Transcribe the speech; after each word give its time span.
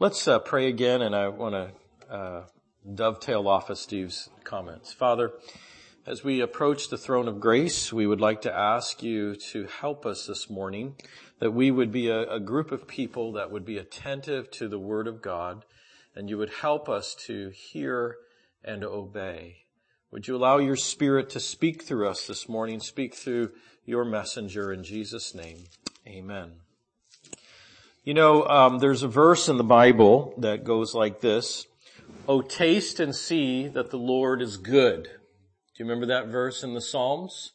Let's 0.00 0.26
uh, 0.26 0.38
pray 0.38 0.66
again, 0.68 1.02
and 1.02 1.14
I 1.14 1.28
want 1.28 1.54
to 1.54 2.10
uh, 2.10 2.44
dovetail 2.94 3.46
off 3.46 3.68
of 3.68 3.76
Steve's 3.76 4.30
comments. 4.44 4.94
Father, 4.94 5.32
as 6.06 6.24
we 6.24 6.40
approach 6.40 6.88
the 6.88 6.96
throne 6.96 7.28
of 7.28 7.38
grace, 7.38 7.92
we 7.92 8.06
would 8.06 8.18
like 8.18 8.40
to 8.42 8.58
ask 8.58 9.02
you 9.02 9.36
to 9.52 9.66
help 9.66 10.06
us 10.06 10.26
this 10.26 10.48
morning, 10.48 10.94
that 11.38 11.50
we 11.50 11.70
would 11.70 11.92
be 11.92 12.08
a, 12.08 12.22
a 12.30 12.40
group 12.40 12.72
of 12.72 12.88
people 12.88 13.32
that 13.32 13.50
would 13.50 13.66
be 13.66 13.76
attentive 13.76 14.50
to 14.52 14.68
the 14.68 14.78
Word 14.78 15.06
of 15.06 15.20
God, 15.20 15.66
and 16.16 16.30
you 16.30 16.38
would 16.38 16.54
help 16.62 16.88
us 16.88 17.14
to 17.26 17.50
hear 17.50 18.16
and 18.64 18.82
obey. 18.82 19.66
Would 20.12 20.26
you 20.26 20.34
allow 20.34 20.56
your 20.56 20.76
Spirit 20.76 21.28
to 21.28 21.40
speak 21.40 21.82
through 21.82 22.08
us 22.08 22.26
this 22.26 22.48
morning, 22.48 22.80
speak 22.80 23.14
through 23.14 23.50
your 23.84 24.06
messenger 24.06 24.72
in 24.72 24.82
Jesus' 24.82 25.34
name. 25.34 25.64
Amen. 26.08 26.52
You 28.02 28.14
know, 28.14 28.46
um, 28.46 28.78
there's 28.78 29.02
a 29.02 29.08
verse 29.08 29.46
in 29.46 29.58
the 29.58 29.64
Bible 29.64 30.32
that 30.38 30.64
goes 30.64 30.94
like 30.94 31.20
this. 31.20 31.66
Oh, 32.26 32.40
taste 32.40 32.98
and 32.98 33.14
see 33.14 33.68
that 33.68 33.90
the 33.90 33.98
Lord 33.98 34.40
is 34.40 34.56
good. 34.56 35.04
Do 35.04 35.10
you 35.76 35.84
remember 35.84 36.06
that 36.06 36.28
verse 36.28 36.62
in 36.62 36.72
the 36.72 36.80
Psalms? 36.80 37.52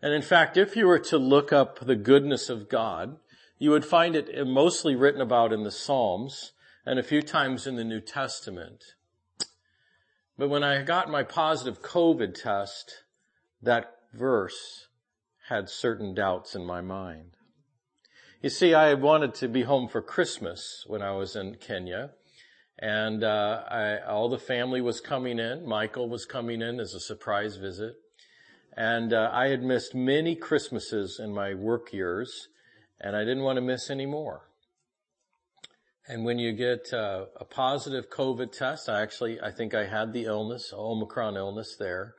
And 0.00 0.14
in 0.14 0.22
fact, 0.22 0.56
if 0.56 0.74
you 0.74 0.86
were 0.86 0.98
to 1.00 1.18
look 1.18 1.52
up 1.52 1.80
the 1.80 1.96
goodness 1.96 2.48
of 2.48 2.70
God, 2.70 3.16
you 3.58 3.70
would 3.70 3.84
find 3.84 4.16
it 4.16 4.30
mostly 4.46 4.96
written 4.96 5.20
about 5.20 5.52
in 5.52 5.64
the 5.64 5.70
Psalms 5.70 6.52
and 6.86 6.98
a 6.98 7.02
few 7.02 7.20
times 7.20 7.66
in 7.66 7.76
the 7.76 7.84
New 7.84 8.00
Testament. 8.00 8.82
But 10.38 10.48
when 10.48 10.64
I 10.64 10.82
got 10.82 11.10
my 11.10 11.24
positive 11.24 11.82
COVID 11.82 12.40
test, 12.40 13.02
that 13.60 13.96
verse 14.14 14.88
had 15.48 15.68
certain 15.68 16.14
doubts 16.14 16.54
in 16.54 16.64
my 16.64 16.80
mind. 16.80 17.37
You 18.40 18.50
see, 18.50 18.72
I 18.72 18.94
wanted 18.94 19.34
to 19.34 19.48
be 19.48 19.62
home 19.62 19.88
for 19.88 20.00
Christmas 20.00 20.84
when 20.86 21.02
I 21.02 21.10
was 21.10 21.34
in 21.34 21.56
Kenya. 21.56 22.10
And 22.78 23.24
uh, 23.24 23.64
I, 23.68 23.98
all 23.98 24.28
the 24.28 24.38
family 24.38 24.80
was 24.80 25.00
coming 25.00 25.40
in. 25.40 25.66
Michael 25.66 26.08
was 26.08 26.24
coming 26.24 26.62
in 26.62 26.78
as 26.78 26.94
a 26.94 27.00
surprise 27.00 27.56
visit. 27.56 27.96
And 28.76 29.12
uh, 29.12 29.30
I 29.32 29.48
had 29.48 29.64
missed 29.64 29.92
many 29.92 30.36
Christmases 30.36 31.18
in 31.18 31.34
my 31.34 31.52
work 31.54 31.92
years, 31.92 32.46
and 33.00 33.16
I 33.16 33.24
didn't 33.24 33.42
want 33.42 33.56
to 33.56 33.60
miss 33.60 33.90
any 33.90 34.06
more. 34.06 34.42
And 36.06 36.24
when 36.24 36.38
you 36.38 36.52
get 36.52 36.92
uh, 36.92 37.24
a 37.40 37.44
positive 37.44 38.08
COVID 38.08 38.56
test, 38.56 38.88
I 38.88 39.02
actually, 39.02 39.40
I 39.40 39.50
think 39.50 39.74
I 39.74 39.86
had 39.86 40.12
the 40.12 40.26
illness, 40.26 40.72
Omicron 40.72 41.36
illness 41.36 41.74
there. 41.76 42.14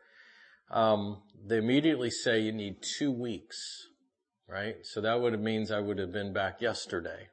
Um, 0.69 1.21
they 1.47 1.59
immediately 1.59 2.09
say 2.09 2.41
you 2.41 2.51
need 2.51 2.83
two 2.97 3.09
weeks 3.09 3.87
right? 4.49 4.77
So 4.83 5.01
that 5.01 5.21
would 5.21 5.33
have 5.33 5.41
means 5.41 5.71
I 5.71 5.79
would 5.79 5.99
have 5.99 6.11
been 6.11 6.33
back 6.33 6.61
yesterday. 6.61 7.27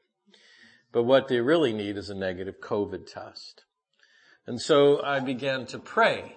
But 0.93 1.05
what 1.05 1.29
they 1.29 1.41
really 1.41 1.73
need 1.73 1.97
is 1.97 2.11
a 2.11 2.15
negative 2.15 2.57
COVID 2.61 3.13
test. 3.13 3.65
And 4.47 4.61
so 4.61 5.03
I 5.03 5.21
began 5.21 5.67
to 5.67 5.79
pray. 5.79 6.37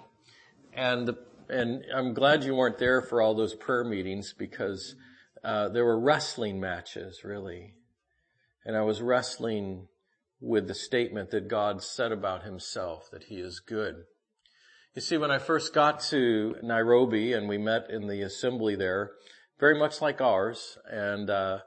And, 0.73 1.15
and 1.49 1.83
I'm 1.93 2.13
glad 2.13 2.43
you 2.43 2.55
weren't 2.55 2.77
there 2.77 3.01
for 3.01 3.21
all 3.21 3.35
those 3.35 3.55
prayer 3.55 3.83
meetings 3.83 4.33
because, 4.37 4.95
uh, 5.43 5.69
there 5.69 5.85
were 5.85 5.99
wrestling 5.99 6.59
matches, 6.59 7.23
really. 7.23 7.73
And 8.65 8.75
I 8.75 8.81
was 8.81 9.01
wrestling 9.01 9.87
with 10.41 10.67
the 10.67 10.75
statement 10.75 11.31
that 11.31 11.47
God 11.47 11.83
said 11.83 12.11
about 12.11 12.43
himself, 12.43 13.09
that 13.11 13.25
he 13.25 13.35
is 13.35 13.59
good. 13.59 14.03
You 14.95 15.01
see, 15.01 15.17
when 15.17 15.31
I 15.31 15.37
first 15.37 15.73
got 15.73 15.99
to 16.09 16.55
Nairobi 16.63 17.33
and 17.33 17.47
we 17.47 17.57
met 17.57 17.89
in 17.89 18.07
the 18.07 18.21
assembly 18.21 18.75
there, 18.75 19.11
very 19.59 19.77
much 19.77 20.01
like 20.01 20.21
ours, 20.21 20.77
and 20.89 21.29
uh, 21.29 21.59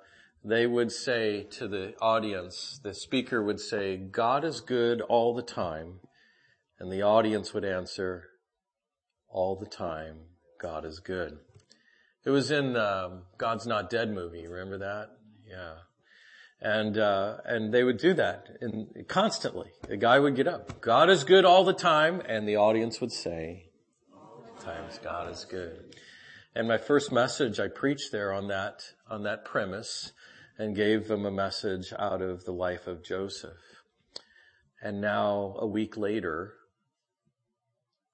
they 0.44 0.66
would 0.66 0.90
say 0.90 1.44
to 1.50 1.68
the 1.68 1.94
audience, 2.00 2.80
the 2.82 2.94
speaker 2.94 3.42
would 3.42 3.60
say, 3.60 3.96
God 3.96 4.44
is 4.44 4.60
good 4.60 5.00
all 5.02 5.34
the 5.34 5.42
time, 5.42 6.00
and 6.78 6.90
the 6.90 7.02
audience 7.02 7.52
would 7.52 7.64
answer, 7.64 8.24
all 9.28 9.56
the 9.56 9.66
time, 9.66 10.16
God 10.60 10.84
is 10.84 11.00
good. 11.00 11.38
It 12.24 12.30
was 12.30 12.50
in 12.50 12.76
um, 12.76 13.22
God's 13.38 13.66
Not 13.66 13.90
Dead 13.90 14.12
movie. 14.12 14.46
Remember 14.46 14.78
that? 14.78 15.08
Yeah. 15.48 15.74
And 16.60 16.96
uh, 16.96 17.38
and 17.44 17.74
they 17.74 17.82
would 17.82 17.98
do 17.98 18.14
that 18.14 18.46
in, 18.60 18.88
constantly. 19.08 19.70
The 19.88 19.96
guy 19.96 20.20
would 20.20 20.36
get 20.36 20.46
up. 20.46 20.80
God 20.80 21.10
is 21.10 21.24
good 21.24 21.44
all 21.44 21.64
the 21.64 21.72
time, 21.72 22.22
and 22.24 22.46
the 22.46 22.54
audience 22.54 23.00
would 23.00 23.10
say, 23.10 23.70
"Times 24.60 25.00
God 25.02 25.28
is 25.32 25.44
good." 25.44 25.96
And 26.54 26.68
my 26.68 26.76
first 26.76 27.10
message, 27.10 27.58
I 27.58 27.68
preached 27.68 28.12
there 28.12 28.32
on 28.32 28.48
that, 28.48 28.82
on 29.08 29.22
that 29.22 29.44
premise 29.44 30.12
and 30.58 30.76
gave 30.76 31.08
them 31.08 31.24
a 31.24 31.30
message 31.30 31.94
out 31.98 32.20
of 32.20 32.44
the 32.44 32.52
life 32.52 32.86
of 32.86 33.02
Joseph. 33.02 33.82
And 34.82 35.00
now 35.00 35.56
a 35.58 35.66
week 35.66 35.96
later, 35.96 36.54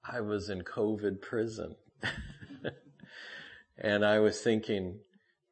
I 0.09 0.21
was 0.21 0.49
in 0.49 0.61
COVID 0.61 1.21
prison. 1.21 1.75
and 3.77 4.05
I 4.05 4.19
was 4.19 4.39
thinking, 4.39 4.99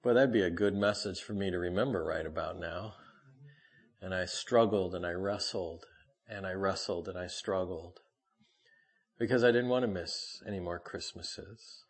well, 0.03 0.15
that'd 0.15 0.31
be 0.31 0.41
a 0.41 0.49
good 0.49 0.73
message 0.73 1.19
for 1.19 1.33
me 1.33 1.51
to 1.51 1.57
remember 1.57 2.05
right 2.05 2.25
about 2.25 2.57
now. 2.57 2.93
And 4.01 4.13
I 4.13 4.25
struggled 4.25 4.95
and 4.95 5.05
I 5.05 5.11
wrestled 5.11 5.85
and 6.29 6.45
I 6.45 6.53
wrestled 6.53 7.09
and 7.09 7.17
I 7.17 7.27
struggled 7.27 7.99
because 9.19 9.43
I 9.43 9.51
didn't 9.51 9.69
want 9.69 9.83
to 9.83 9.91
miss 9.91 10.41
any 10.47 10.61
more 10.61 10.79
Christmases. 10.79 11.83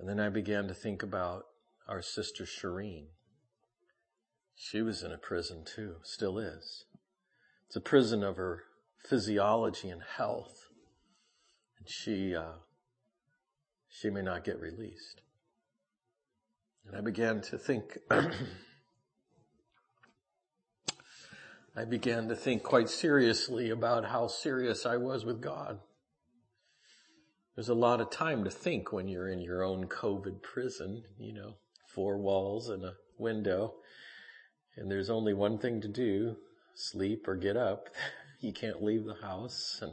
And 0.00 0.08
then 0.08 0.18
I 0.18 0.30
began 0.30 0.66
to 0.66 0.72
think 0.72 1.02
about 1.02 1.44
our 1.86 2.00
sister 2.00 2.44
Shireen. 2.44 3.08
She 4.54 4.80
was 4.80 5.02
in 5.02 5.12
a 5.12 5.18
prison 5.18 5.62
too, 5.62 5.96
still 6.02 6.38
is. 6.38 6.86
It's 7.66 7.76
a 7.76 7.82
prison 7.82 8.24
of 8.24 8.36
her 8.36 8.62
physiology 9.06 9.90
and 9.90 10.00
health. 10.16 10.68
And 11.78 11.86
she, 11.86 12.34
uh, 12.34 12.60
she 13.90 14.08
may 14.08 14.22
not 14.22 14.42
get 14.42 14.58
released. 14.58 15.20
And 16.86 16.96
I 16.96 17.02
began 17.02 17.42
to 17.42 17.58
think, 17.58 17.98
I 18.10 18.30
began 21.84 22.26
to 22.28 22.34
think 22.34 22.62
quite 22.62 22.88
seriously 22.88 23.68
about 23.68 24.06
how 24.06 24.28
serious 24.28 24.86
I 24.86 24.96
was 24.96 25.26
with 25.26 25.42
God. 25.42 25.78
There's 27.54 27.68
a 27.68 27.74
lot 27.74 28.00
of 28.00 28.10
time 28.10 28.44
to 28.44 28.50
think 28.50 28.92
when 28.92 29.08
you're 29.08 29.28
in 29.28 29.40
your 29.40 29.62
own 29.62 29.86
COVID 29.86 30.42
prison, 30.42 31.02
you 31.18 31.32
know, 31.32 31.56
four 31.94 32.18
walls 32.18 32.68
and 32.68 32.84
a 32.84 32.94
window. 33.18 33.74
And 34.76 34.90
there's 34.90 35.10
only 35.10 35.34
one 35.34 35.58
thing 35.58 35.80
to 35.80 35.88
do, 35.88 36.36
sleep 36.74 37.26
or 37.26 37.36
get 37.36 37.56
up. 37.56 37.88
you 38.40 38.52
can't 38.52 38.82
leave 38.82 39.04
the 39.04 39.26
house. 39.26 39.78
And, 39.82 39.92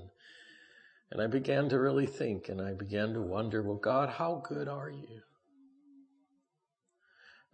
and 1.11 1.21
I 1.21 1.27
began 1.27 1.67
to 1.69 1.79
really 1.79 2.05
think 2.05 2.47
and 2.47 2.61
I 2.61 2.73
began 2.73 3.13
to 3.13 3.21
wonder, 3.21 3.63
well, 3.63 3.77
God, 3.77 4.09
how 4.09 4.41
good 4.47 4.67
are 4.67 4.89
you? 4.89 5.21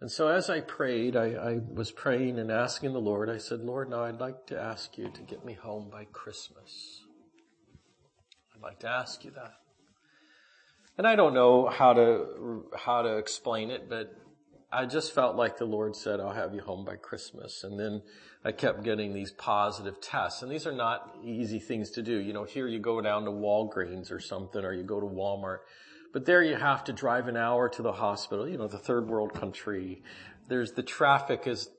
And 0.00 0.10
so 0.10 0.28
as 0.28 0.50
I 0.50 0.60
prayed, 0.60 1.16
I, 1.16 1.30
I, 1.30 1.60
was 1.66 1.90
praying 1.90 2.38
and 2.38 2.50
asking 2.50 2.92
the 2.92 3.00
Lord, 3.00 3.30
I 3.30 3.38
said, 3.38 3.60
Lord, 3.60 3.88
now 3.88 4.04
I'd 4.04 4.20
like 4.20 4.46
to 4.48 4.60
ask 4.60 4.98
you 4.98 5.08
to 5.08 5.22
get 5.22 5.46
me 5.46 5.54
home 5.54 5.88
by 5.90 6.04
Christmas. 6.04 7.00
I'd 8.54 8.60
like 8.60 8.80
to 8.80 8.88
ask 8.88 9.24
you 9.24 9.30
that. 9.30 9.63
And 10.96 11.06
I 11.06 11.16
don't 11.16 11.34
know 11.34 11.66
how 11.68 11.92
to, 11.92 12.64
how 12.76 13.02
to 13.02 13.16
explain 13.16 13.70
it, 13.70 13.88
but 13.88 14.14
I 14.72 14.86
just 14.86 15.12
felt 15.12 15.36
like 15.36 15.56
the 15.56 15.64
Lord 15.64 15.94
said, 15.96 16.20
I'll 16.20 16.32
have 16.32 16.54
you 16.54 16.60
home 16.60 16.84
by 16.84 16.96
Christmas. 16.96 17.64
And 17.64 17.78
then 17.78 18.02
I 18.44 18.52
kept 18.52 18.82
getting 18.82 19.12
these 19.12 19.32
positive 19.32 20.00
tests. 20.00 20.42
And 20.42 20.50
these 20.50 20.66
are 20.66 20.72
not 20.72 21.16
easy 21.24 21.58
things 21.58 21.90
to 21.92 22.02
do. 22.02 22.18
You 22.18 22.32
know, 22.32 22.44
here 22.44 22.66
you 22.66 22.78
go 22.78 23.00
down 23.00 23.24
to 23.24 23.30
Walgreens 23.30 24.10
or 24.10 24.20
something, 24.20 24.64
or 24.64 24.72
you 24.72 24.82
go 24.82 25.00
to 25.00 25.06
Walmart. 25.06 25.58
But 26.12 26.26
there 26.26 26.42
you 26.42 26.56
have 26.56 26.84
to 26.84 26.92
drive 26.92 27.26
an 27.26 27.36
hour 27.36 27.68
to 27.68 27.82
the 27.82 27.92
hospital, 27.92 28.48
you 28.48 28.56
know, 28.56 28.68
the 28.68 28.78
third 28.78 29.08
world 29.08 29.34
country. 29.34 30.02
There's 30.48 30.72
the 30.72 30.82
traffic 30.82 31.46
is, 31.46 31.70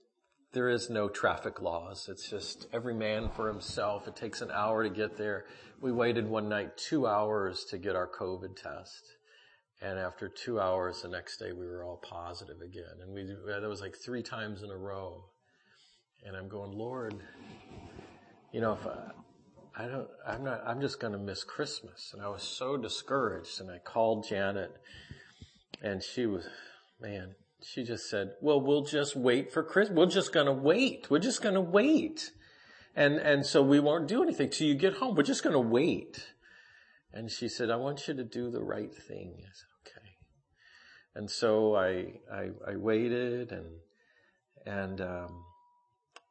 there 0.55 0.69
is 0.69 0.89
no 0.89 1.09
traffic 1.09 1.61
laws. 1.61 2.07
It's 2.09 2.29
just 2.29 2.67
every 2.71 2.93
man 2.93 3.29
for 3.35 3.49
himself. 3.49 4.07
It 4.07 4.15
takes 4.15 4.41
an 4.41 4.49
hour 4.51 4.83
to 4.83 4.89
get 4.89 5.17
there. 5.17 5.45
We 5.81 5.91
waited 5.91 6.27
one 6.29 6.47
night 6.47 6.77
two 6.77 7.05
hours 7.05 7.65
to 7.71 7.77
get 7.77 7.97
our 7.97 8.09
COVID 8.09 8.55
test. 8.55 9.03
And 9.81 9.99
after 9.99 10.29
two 10.29 10.61
hours 10.61 11.01
the 11.01 11.09
next 11.09 11.39
day, 11.39 11.51
we 11.51 11.67
were 11.67 11.83
all 11.83 12.01
positive 12.01 12.61
again. 12.61 13.01
And 13.01 13.13
we, 13.13 13.25
that 13.47 13.67
was 13.67 13.81
like 13.81 13.95
three 13.97 14.23
times 14.23 14.63
in 14.63 14.71
a 14.71 14.77
row. 14.77 15.25
And 16.23 16.37
I'm 16.37 16.47
going, 16.47 16.71
Lord, 16.71 17.21
you 18.53 18.61
know, 18.61 18.71
if 18.71 18.87
I, 18.87 19.83
I 19.83 19.87
don't, 19.87 20.07
I'm 20.25 20.45
not, 20.45 20.63
I'm 20.65 20.79
just 20.79 21.01
going 21.01 21.13
to 21.13 21.19
miss 21.19 21.43
Christmas. 21.43 22.11
And 22.13 22.21
I 22.23 22.29
was 22.29 22.43
so 22.43 22.77
discouraged. 22.77 23.59
And 23.59 23.69
I 23.69 23.79
called 23.79 24.25
Janet 24.29 24.71
and 25.81 26.01
she 26.01 26.25
was, 26.25 26.47
man, 27.01 27.35
she 27.63 27.83
just 27.83 28.09
said, 28.09 28.31
well, 28.41 28.61
we'll 28.61 28.83
just 28.83 29.15
wait 29.15 29.51
for 29.51 29.63
Christmas. 29.63 29.97
We're 29.97 30.05
just 30.05 30.33
going 30.33 30.45
to 30.45 30.53
wait. 30.53 31.07
We're 31.09 31.19
just 31.19 31.41
going 31.41 31.55
to 31.55 31.61
wait. 31.61 32.31
And, 32.95 33.15
and 33.15 33.45
so 33.45 33.61
we 33.61 33.79
won't 33.79 34.07
do 34.07 34.23
anything 34.23 34.49
till 34.49 34.67
you 34.67 34.75
get 34.75 34.95
home. 34.95 35.15
We're 35.15 35.23
just 35.23 35.43
going 35.43 35.53
to 35.53 35.59
wait. 35.59 36.27
And 37.13 37.31
she 37.31 37.47
said, 37.49 37.69
I 37.69 37.77
want 37.77 38.07
you 38.07 38.13
to 38.13 38.23
do 38.23 38.51
the 38.51 38.63
right 38.63 38.93
thing. 38.93 39.35
I 39.39 39.51
said, 39.53 39.97
okay. 39.97 40.09
And 41.15 41.29
so 41.29 41.75
I, 41.75 42.19
I, 42.31 42.49
I 42.71 42.75
waited 42.75 43.51
and, 43.51 43.67
and, 44.65 45.01
um, 45.01 45.45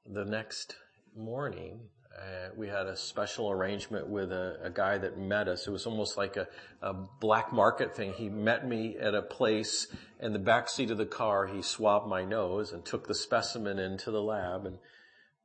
the 0.07 0.25
next 0.25 0.77
morning, 1.17 1.89
uh, 2.17 2.49
we 2.57 2.69
had 2.69 2.87
a 2.87 2.97
special 2.97 3.51
arrangement 3.51 4.09
with 4.09 4.31
a, 4.31 4.59
a, 4.63 4.71
guy 4.71 4.99
that 4.99 5.19
met 5.19 5.49
us. 5.49 5.67
It 5.67 5.71
was 5.71 5.85
almost 5.85 6.17
like 6.17 6.37
a, 6.37 6.47
a, 6.81 6.93
black 6.93 7.53
market 7.53 7.97
thing. 7.97 8.13
He 8.13 8.29
met 8.29 8.69
me 8.69 8.97
at 8.97 9.15
a 9.15 9.23
place 9.23 9.89
in 10.21 10.33
the 10.33 10.39
back 10.39 10.69
seat 10.69 10.93
of 10.93 10.99
the 10.99 11.07
car. 11.07 11.47
He 11.47 11.61
swabbed 11.61 12.07
my 12.07 12.25
nose 12.25 12.73
and 12.73 12.85
took 12.85 13.09
the 13.09 13.15
specimen 13.15 13.81
into 13.81 14.13
the 14.13 14.23
lab. 14.23 14.65
And 14.65 14.79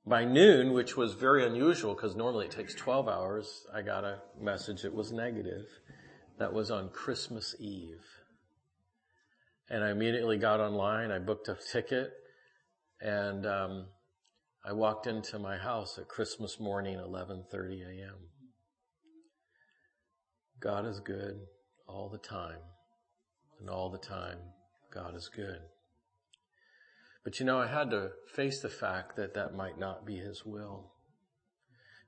by 0.06 0.26
noon, 0.26 0.74
which 0.74 0.96
was 0.96 1.16
very 1.16 1.46
unusual 1.46 1.96
because 1.96 2.16
normally 2.16 2.46
it 2.46 2.52
takes 2.52 2.76
12 2.76 3.08
hours, 3.08 3.66
I 3.74 3.82
got 3.82 4.04
a 4.04 4.20
message 4.40 4.84
that 4.84 4.94
was 4.94 5.12
negative. 5.12 5.66
That 6.38 6.54
was 6.54 6.70
on 6.70 6.90
Christmas 6.90 7.56
Eve. 7.60 8.06
And 9.72 9.84
I 9.84 9.90
immediately 9.90 10.38
got 10.38 10.60
online. 10.60 11.12
I 11.12 11.18
booked 11.18 11.48
a 11.48 11.58
ticket 11.72 12.12
and, 13.02 13.46
um, 13.48 13.86
I 14.66 14.74
walked 14.74 15.08
into 15.08 15.40
my 15.40 15.58
house 15.58 15.98
at 15.98 16.10
Christmas 16.10 16.60
morning, 16.60 16.98
11:30 16.98 17.82
a.m. 17.88 18.30
God 20.60 20.86
is 20.86 21.00
good 21.00 21.48
all 21.88 22.10
the 22.10 22.18
time, 22.18 22.60
and 23.60 23.70
all 23.70 23.90
the 23.90 23.98
time 23.98 24.38
God 24.94 25.16
is 25.16 25.30
good. 25.30 25.62
But 27.24 27.40
you 27.40 27.46
know, 27.46 27.60
I 27.60 27.68
had 27.68 27.90
to 27.92 28.12
face 28.34 28.62
the 28.62 28.70
fact 28.70 29.16
that 29.16 29.34
that 29.34 29.56
might 29.56 29.78
not 29.80 30.06
be 30.06 30.18
His 30.18 30.44
will. 30.46 30.92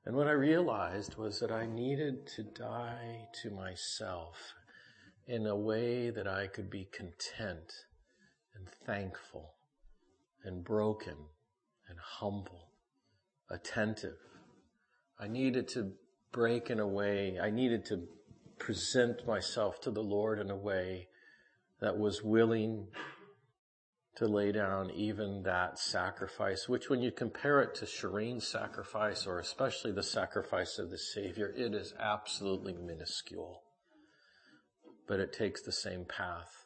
And 0.06 0.16
what 0.16 0.28
I 0.28 0.32
realized 0.32 1.16
was 1.16 1.40
that 1.40 1.52
I 1.52 1.66
needed 1.66 2.28
to 2.36 2.44
die 2.44 3.28
to 3.44 3.50
myself 3.50 4.56
in 5.26 5.46
a 5.46 5.56
way 5.56 6.10
that 6.10 6.28
I 6.28 6.48
could 6.48 6.70
be 6.70 6.90
content 6.92 7.72
and 8.54 8.68
thankful 8.86 9.54
and 10.44 10.66
broken 10.66 11.16
and 11.92 12.00
humble, 12.00 12.70
attentive. 13.52 14.18
I 15.20 15.28
needed 15.28 15.68
to 15.70 15.92
break 16.32 16.70
in 16.70 16.80
a 16.80 16.88
way, 16.88 17.38
I 17.40 17.52
needed 17.52 17.86
to 17.88 18.08
present 18.58 19.28
myself 19.28 19.82
to 19.82 19.92
the 19.92 20.02
Lord 20.02 20.40
in 20.40 20.50
a 20.50 20.56
way 20.56 21.10
that 21.82 21.98
was 21.98 22.24
willing 22.24 22.88
to 24.16 24.28
lay 24.28 24.52
down 24.52 24.92
even 24.92 25.44
that 25.44 25.78
sacrifice, 25.80 26.70
which 26.70 26.90
when 26.90 27.02
you 27.02 27.12
compare 27.12 27.62
it 27.62 27.76
to 27.76 27.86
Shireen's 27.86 28.48
sacrifice, 28.48 29.26
or 29.26 29.40
especially 29.40 29.92
the 29.92 30.04
sacrifice 30.04 30.78
of 30.78 30.90
the 30.90 30.98
Savior, 30.98 31.54
it 31.58 31.74
is 31.74 31.94
absolutely 32.00 32.74
minuscule. 32.74 33.64
But 35.08 35.20
it 35.20 35.34
takes 35.34 35.62
the 35.62 35.72
same 35.72 36.06
path 36.06 36.66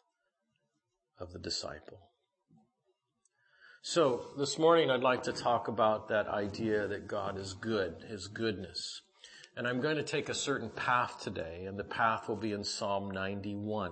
of 1.19 1.31
the 1.31 1.39
disciple. 1.39 2.10
So 3.88 4.30
this 4.36 4.58
morning 4.58 4.90
I'd 4.90 5.04
like 5.04 5.22
to 5.24 5.32
talk 5.32 5.68
about 5.68 6.08
that 6.08 6.28
idea 6.28 6.88
that 6.88 7.08
God 7.08 7.38
is 7.38 7.54
good, 7.54 8.04
His 8.10 8.28
goodness. 8.28 9.02
And 9.56 9.68
I'm 9.68 9.80
going 9.80 9.98
to 9.98 10.04
take 10.04 10.28
a 10.28 10.34
certain 10.34 10.72
path 10.72 11.22
today, 11.22 11.66
and 11.68 11.78
the 11.78 11.84
path 11.84 12.28
will 12.28 12.36
be 12.36 12.52
in 12.52 12.64
Psalm 12.64 13.12
91. 13.12 13.92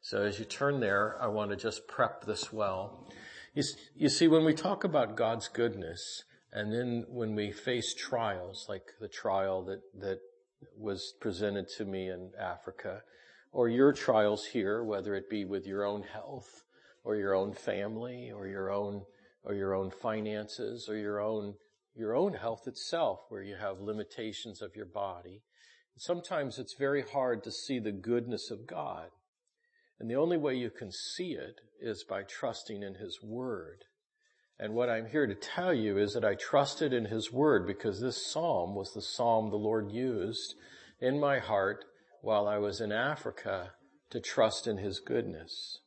So 0.00 0.22
as 0.22 0.40
you 0.40 0.44
turn 0.44 0.80
there, 0.80 1.16
I 1.22 1.28
want 1.28 1.52
to 1.52 1.56
just 1.56 1.86
prep 1.86 2.24
this 2.24 2.52
well. 2.52 3.08
You, 3.54 4.08
see, 4.08 4.26
when 4.26 4.44
we 4.44 4.52
talk 4.52 4.82
about 4.82 5.16
God's 5.16 5.46
goodness, 5.46 6.24
and 6.52 6.72
then 6.72 7.04
when 7.08 7.36
we 7.36 7.52
face 7.52 7.94
trials, 7.94 8.66
like 8.68 8.86
the 9.00 9.06
trial 9.06 9.62
that, 9.66 9.80
that 10.00 10.18
was 10.76 11.14
presented 11.20 11.68
to 11.76 11.84
me 11.84 12.08
in 12.08 12.32
Africa, 12.36 13.02
or 13.52 13.68
your 13.68 13.92
trials 13.92 14.46
here, 14.46 14.82
whether 14.82 15.14
it 15.14 15.30
be 15.30 15.44
with 15.44 15.68
your 15.68 15.84
own 15.84 16.02
health, 16.02 16.64
or 17.08 17.16
your 17.16 17.34
own 17.34 17.54
family 17.54 18.30
or 18.30 18.46
your 18.46 18.70
own 18.70 19.00
or 19.42 19.54
your 19.54 19.74
own 19.74 19.90
finances 19.90 20.90
or 20.90 20.96
your 20.98 21.20
own 21.20 21.54
your 21.96 22.14
own 22.14 22.34
health 22.34 22.68
itself 22.68 23.20
where 23.30 23.42
you 23.42 23.56
have 23.56 23.80
limitations 23.80 24.60
of 24.60 24.76
your 24.76 24.84
body. 24.84 25.40
Sometimes 25.96 26.58
it's 26.58 26.74
very 26.78 27.02
hard 27.02 27.42
to 27.42 27.50
see 27.50 27.78
the 27.78 27.92
goodness 27.92 28.50
of 28.50 28.66
God. 28.66 29.08
And 29.98 30.08
the 30.08 30.16
only 30.16 30.36
way 30.36 30.54
you 30.54 30.70
can 30.70 30.92
see 30.92 31.32
it 31.32 31.62
is 31.80 32.04
by 32.04 32.24
trusting 32.24 32.82
in 32.82 32.96
His 32.96 33.20
Word. 33.22 33.86
And 34.60 34.74
what 34.74 34.90
I'm 34.90 35.06
here 35.06 35.26
to 35.26 35.34
tell 35.34 35.72
you 35.72 35.96
is 35.96 36.12
that 36.12 36.26
I 36.26 36.34
trusted 36.34 36.92
in 36.92 37.06
His 37.06 37.32
Word 37.32 37.66
because 37.66 38.00
this 38.00 38.24
Psalm 38.24 38.76
was 38.76 38.92
the 38.92 39.02
Psalm 39.02 39.48
the 39.48 39.56
Lord 39.56 39.90
used 39.90 40.54
in 41.00 41.18
my 41.18 41.38
heart 41.38 41.86
while 42.20 42.46
I 42.46 42.58
was 42.58 42.82
in 42.82 42.92
Africa 42.92 43.72
to 44.10 44.20
trust 44.20 44.66
in 44.68 44.76
His 44.76 45.00
goodness. 45.00 45.80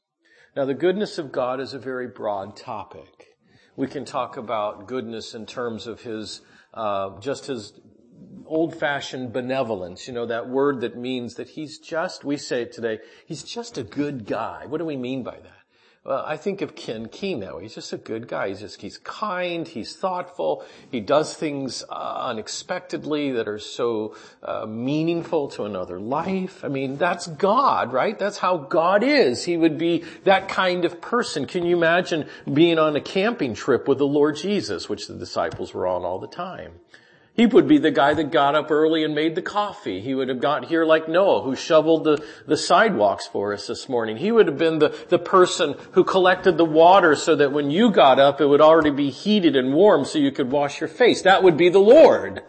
Now 0.56 0.65
the 0.65 0.74
goodness 0.74 1.18
of 1.18 1.31
God 1.31 1.62
is 1.62 1.74
a 1.74 1.80
very 1.80 2.07
broad 2.07 2.57
topic. 2.57 3.38
We 3.77 3.88
can 3.88 4.03
talk 4.03 4.36
about 4.36 4.86
goodness 4.86 5.33
in 5.33 5.45
terms 5.45 5.88
of 5.88 6.01
his, 6.01 6.42
uh, 6.74 7.19
just 7.19 7.45
his 7.45 7.80
old-fashioned 8.45 9.31
benevolence, 9.31 10.07
you 10.07 10.13
know, 10.13 10.25
that 10.25 10.50
word 10.50 10.81
that 10.81 10.98
means 10.98 11.36
that 11.36 11.48
he's 11.48 11.80
just, 11.80 12.25
we 12.25 12.36
say 12.36 12.63
it 12.63 12.74
today, 12.74 13.00
he's 13.25 13.44
just 13.44 13.77
a 13.77 13.83
good 13.83 14.25
guy. 14.25 14.65
What 14.65 14.80
do 14.80 14.86
we 14.86 14.98
mean 14.98 15.24
by 15.24 15.38
that? 15.38 15.61
Well, 16.03 16.24
I 16.25 16.36
think 16.36 16.63
of 16.63 16.75
Ken 16.75 17.09
Keene 17.09 17.42
that 17.42 17.56
way. 17.56 17.62
He's 17.62 17.75
just 17.75 17.94
a 17.94 17.98
good 17.98 18.27
guy. 18.27 18.50
He's 18.50 18.62
just, 18.62 18.81
he's 18.81 18.98
kind, 18.98 19.68
he's 19.68 19.95
thoughtful, 19.95 20.65
he 20.92 21.00
does 21.00 21.36
things 21.36 21.83
uh, 21.89 22.24
unexpectedly 22.25 23.33
that 23.33 23.48
are 23.48 23.59
so 23.59 24.15
uh, 24.42 24.65
meaningful 24.65 25.48
to 25.50 25.65
another 25.65 26.00
life. 26.00 26.65
I 26.65 26.69
mean, 26.69 26.98
that's 26.98 27.27
God, 27.27 27.94
right? 27.94 28.18
That's 28.18 28.39
how 28.39 28.57
God 28.57 29.03
is. 29.03 29.44
He 29.44 29.57
would 29.57 29.77
be 29.77 30.03
that 30.24 30.50
kind 30.50 30.86
of 30.86 31.01
person. 31.01 31.45
Can 31.45 31.65
you 31.65 31.77
imagine 31.77 32.27
being 32.51 32.80
on 32.80 32.95
a 32.95 33.01
camping 33.01 33.54
trip 33.54 33.88
with 33.88 34.00
the 34.00 34.07
Lord 34.07 34.38
Jesus, 34.38 34.89
which 34.89 35.07
the 35.07 35.13
disciples 35.13 35.71
were 35.71 35.86
on 35.86 36.04
all 36.04 36.18
the 36.18 36.27
time? 36.27 36.71
He 37.33 37.45
would 37.45 37.68
be 37.68 37.78
the 37.78 37.92
guy 37.92 38.13
that 38.13 38.31
got 38.31 38.56
up 38.56 38.69
early 38.72 39.06
and 39.06 39.16
made 39.16 39.36
the 39.36 39.42
coffee. 39.42 40.01
He 40.01 40.13
would 40.13 40.28
have 40.28 40.42
got 40.42 40.66
here 40.66 40.83
like 40.83 41.07
Noah 41.07 41.42
who 41.44 41.56
shoveled 41.56 42.04
the, 42.04 42.24
the 42.45 42.57
sidewalks 42.57 43.25
for 43.25 43.54
us 43.54 43.68
this 43.68 43.88
morning. 43.88 44.18
He 44.18 44.33
would 44.33 44.48
have 44.48 44.57
been 44.57 44.80
the, 44.80 44.95
the 45.07 45.18
person 45.18 45.75
who 45.94 46.04
collected 46.04 46.57
the 46.57 46.66
water 46.66 47.16
so 47.16 47.36
that 47.38 47.54
when 47.54 47.72
you 47.72 47.89
got 47.89 48.19
up 48.19 48.42
it 48.42 48.48
would 48.48 48.60
already 48.60 48.92
be 48.92 49.10
heated 49.10 49.56
and 49.56 49.74
warm 49.74 50.04
so 50.04 50.19
you 50.19 50.31
could 50.31 50.51
wash 50.51 50.81
your 50.81 50.89
face. 50.89 51.22
That 51.22 51.42
would 51.42 51.56
be 51.56 51.69
the 51.69 51.80
Lord. 51.80 52.44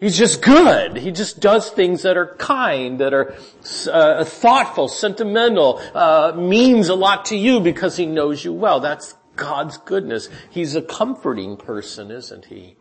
He's 0.00 0.18
just 0.18 0.42
good. 0.42 0.96
He 0.96 1.12
just 1.12 1.40
does 1.40 1.70
things 1.70 2.02
that 2.02 2.16
are 2.16 2.34
kind, 2.36 2.98
that 3.00 3.14
are 3.14 3.34
uh, 3.92 4.24
thoughtful, 4.24 4.88
sentimental, 4.88 5.80
uh, 5.94 6.32
means 6.34 6.88
a 6.88 6.94
lot 6.94 7.26
to 7.26 7.36
you 7.36 7.60
because 7.60 7.96
he 7.96 8.06
knows 8.06 8.42
you 8.42 8.52
well. 8.52 8.80
That's 8.80 9.14
God's 9.36 9.76
goodness. 9.76 10.30
He's 10.48 10.74
a 10.74 10.82
comforting 10.82 11.58
person, 11.58 12.10
isn't 12.10 12.46
he? 12.46 12.76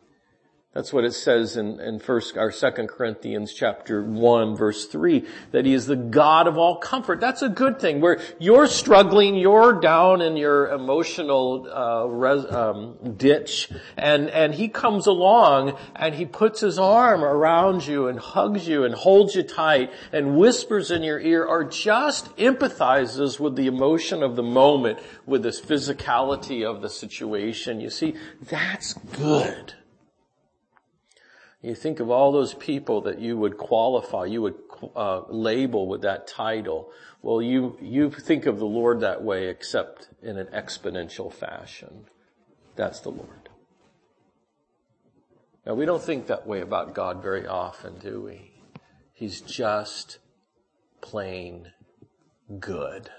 That's 0.71 0.93
what 0.93 1.03
it 1.03 1.13
says 1.13 1.57
in, 1.57 1.79
in 1.79 1.97
first, 1.97 2.37
our 2.37 2.51
second 2.51 2.89
Corinthians 2.89 3.53
chapter 3.55 4.03
one 4.03 4.55
verse 4.55 4.85
three, 4.85 5.25
that 5.51 5.65
he 5.65 5.73
is 5.73 5.87
the 5.87 5.95
God 5.95 6.45
of 6.45 6.59
all 6.59 6.77
comfort. 6.77 7.19
That's 7.19 7.41
a 7.41 7.49
good 7.49 7.79
thing. 7.79 8.01
Where 8.01 8.21
you're 8.37 8.67
struggling, 8.67 9.35
you're 9.35 9.79
down 9.79 10.21
in 10.21 10.37
your 10.37 10.69
emotional, 10.69 11.67
uh, 11.73 12.05
res, 12.05 12.45
um, 12.45 13.15
ditch, 13.17 13.71
and, 13.97 14.29
and 14.29 14.53
he 14.53 14.67
comes 14.67 15.07
along 15.07 15.75
and 15.95 16.13
he 16.13 16.27
puts 16.27 16.61
his 16.61 16.77
arm 16.77 17.23
around 17.23 17.87
you 17.87 18.07
and 18.07 18.19
hugs 18.19 18.67
you 18.67 18.83
and 18.83 18.93
holds 18.93 19.33
you 19.33 19.41
tight 19.41 19.91
and 20.13 20.37
whispers 20.37 20.91
in 20.91 21.01
your 21.01 21.19
ear 21.19 21.43
or 21.43 21.63
just 21.63 22.27
empathizes 22.37 23.39
with 23.39 23.55
the 23.55 23.65
emotion 23.65 24.21
of 24.21 24.35
the 24.35 24.43
moment, 24.43 24.99
with 25.25 25.41
the 25.41 25.49
physicality 25.49 26.63
of 26.63 26.83
the 26.83 26.89
situation. 26.89 27.81
You 27.81 27.89
see, 27.89 28.13
that's 28.39 28.93
good. 28.93 29.73
You 31.61 31.75
think 31.75 31.99
of 31.99 32.09
all 32.09 32.31
those 32.31 32.53
people 32.53 33.01
that 33.01 33.19
you 33.19 33.37
would 33.37 33.57
qualify, 33.57 34.25
you 34.25 34.41
would 34.41 34.55
uh, 34.95 35.23
label 35.27 35.87
with 35.87 36.01
that 36.03 36.25
title. 36.25 36.89
Well, 37.21 37.41
you, 37.41 37.77
you 37.81 38.11
think 38.11 38.45
of 38.45 38.59
the 38.59 38.65
Lord 38.65 39.01
that 39.01 39.23
way 39.23 39.47
except 39.47 40.07
in 40.21 40.37
an 40.37 40.47
exponential 40.47 41.31
fashion. 41.33 42.05
That's 42.75 43.01
the 43.01 43.09
Lord. 43.09 43.49
Now 45.65 45.73
we 45.73 45.85
don't 45.85 46.01
think 46.01 46.27
that 46.27 46.47
way 46.47 46.61
about 46.61 46.95
God 46.95 47.21
very 47.21 47.45
often, 47.45 47.99
do 47.99 48.21
we? 48.21 48.53
He's 49.11 49.41
just 49.41 50.19
plain 51.01 51.73
good. 52.59 53.09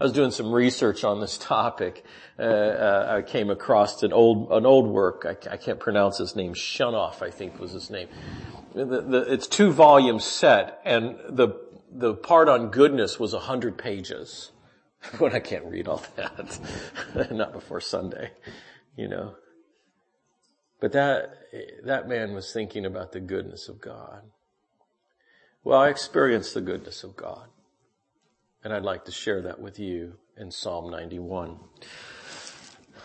I 0.00 0.04
was 0.04 0.12
doing 0.12 0.30
some 0.30 0.52
research 0.52 1.04
on 1.04 1.20
this 1.20 1.38
topic. 1.38 2.04
Uh, 2.38 2.42
uh, 2.42 3.14
I 3.18 3.22
came 3.22 3.50
across 3.50 4.02
an 4.02 4.12
old 4.12 4.50
an 4.50 4.66
old 4.66 4.88
work. 4.88 5.24
I, 5.24 5.52
I, 5.52 5.56
can't 5.56 5.78
pronounce 5.78 6.18
his 6.18 6.34
name. 6.34 6.54
Shunoff, 6.54 7.22
I 7.22 7.30
think, 7.30 7.60
was 7.60 7.72
his 7.72 7.90
name. 7.90 8.08
The, 8.74 8.84
the, 8.84 9.32
it's 9.32 9.46
two 9.46 9.72
volume 9.72 10.18
set, 10.18 10.80
and 10.84 11.16
the 11.28 11.60
the 11.92 12.14
part 12.14 12.48
on 12.48 12.70
goodness 12.70 13.20
was 13.20 13.32
hundred 13.34 13.78
pages. 13.78 14.50
but 15.18 15.34
I 15.34 15.40
can't 15.40 15.64
read 15.66 15.86
all 15.86 16.02
that, 16.16 17.30
not 17.30 17.52
before 17.52 17.80
Sunday, 17.80 18.30
you 18.96 19.08
know. 19.08 19.34
But 20.80 20.92
that 20.92 21.38
that 21.84 22.08
man 22.08 22.34
was 22.34 22.52
thinking 22.52 22.84
about 22.84 23.12
the 23.12 23.20
goodness 23.20 23.68
of 23.68 23.80
God. 23.80 24.22
Well, 25.62 25.80
I 25.80 25.88
experienced 25.88 26.52
the 26.54 26.60
goodness 26.60 27.04
of 27.04 27.16
God. 27.16 27.48
And 28.64 28.72
I'd 28.72 28.82
like 28.82 29.04
to 29.04 29.12
share 29.12 29.42
that 29.42 29.60
with 29.60 29.78
you 29.78 30.14
in 30.38 30.50
Psalm 30.50 30.90
91. 30.90 31.58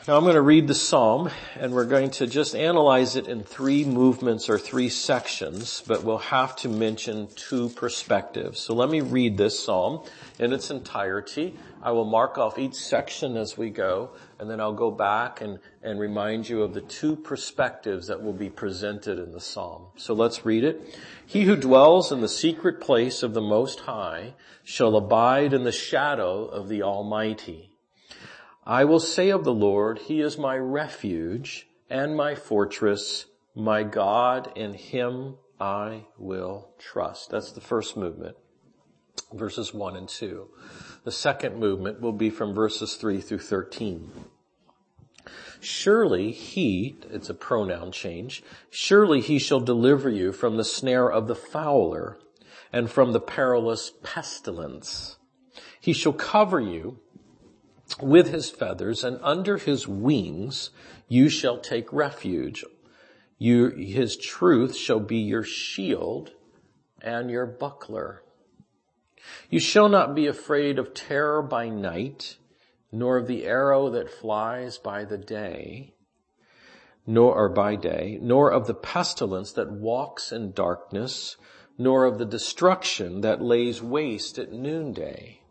Now 0.08 0.16
I'm 0.16 0.24
going 0.24 0.36
to 0.36 0.42
read 0.42 0.68
the 0.68 0.74
psalm 0.74 1.30
and 1.58 1.74
we're 1.74 1.84
going 1.84 2.12
to 2.12 2.28
just 2.28 2.56
analyze 2.56 3.18
it 3.18 3.28
in 3.28 3.44
three 3.44 3.84
movements 3.84 4.50
or 4.50 4.58
three 4.58 4.88
sections, 4.88 5.84
but 5.86 6.06
we'll 6.06 6.18
have 6.18 6.56
to 6.58 6.70
mention 6.70 7.28
two 7.36 7.68
perspectives. 7.68 8.62
So 8.62 8.74
let 8.74 8.90
me 8.90 9.02
read 9.02 9.36
this 9.36 9.60
psalm 9.60 10.08
in 10.40 10.54
its 10.54 10.72
entirety. 10.72 11.56
I 11.82 11.92
will 11.92 12.06
mark 12.06 12.38
off 12.38 12.60
each 12.60 12.76
section 12.76 13.38
as 13.38 13.58
we 13.58 13.70
go, 13.70 14.12
and 14.38 14.50
then 14.50 14.60
I'll 14.60 14.74
go 14.74 14.92
back 14.92 15.40
and, 15.42 15.60
and 15.82 16.00
remind 16.00 16.50
you 16.50 16.62
of 16.64 16.74
the 16.74 16.82
two 16.82 17.16
perspectives 17.16 18.08
that 18.08 18.22
will 18.22 18.34
be 18.34 18.50
presented 18.50 19.18
in 19.18 19.32
the 19.32 19.40
psalm. 19.40 19.88
So 19.96 20.14
let's 20.14 20.46
read 20.46 20.64
it. 20.64 21.00
He 21.26 21.44
who 21.44 21.56
dwells 21.56 22.12
in 22.12 22.20
the 22.20 22.28
secret 22.28 22.82
place 22.82 23.24
of 23.24 23.34
the 23.34 23.42
Most 23.42 23.82
High 23.82 24.34
shall 24.64 24.96
abide 24.98 25.54
in 25.54 25.64
the 25.64 25.72
shadow 25.72 26.46
of 26.46 26.68
the 26.68 26.84
Almighty. 26.84 27.70
I 28.66 28.86
will 28.86 29.00
say 29.00 29.30
of 29.30 29.46
the 29.46 29.54
Lord, 29.54 30.00
He 30.00 30.20
is 30.22 30.38
my 30.38 30.58
refuge 30.58 31.68
and 31.90 32.16
my 32.16 32.36
fortress, 32.36 33.26
my 33.56 33.84
God, 33.84 34.52
in 34.56 34.74
Him 34.74 35.38
I 35.60 36.06
will 36.18 36.70
trust. 36.78 37.32
That's 37.32 37.52
the 37.52 37.62
first 37.62 37.98
movement, 37.98 38.38
verses 39.34 39.74
1 39.74 39.96
and 39.96 40.08
2. 40.08 40.48
The 41.10 41.16
second 41.16 41.58
movement 41.58 42.02
will 42.02 42.14
be 42.14 42.30
from 42.30 42.54
verses 42.54 42.94
3 42.94 43.20
through 43.20 43.40
13. 43.40 44.12
Surely 45.60 46.32
he, 46.32 46.98
it's 47.10 47.32
a 47.32 47.34
pronoun 47.34 47.92
change, 47.92 48.44
surely 48.70 49.20
he 49.20 49.40
shall 49.40 49.60
deliver 49.60 50.08
you 50.08 50.32
from 50.32 50.56
the 50.56 50.64
snare 50.64 51.12
of 51.12 51.26
the 51.26 51.34
fowler 51.34 52.20
and 52.72 52.92
from 52.92 53.12
the 53.12 53.20
perilous 53.20 53.92
pestilence. 54.04 55.18
He 55.82 55.94
shall 55.94 56.14
cover 56.14 56.60
you 56.60 57.00
with 58.00 58.32
his 58.32 58.52
feathers 58.52 59.04
and 59.04 59.20
under 59.24 59.58
his 59.58 59.88
wings 59.88 60.70
you 61.08 61.28
shall 61.28 61.58
take 61.58 61.92
refuge. 61.92 62.64
You, 63.40 63.70
his 63.70 64.16
truth 64.16 64.76
shall 64.76 65.00
be 65.00 65.18
your 65.18 65.44
shield 65.44 66.34
and 67.02 67.32
your 67.32 67.48
buckler. 67.48 68.22
You 69.50 69.60
shall 69.60 69.90
not 69.90 70.16
be 70.16 70.28
afraid 70.28 70.80
of 70.80 70.94
terror 70.94 71.42
by 71.42 71.70
night, 71.70 72.38
nor 72.92 73.18
of 73.18 73.28
the 73.28 73.46
arrow 73.46 73.90
that 73.90 74.10
flies 74.10 74.78
by 74.78 75.06
the 75.06 75.18
day, 75.18 75.94
nor 77.06 77.36
or 77.36 77.50
by 77.50 77.76
day, 77.76 78.20
nor 78.22 78.52
of 78.52 78.68
the 78.68 78.74
pestilence 78.74 79.52
that 79.54 79.72
walks 79.72 80.32
in 80.32 80.52
darkness, 80.52 81.38
nor 81.78 82.06
of 82.06 82.18
the 82.18 82.26
destruction 82.26 83.22
that 83.22 83.42
lays 83.42 83.82
waste 83.82 84.38
at 84.38 84.52
noonday. 84.52 85.42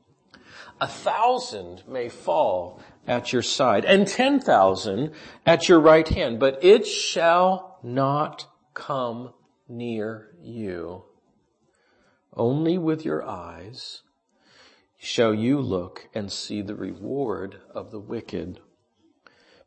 A 0.80 0.86
thousand 0.86 1.82
may 1.88 2.08
fall 2.08 2.80
at 3.06 3.32
your 3.32 3.42
side 3.42 3.84
and 3.84 4.06
ten 4.06 4.38
thousand 4.38 5.12
at 5.44 5.68
your 5.68 5.80
right 5.80 6.08
hand, 6.08 6.38
but 6.38 6.62
it 6.62 6.86
shall 6.86 7.78
not 7.82 8.46
come 8.74 9.32
near 9.68 10.30
you. 10.40 11.04
Only 12.38 12.78
with 12.78 13.04
your 13.04 13.26
eyes 13.26 14.02
shall 14.96 15.34
you 15.34 15.60
look 15.60 16.08
and 16.14 16.30
see 16.30 16.62
the 16.62 16.76
reward 16.76 17.56
of 17.74 17.90
the 17.90 17.98
wicked. 17.98 18.60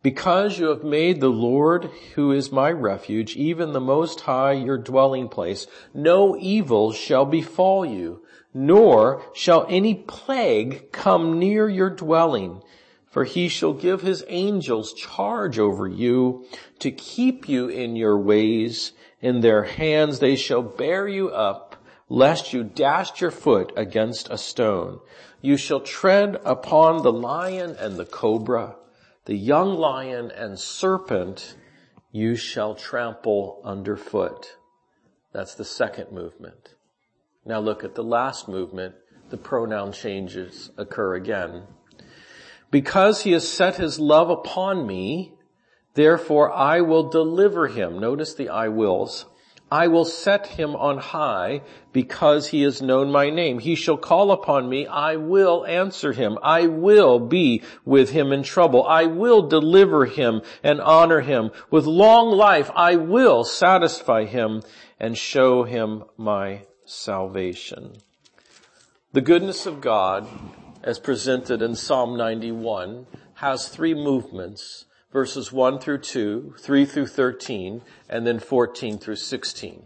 Because 0.02 0.58
you 0.58 0.68
have 0.68 0.84
made 0.84 1.20
the 1.20 1.30
Lord, 1.30 1.92
who 2.16 2.32
is 2.32 2.52
my 2.52 2.72
refuge, 2.72 3.36
even 3.36 3.74
the 3.74 3.82
Most 3.82 4.22
High, 4.22 4.54
your 4.54 4.78
dwelling 4.78 5.28
place, 5.28 5.68
no 5.94 6.36
evil 6.40 6.92
shall 6.92 7.26
befall 7.26 7.86
you, 7.86 8.24
nor 8.54 9.22
shall 9.34 9.66
any 9.70 9.94
plague 9.94 10.92
come 10.92 11.38
near 11.38 11.70
your 11.70 11.90
dwelling. 11.90 12.64
For 13.06 13.26
he 13.26 13.50
shall 13.50 13.74
give 13.74 14.02
his 14.02 14.24
angels 14.30 14.94
charge 14.94 15.60
over 15.60 15.88
you 15.88 16.46
to 16.80 16.90
keep 16.90 17.50
you 17.50 17.68
in 17.68 17.98
your 17.98 18.18
ways. 18.18 18.94
In 19.22 19.42
their 19.42 19.64
hands 19.64 20.20
they 20.20 20.38
shall 20.38 20.62
bear 20.64 21.08
you 21.08 21.30
up, 21.30 21.71
lest 22.12 22.52
you 22.52 22.62
dash 22.62 23.22
your 23.22 23.32
foot 23.32 23.72
against 23.78 24.30
a 24.30 24.38
stone. 24.38 25.00
You 25.40 25.56
shall 25.56 25.80
tread 25.80 26.42
upon 26.44 27.04
the 27.04 27.12
lion 27.12 27.78
and 27.80 27.96
the 27.96 28.04
cobra, 28.04 28.76
the 29.24 29.38
young 29.38 29.76
lion 29.76 30.30
and 30.30 30.60
serpent 30.60 31.56
you 32.12 32.36
shall 32.36 32.76
trample 32.76 33.62
underfoot. 33.64 34.58
That's 35.32 35.56
the 35.56 35.64
second 35.64 36.12
movement. 36.12 36.76
Now 37.46 37.62
look 37.62 37.82
at 37.86 37.96
the 37.96 38.04
last 38.04 38.50
movement. 38.50 38.96
The 39.30 39.38
pronoun 39.38 39.94
changes 39.94 40.70
occur 40.76 41.16
again. 41.16 41.64
Because 42.72 43.22
he 43.24 43.32
has 43.32 43.48
set 43.48 43.78
his 43.78 44.02
love 44.02 44.30
upon 44.30 44.86
me, 44.86 45.32
therefore 45.94 46.52
I 46.52 46.82
will 46.82 47.10
deliver 47.10 47.70
him. 47.70 48.00
Notice 48.00 48.34
the 48.34 48.50
I 48.50 48.68
wills. 48.68 49.28
I 49.72 49.88
will 49.88 50.04
set 50.04 50.48
him 50.48 50.76
on 50.76 50.98
high 50.98 51.62
because 51.94 52.48
he 52.48 52.64
has 52.64 52.82
known 52.82 53.10
my 53.10 53.30
name. 53.30 53.60
He 53.60 53.76
shall 53.76 53.96
call 53.96 54.32
upon 54.32 54.68
me. 54.68 54.86
I 54.86 55.16
will 55.16 55.66
answer 55.66 56.12
him. 56.12 56.38
I 56.44 56.68
will 56.68 57.20
be 57.20 57.64
with 57.86 58.10
him 58.10 58.34
in 58.34 58.44
trouble. 58.44 58.86
I 58.86 59.06
will 59.06 59.48
deliver 59.48 60.06
him 60.06 60.42
and 60.62 60.82
honor 60.82 61.22
him. 61.22 61.52
With 61.70 61.86
long 61.86 62.32
life, 62.36 62.70
I 62.76 62.98
will 62.98 63.46
satisfy 63.46 64.26
him 64.26 64.62
and 65.00 65.18
show 65.18 65.64
him 65.64 66.04
my 66.18 66.64
salvation. 66.86 67.94
The 69.14 69.22
goodness 69.22 69.66
of 69.66 69.80
God, 69.80 70.28
as 70.84 71.00
presented 71.00 71.62
in 71.62 71.76
Psalm 71.76 72.18
91, 72.18 73.08
has 73.36 73.70
three 73.70 73.94
movements, 73.94 74.86
verses 75.12 75.52
1 75.52 75.80
through 75.80 76.00
2, 76.00 76.56
3 76.58 76.86
through 76.86 77.08
13, 77.08 77.82
and 78.10 78.26
then 78.26 78.40
14 78.40 78.98
through 78.98 79.16
16. 79.16 79.84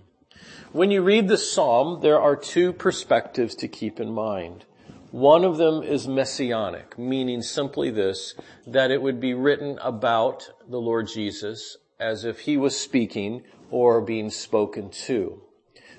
When 0.72 0.92
you 0.92 1.02
read 1.02 1.28
the 1.28 1.38
psalm, 1.38 2.02
there 2.02 2.20
are 2.20 2.36
two 2.36 2.74
perspectives 2.74 3.56
to 3.56 3.68
keep 3.68 4.00
in 4.00 4.12
mind. 4.12 4.66
One 5.12 5.46
of 5.46 5.58
them 5.58 5.82
is 5.82 6.08
messianic, 6.08 7.00
meaning 7.00 7.42
simply 7.42 7.90
this, 7.90 8.36
that 8.68 8.92
it 8.92 9.02
would 9.02 9.20
be 9.20 9.34
written 9.34 9.80
about 9.82 10.50
the 10.68 10.82
Lord 10.82 11.08
Jesus 11.08 11.78
as 12.00 12.26
if 12.26 12.42
he 12.42 12.58
was 12.58 12.78
speaking 12.78 13.44
or 13.72 14.02
being 14.02 14.30
spoken 14.30 14.90
to. 14.90 15.42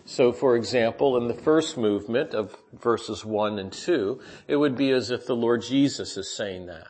So 0.05 0.33
for 0.33 0.55
example, 0.55 1.17
in 1.17 1.29
the 1.29 1.35
first 1.35 1.77
movement 1.77 2.35
of 2.35 2.57
verses 2.73 3.25
1 3.25 3.59
and 3.59 3.73
2, 3.73 4.21
it 4.47 4.57
would 4.57 4.77
be 4.77 4.91
as 4.91 5.11
if 5.11 5.27
the 5.27 5.35
Lord 5.35 5.63
Jesus 5.63 6.17
is 6.17 6.31
saying 6.31 6.67
that. 6.67 6.89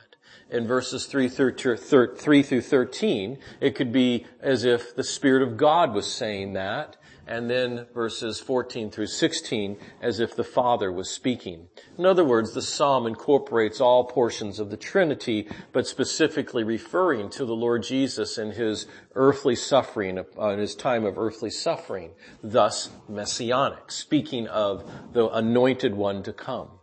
In 0.50 0.66
verses 0.66 1.06
3 1.06 1.28
through, 1.28 1.56
3 1.56 2.42
through 2.42 2.60
13, 2.60 3.38
it 3.60 3.74
could 3.74 3.92
be 3.92 4.26
as 4.40 4.64
if 4.64 4.94
the 4.94 5.02
Spirit 5.04 5.42
of 5.42 5.56
God 5.56 5.92
was 5.92 6.06
saying 6.06 6.52
that 6.52 6.96
and 7.26 7.50
then 7.50 7.86
verses 7.92 8.38
14 8.38 8.90
through 8.90 9.06
16 9.06 9.76
as 10.00 10.20
if 10.20 10.36
the 10.36 10.44
Father 10.44 10.92
was 10.92 11.10
speaking. 11.10 11.68
In 11.98 12.06
other 12.06 12.24
words, 12.24 12.54
the 12.54 12.62
Psalm 12.62 13.06
incorporates 13.06 13.80
all 13.80 14.04
portions 14.04 14.60
of 14.60 14.70
the 14.70 14.76
Trinity, 14.76 15.48
but 15.72 15.86
specifically 15.86 16.62
referring 16.62 17.28
to 17.30 17.44
the 17.44 17.56
Lord 17.56 17.82
Jesus 17.82 18.38
and 18.38 18.52
his 18.52 18.86
earthly 19.14 19.56
suffering, 19.56 20.24
uh, 20.38 20.56
his 20.56 20.74
time 20.74 21.04
of 21.04 21.18
earthly 21.18 21.50
suffering, 21.50 22.12
thus 22.42 22.90
messianic, 23.08 23.90
speaking 23.90 24.46
of 24.46 24.88
the 25.12 25.28
anointed 25.30 25.94
one 25.94 26.22
to 26.22 26.32
come. 26.32 26.75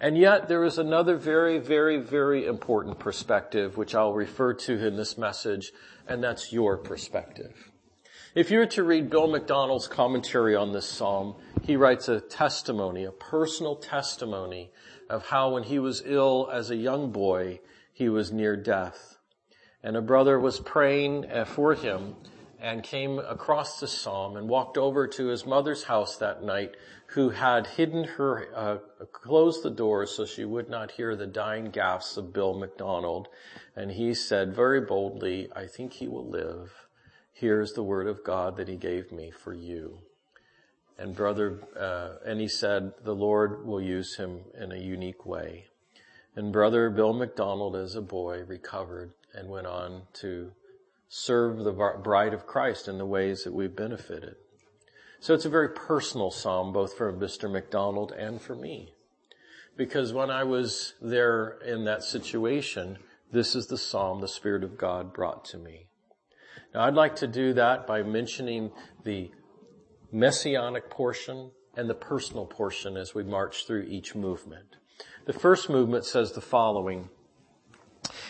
And 0.00 0.16
yet 0.16 0.46
there 0.46 0.64
is 0.64 0.78
another 0.78 1.16
very, 1.16 1.58
very, 1.58 1.98
very 1.98 2.46
important 2.46 2.98
perspective 3.00 3.76
which 3.76 3.94
I'll 3.94 4.12
refer 4.12 4.54
to 4.54 4.86
in 4.86 4.96
this 4.96 5.18
message, 5.18 5.72
and 6.06 6.22
that's 6.22 6.52
your 6.52 6.76
perspective. 6.76 7.70
If 8.34 8.52
you 8.52 8.58
were 8.58 8.66
to 8.66 8.84
read 8.84 9.10
Bill 9.10 9.26
MacDonald's 9.26 9.88
commentary 9.88 10.54
on 10.54 10.72
this 10.72 10.88
psalm, 10.88 11.34
he 11.64 11.74
writes 11.74 12.08
a 12.08 12.20
testimony, 12.20 13.04
a 13.04 13.10
personal 13.10 13.74
testimony 13.74 14.70
of 15.10 15.26
how 15.26 15.54
when 15.54 15.64
he 15.64 15.80
was 15.80 16.02
ill 16.04 16.48
as 16.52 16.70
a 16.70 16.76
young 16.76 17.10
boy, 17.10 17.58
he 17.92 18.08
was 18.08 18.30
near 18.30 18.54
death. 18.54 19.18
And 19.82 19.96
a 19.96 20.02
brother 20.02 20.38
was 20.38 20.60
praying 20.60 21.28
uh, 21.28 21.44
for 21.44 21.74
him 21.74 22.14
and 22.60 22.82
came 22.82 23.18
across 23.18 23.80
the 23.80 23.88
psalm 23.88 24.36
and 24.36 24.48
walked 24.48 24.76
over 24.76 25.08
to 25.08 25.26
his 25.26 25.46
mother's 25.46 25.84
house 25.84 26.16
that 26.18 26.42
night 26.42 26.76
who 27.18 27.30
had 27.30 27.66
hidden 27.66 28.04
her, 28.04 28.46
uh, 28.54 28.76
closed 29.06 29.64
the 29.64 29.70
door 29.70 30.06
so 30.06 30.24
she 30.24 30.44
would 30.44 30.70
not 30.70 30.92
hear 30.92 31.16
the 31.16 31.26
dying 31.26 31.68
gasps 31.68 32.16
of 32.16 32.32
Bill 32.32 32.54
MacDonald. 32.54 33.26
And 33.74 33.90
he 33.90 34.14
said 34.14 34.54
very 34.54 34.80
boldly, 34.82 35.48
I 35.52 35.66
think 35.66 35.94
he 35.94 36.06
will 36.06 36.28
live. 36.28 36.86
Here's 37.32 37.72
the 37.72 37.82
word 37.82 38.06
of 38.06 38.22
God 38.22 38.56
that 38.56 38.68
he 38.68 38.76
gave 38.76 39.10
me 39.10 39.32
for 39.32 39.52
you. 39.52 39.98
And 40.96 41.16
brother, 41.16 41.58
uh, 41.76 42.24
and 42.24 42.40
he 42.40 42.46
said, 42.46 42.92
the 43.02 43.16
Lord 43.16 43.66
will 43.66 43.82
use 43.82 44.14
him 44.14 44.42
in 44.56 44.70
a 44.70 44.78
unique 44.78 45.26
way. 45.26 45.66
And 46.36 46.52
brother 46.52 46.88
Bill 46.88 47.14
MacDonald 47.14 47.74
as 47.74 47.96
a 47.96 48.00
boy 48.00 48.44
recovered 48.44 49.10
and 49.34 49.48
went 49.48 49.66
on 49.66 50.02
to 50.20 50.52
serve 51.08 51.64
the 51.64 51.72
bride 51.72 52.32
of 52.32 52.46
Christ 52.46 52.86
in 52.86 52.96
the 52.96 53.04
ways 53.04 53.42
that 53.42 53.54
we've 53.54 53.74
benefited. 53.74 54.36
So 55.20 55.34
it's 55.34 55.44
a 55.44 55.50
very 55.50 55.70
personal 55.70 56.30
psalm, 56.30 56.72
both 56.72 56.96
for 56.96 57.12
Mr. 57.12 57.50
MacDonald 57.50 58.12
and 58.12 58.40
for 58.40 58.54
me. 58.54 58.94
Because 59.76 60.12
when 60.12 60.30
I 60.30 60.44
was 60.44 60.94
there 61.00 61.58
in 61.64 61.84
that 61.84 62.02
situation, 62.02 62.98
This 63.30 63.54
is 63.54 63.66
the 63.66 63.76
psalm 63.76 64.20
the 64.20 64.28
Spirit 64.28 64.64
of 64.64 64.78
God 64.78 65.12
brought 65.12 65.44
to 65.46 65.58
me. 65.58 65.88
Now 66.72 66.84
I'd 66.84 66.94
like 66.94 67.16
to 67.16 67.26
do 67.26 67.52
that 67.54 67.86
by 67.86 68.02
mentioning 68.02 68.70
the 69.04 69.30
messianic 70.10 70.88
portion 70.88 71.50
and 71.76 71.90
the 71.90 71.94
personal 71.94 72.46
portion 72.46 72.96
as 72.96 73.14
we 73.14 73.22
march 73.22 73.66
through 73.66 73.82
each 73.82 74.14
movement. 74.14 74.76
The 75.26 75.34
first 75.34 75.68
movement 75.68 76.06
says 76.06 76.32
the 76.32 76.40
following. 76.40 77.10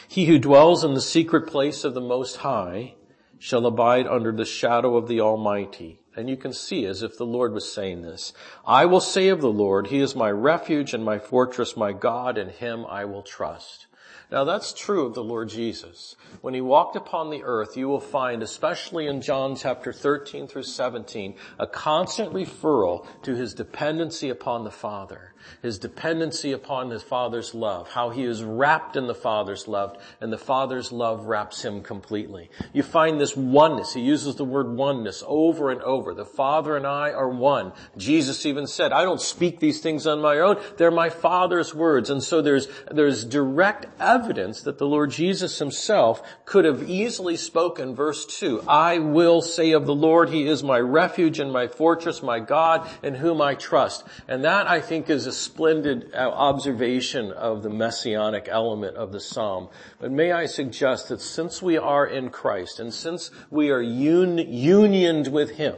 He 0.09 0.27
who 0.27 0.39
dwells 0.39 0.83
in 0.83 0.95
the 0.95 1.01
secret 1.01 1.47
place 1.47 1.85
of 1.85 1.95
the 1.95 2.01
Most 2.01 2.39
High 2.39 2.95
shall 3.39 3.65
abide 3.67 4.09
under 4.09 4.33
the 4.33 4.45
shadow 4.45 4.97
of 4.97 5.07
the 5.07 5.21
Almighty. 5.21 6.01
And 6.19 6.29
you 6.29 6.37
can 6.37 6.53
see 6.53 6.85
as 6.85 7.05
if 7.05 7.17
the 7.17 7.25
Lord 7.25 7.53
was 7.53 7.73
saying 7.73 8.03
this. 8.03 8.33
I 8.67 8.87
will 8.87 9.01
say 9.01 9.29
of 9.29 9.41
the 9.41 9.53
Lord, 9.53 9.87
He 9.87 10.01
is 10.01 10.17
my 10.17 10.33
refuge 10.33 10.93
and 10.93 11.05
my 11.05 11.21
fortress, 11.21 11.77
my 11.77 11.93
God, 11.93 12.37
in 12.37 12.49
Him 12.49 12.85
I 12.89 13.05
will 13.05 13.23
trust. 13.23 13.87
Now 14.29 14.43
that's 14.43 14.73
true 14.73 15.07
of 15.07 15.15
the 15.15 15.23
Lord 15.23 15.49
Jesus. 15.49 16.17
When 16.41 16.55
he 16.55 16.61
walked 16.61 16.97
upon 16.97 17.31
the 17.31 17.45
earth, 17.45 17.77
you 17.77 17.87
will 17.87 18.01
find, 18.01 18.43
especially 18.43 19.07
in 19.07 19.23
John 19.23 19.55
chapter 19.55 19.93
13 19.93 20.49
through 20.49 20.65
17, 20.65 21.37
a 21.57 21.69
constant 21.69 22.33
referral 22.33 23.07
to 23.23 23.37
his 23.37 23.55
dependency 23.55 24.29
upon 24.29 24.65
the 24.65 24.73
Father 24.73 25.33
his 25.63 25.79
dependency 25.79 26.53
upon 26.53 26.91
his 26.91 27.03
Father's 27.03 27.55
love, 27.55 27.91
how 27.91 28.11
he 28.11 28.25
is 28.25 28.43
wrapped 28.43 28.97
in 28.97 29.07
the 29.07 29.15
Father's 29.15 29.69
love, 29.69 29.97
and 30.21 30.33
the 30.33 30.39
Father's 30.39 30.93
love 30.93 31.27
wraps 31.27 31.65
him 31.65 31.83
completely. 31.83 32.51
You 32.73 32.83
find 32.83 33.21
this 33.21 33.37
oneness. 33.37 33.95
He 33.95 34.01
uses 34.01 34.37
the 34.37 34.45
word 34.45 34.69
oneness 34.69 35.23
over 35.27 35.71
and 35.71 35.81
over. 35.83 36.15
The 36.15 36.25
Father 36.25 36.77
and 36.77 36.87
I 36.87 37.13
are 37.13 37.29
one. 37.29 37.73
Jesus 37.97 38.47
even 38.47 38.67
said, 38.67 38.93
I 38.93 39.03
don't 39.03 39.21
speak 39.21 39.61
these 39.61 39.81
things 39.81 40.07
on 40.07 40.21
my 40.21 40.39
own. 40.39 40.57
They're 40.77 40.91
my 40.91 41.11
Father's 41.11 41.75
words. 41.75 42.11
And 42.11 42.23
so 42.23 42.43
there's, 42.43 42.69
there's 42.91 43.25
direct 43.25 43.87
evidence 44.01 44.63
that 44.63 44.79
the 44.79 44.87
Lord 44.87 45.11
Jesus 45.11 45.59
himself 45.59 46.23
could 46.45 46.65
have 46.65 46.89
easily 46.89 47.37
spoken 47.37 47.95
verse 47.95 48.25
2, 48.27 48.63
I 48.67 48.99
will 48.99 49.43
say 49.43 49.73
of 49.73 49.87
the 49.87 49.95
Lord, 49.95 50.31
He 50.31 50.47
is 50.47 50.63
my 50.63 50.79
refuge 50.79 51.39
and 51.39 51.53
my 51.53 51.67
fortress, 51.67 52.23
my 52.23 52.41
God, 52.41 52.89
in 53.03 53.15
whom 53.15 53.41
I 53.41 53.55
trust. 53.55 54.05
And 54.27 54.45
that 54.45 54.67
I 54.67 54.81
think 54.81 55.11
is 55.11 55.27
a 55.29 55.33
splendid 55.33 56.11
uh, 56.15 56.19
observation 56.19 57.31
of 57.31 57.63
the 57.63 57.71
messianic 57.71 58.49
element 58.51 58.97
of 58.97 59.13
the 59.13 59.21
psalm. 59.21 59.69
But 60.01 60.11
may 60.11 60.33
I 60.33 60.47
suggest 60.47 61.09
that 61.09 61.21
since 61.21 61.63
we 61.63 61.77
are 61.77 62.07
in 62.07 62.31
Christ 62.31 62.81
and 62.81 62.93
since 62.93 63.31
we 63.51 63.71
are 63.71 63.83
un- 63.83 64.39
unioned 64.39 65.29
with 65.29 65.53
Him, 65.53 65.77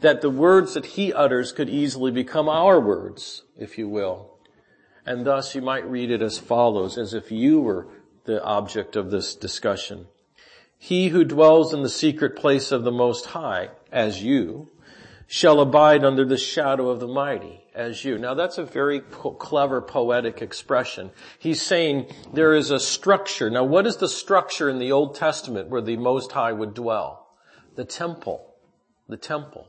that 0.00 0.22
the 0.22 0.30
words 0.30 0.74
that 0.74 0.86
He 0.86 1.12
utters 1.12 1.52
could 1.52 1.68
easily 1.68 2.10
become 2.10 2.48
our 2.48 2.80
words, 2.80 3.42
if 3.58 3.76
you 3.76 3.88
will. 3.88 4.30
And 5.04 5.26
thus 5.26 5.54
you 5.54 5.60
might 5.60 5.90
read 5.90 6.10
it 6.10 6.22
as 6.22 6.38
follows, 6.38 6.96
as 6.96 7.12
if 7.12 7.30
you 7.32 7.60
were 7.60 7.88
the 8.24 8.42
object 8.44 8.94
of 8.94 9.10
this 9.10 9.34
discussion. 9.34 10.06
He 10.78 11.08
who 11.08 11.24
dwells 11.24 11.74
in 11.74 11.82
the 11.82 11.88
secret 11.88 12.36
place 12.36 12.70
of 12.70 12.84
the 12.84 12.92
Most 12.92 13.26
High, 13.26 13.70
as 13.90 14.22
you, 14.22 14.70
shall 15.26 15.60
abide 15.60 16.04
under 16.04 16.24
the 16.24 16.38
shadow 16.38 16.88
of 16.88 17.00
the 17.00 17.08
mighty 17.08 17.61
as 17.74 18.04
you. 18.04 18.18
Now 18.18 18.34
that's 18.34 18.58
a 18.58 18.64
very 18.64 19.00
po- 19.00 19.32
clever 19.32 19.80
poetic 19.80 20.42
expression. 20.42 21.10
He's 21.38 21.62
saying 21.62 22.12
there 22.32 22.54
is 22.54 22.70
a 22.70 22.80
structure. 22.80 23.50
Now 23.50 23.64
what 23.64 23.86
is 23.86 23.96
the 23.96 24.08
structure 24.08 24.68
in 24.68 24.78
the 24.78 24.92
Old 24.92 25.14
Testament 25.14 25.68
where 25.68 25.80
the 25.80 25.96
Most 25.96 26.32
High 26.32 26.52
would 26.52 26.74
dwell? 26.74 27.28
The 27.76 27.84
temple. 27.84 28.54
The 29.08 29.16
temple. 29.16 29.68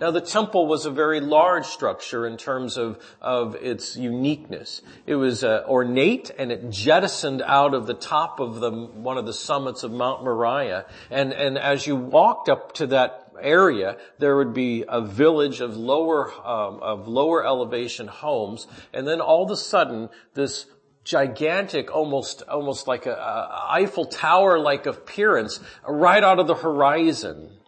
Now 0.00 0.10
the 0.10 0.20
temple 0.20 0.66
was 0.66 0.84
a 0.84 0.90
very 0.90 1.20
large 1.20 1.66
structure 1.66 2.26
in 2.26 2.36
terms 2.36 2.76
of, 2.76 2.98
of 3.20 3.54
its 3.56 3.96
uniqueness. 3.96 4.82
It 5.06 5.14
was 5.14 5.44
uh, 5.44 5.64
ornate 5.68 6.30
and 6.36 6.50
it 6.50 6.70
jettisoned 6.70 7.42
out 7.42 7.74
of 7.74 7.86
the 7.86 7.94
top 7.94 8.40
of 8.40 8.60
the, 8.60 8.70
one 8.70 9.18
of 9.18 9.26
the 9.26 9.32
summits 9.32 9.84
of 9.84 9.92
Mount 9.92 10.24
Moriah. 10.24 10.86
And, 11.10 11.32
and 11.32 11.56
as 11.56 11.86
you 11.86 11.94
walked 11.94 12.48
up 12.48 12.72
to 12.74 12.88
that 12.88 13.21
area, 13.42 13.98
there 14.18 14.36
would 14.36 14.54
be 14.54 14.84
a 14.88 15.00
village 15.00 15.60
of 15.60 15.76
lower, 15.76 16.32
um, 16.46 16.80
of 16.82 17.08
lower 17.08 17.44
elevation 17.44 18.08
homes, 18.08 18.66
and 18.92 19.06
then 19.06 19.20
all 19.20 19.44
of 19.44 19.50
a 19.50 19.56
sudden, 19.56 20.08
this 20.34 20.66
gigantic, 21.04 21.94
almost, 21.94 22.42
almost 22.42 22.86
like 22.86 23.06
a, 23.06 23.12
a 23.12 23.66
Eiffel 23.70 24.06
Tower-like 24.06 24.86
appearance 24.86 25.60
right 25.86 26.22
out 26.22 26.38
of 26.38 26.46
the 26.46 26.54
horizon. 26.54 27.58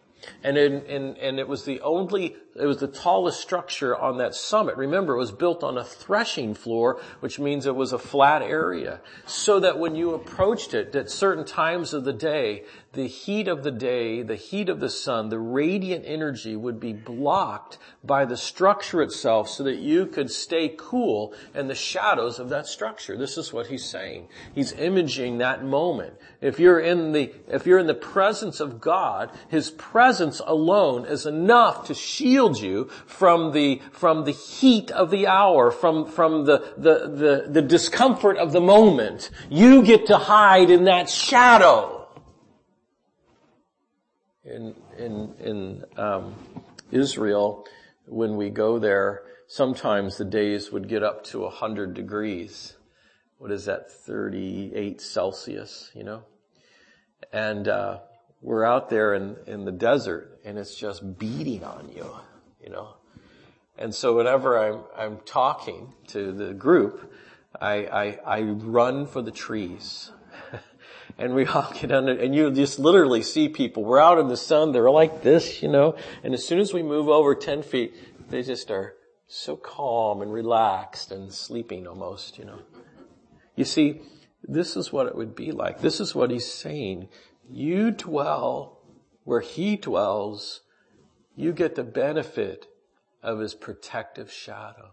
And, 0.43 0.57
in, 0.57 0.81
in, 0.85 1.17
and 1.17 1.39
it 1.39 1.47
was 1.47 1.65
the 1.65 1.81
only 1.81 2.35
it 2.55 2.65
was 2.65 2.77
the 2.77 2.87
tallest 2.87 3.41
structure 3.41 3.95
on 3.95 4.19
that 4.19 4.33
summit. 4.33 4.77
Remember, 4.77 5.13
it 5.13 5.19
was 5.19 5.31
built 5.31 5.61
on 5.61 5.77
a 5.77 5.83
threshing 5.83 6.53
floor, 6.53 7.01
which 7.19 7.37
means 7.37 7.65
it 7.65 7.75
was 7.75 7.91
a 7.91 7.99
flat 7.99 8.41
area. 8.41 9.01
So 9.25 9.59
that 9.59 9.77
when 9.77 9.95
you 9.95 10.13
approached 10.13 10.73
it 10.73 10.95
at 10.95 11.11
certain 11.11 11.43
times 11.43 11.93
of 11.93 12.05
the 12.05 12.13
day, 12.13 12.63
the 12.95 13.07
heat 13.07 13.47
of 13.47 13.63
the 13.63 13.71
day, 13.71 14.23
the 14.23 14.35
heat 14.35 14.69
of 14.69 14.79
the 14.79 14.89
sun, 14.89 15.29
the 15.29 15.39
radiant 15.39 16.03
energy 16.07 16.55
would 16.55 16.79
be 16.79 16.93
blocked 16.93 17.77
by 18.03 18.25
the 18.25 18.37
structure 18.37 19.01
itself 19.01 19.49
so 19.49 19.63
that 19.63 19.77
you 19.77 20.05
could 20.05 20.31
stay 20.31 20.73
cool 20.77 21.33
in 21.53 21.67
the 21.67 21.75
shadows 21.75 22.39
of 22.39 22.49
that 22.49 22.67
structure. 22.67 23.17
This 23.17 23.37
is 23.37 23.53
what 23.53 23.67
he's 23.67 23.85
saying. 23.85 24.29
He's 24.53 24.71
imaging 24.73 25.37
that 25.39 25.63
moment. 25.63 26.13
If 26.41 26.59
you're 26.59 26.79
in 26.79 27.11
the, 27.11 27.33
if 27.47 27.65
you're 27.65 27.79
in 27.79 27.87
the 27.87 27.93
presence 27.93 28.59
of 28.59 28.79
God, 28.79 29.31
His 29.49 29.71
presence 29.71 30.41
alone 30.45 31.05
is 31.05 31.25
enough 31.25 31.87
to 31.87 31.93
shield 31.93 32.59
you 32.59 32.85
from 33.05 33.51
the, 33.51 33.81
from 33.91 34.25
the 34.25 34.31
heat 34.31 34.91
of 34.91 35.11
the 35.11 35.27
hour, 35.27 35.71
from, 35.71 36.05
from 36.05 36.45
the, 36.45 36.59
the, 36.77 37.09
the, 37.09 37.45
the 37.49 37.61
discomfort 37.61 38.37
of 38.37 38.51
the 38.51 38.61
moment. 38.61 39.29
You 39.49 39.83
get 39.83 40.07
to 40.07 40.17
hide 40.17 40.69
in 40.69 40.85
that 40.85 41.09
shadow. 41.09 41.94
In, 44.45 44.75
in, 44.97 45.33
in 45.39 45.85
um, 45.97 46.35
Israel, 46.91 47.65
when 48.05 48.35
we 48.35 48.49
go 48.49 48.79
there, 48.79 49.23
sometimes 49.47 50.17
the 50.17 50.25
days 50.25 50.71
would 50.71 50.87
get 50.87 51.03
up 51.03 51.23
to 51.25 51.41
100 51.41 51.93
degrees. 51.93 52.77
What 53.39 53.51
is 53.51 53.65
that, 53.65 53.91
38 53.91 55.01
Celsius, 55.01 55.91
you 55.95 56.03
know? 56.03 56.23
And, 57.33 57.67
uh, 57.67 57.99
we're 58.41 58.63
out 58.63 58.89
there 58.91 59.15
in, 59.15 59.37
in 59.47 59.65
the 59.65 59.71
desert 59.71 60.39
and 60.45 60.59
it's 60.59 60.75
just 60.75 61.17
beating 61.17 61.63
on 61.63 61.89
you 61.95 62.05
you 62.65 62.71
know. 62.71 62.95
And 63.77 63.93
so 63.93 64.15
whenever 64.15 64.57
I'm, 64.57 64.83
I'm 64.97 65.19
talking 65.25 65.93
to 66.07 66.31
the 66.31 66.53
group, 66.53 67.13
I, 67.59 67.73
I, 67.73 68.19
I 68.25 68.41
run 68.41 69.05
for 69.05 69.21
the 69.21 69.31
trees. 69.31 70.11
And 71.17 71.33
we 71.33 71.45
all 71.45 71.71
get 71.73 71.91
under, 71.91 72.11
and 72.11 72.35
you 72.35 72.51
just 72.51 72.79
literally 72.79 73.23
see 73.23 73.49
people. 73.49 73.83
We're 73.83 73.99
out 73.99 74.19
in 74.19 74.27
the 74.27 74.37
sun, 74.37 74.71
they're 74.71 74.89
like 74.91 75.21
this, 75.21 75.61
you 75.61 75.69
know, 75.69 75.95
and 76.23 76.33
as 76.33 76.45
soon 76.45 76.59
as 76.59 76.73
we 76.73 76.83
move 76.83 77.07
over 77.07 77.35
10 77.35 77.63
feet, 77.63 77.93
they 78.29 78.41
just 78.41 78.71
are 78.71 78.95
so 79.27 79.55
calm 79.55 80.21
and 80.21 80.31
relaxed 80.31 81.11
and 81.11 81.33
sleeping 81.33 81.87
almost, 81.87 82.37
you 82.37 82.45
know. 82.45 82.59
You 83.55 83.65
see, 83.65 84.01
this 84.43 84.75
is 84.75 84.91
what 84.91 85.07
it 85.07 85.15
would 85.15 85.35
be 85.35 85.51
like. 85.51 85.81
This 85.81 85.99
is 85.99 86.13
what 86.13 86.29
he's 86.29 86.51
saying. 86.51 87.07
You 87.49 87.91
dwell 87.91 88.79
where 89.23 89.41
he 89.41 89.75
dwells 89.77 90.61
you 91.35 91.51
get 91.51 91.75
the 91.75 91.83
benefit 91.83 92.67
of 93.21 93.39
his 93.39 93.53
protective 93.53 94.31
shadow. 94.31 94.91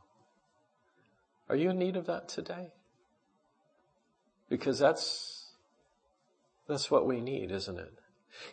Are 1.49 1.57
you 1.57 1.71
in 1.71 1.79
need 1.79 1.97
of 1.97 2.07
that 2.07 2.29
today? 2.29 2.73
Because 4.49 4.79
that's, 4.79 5.32
that's 6.73 6.91
what 6.91 7.07
we 7.07 7.21
need, 7.21 7.51
isn't 7.51 7.79
it? 7.79 7.93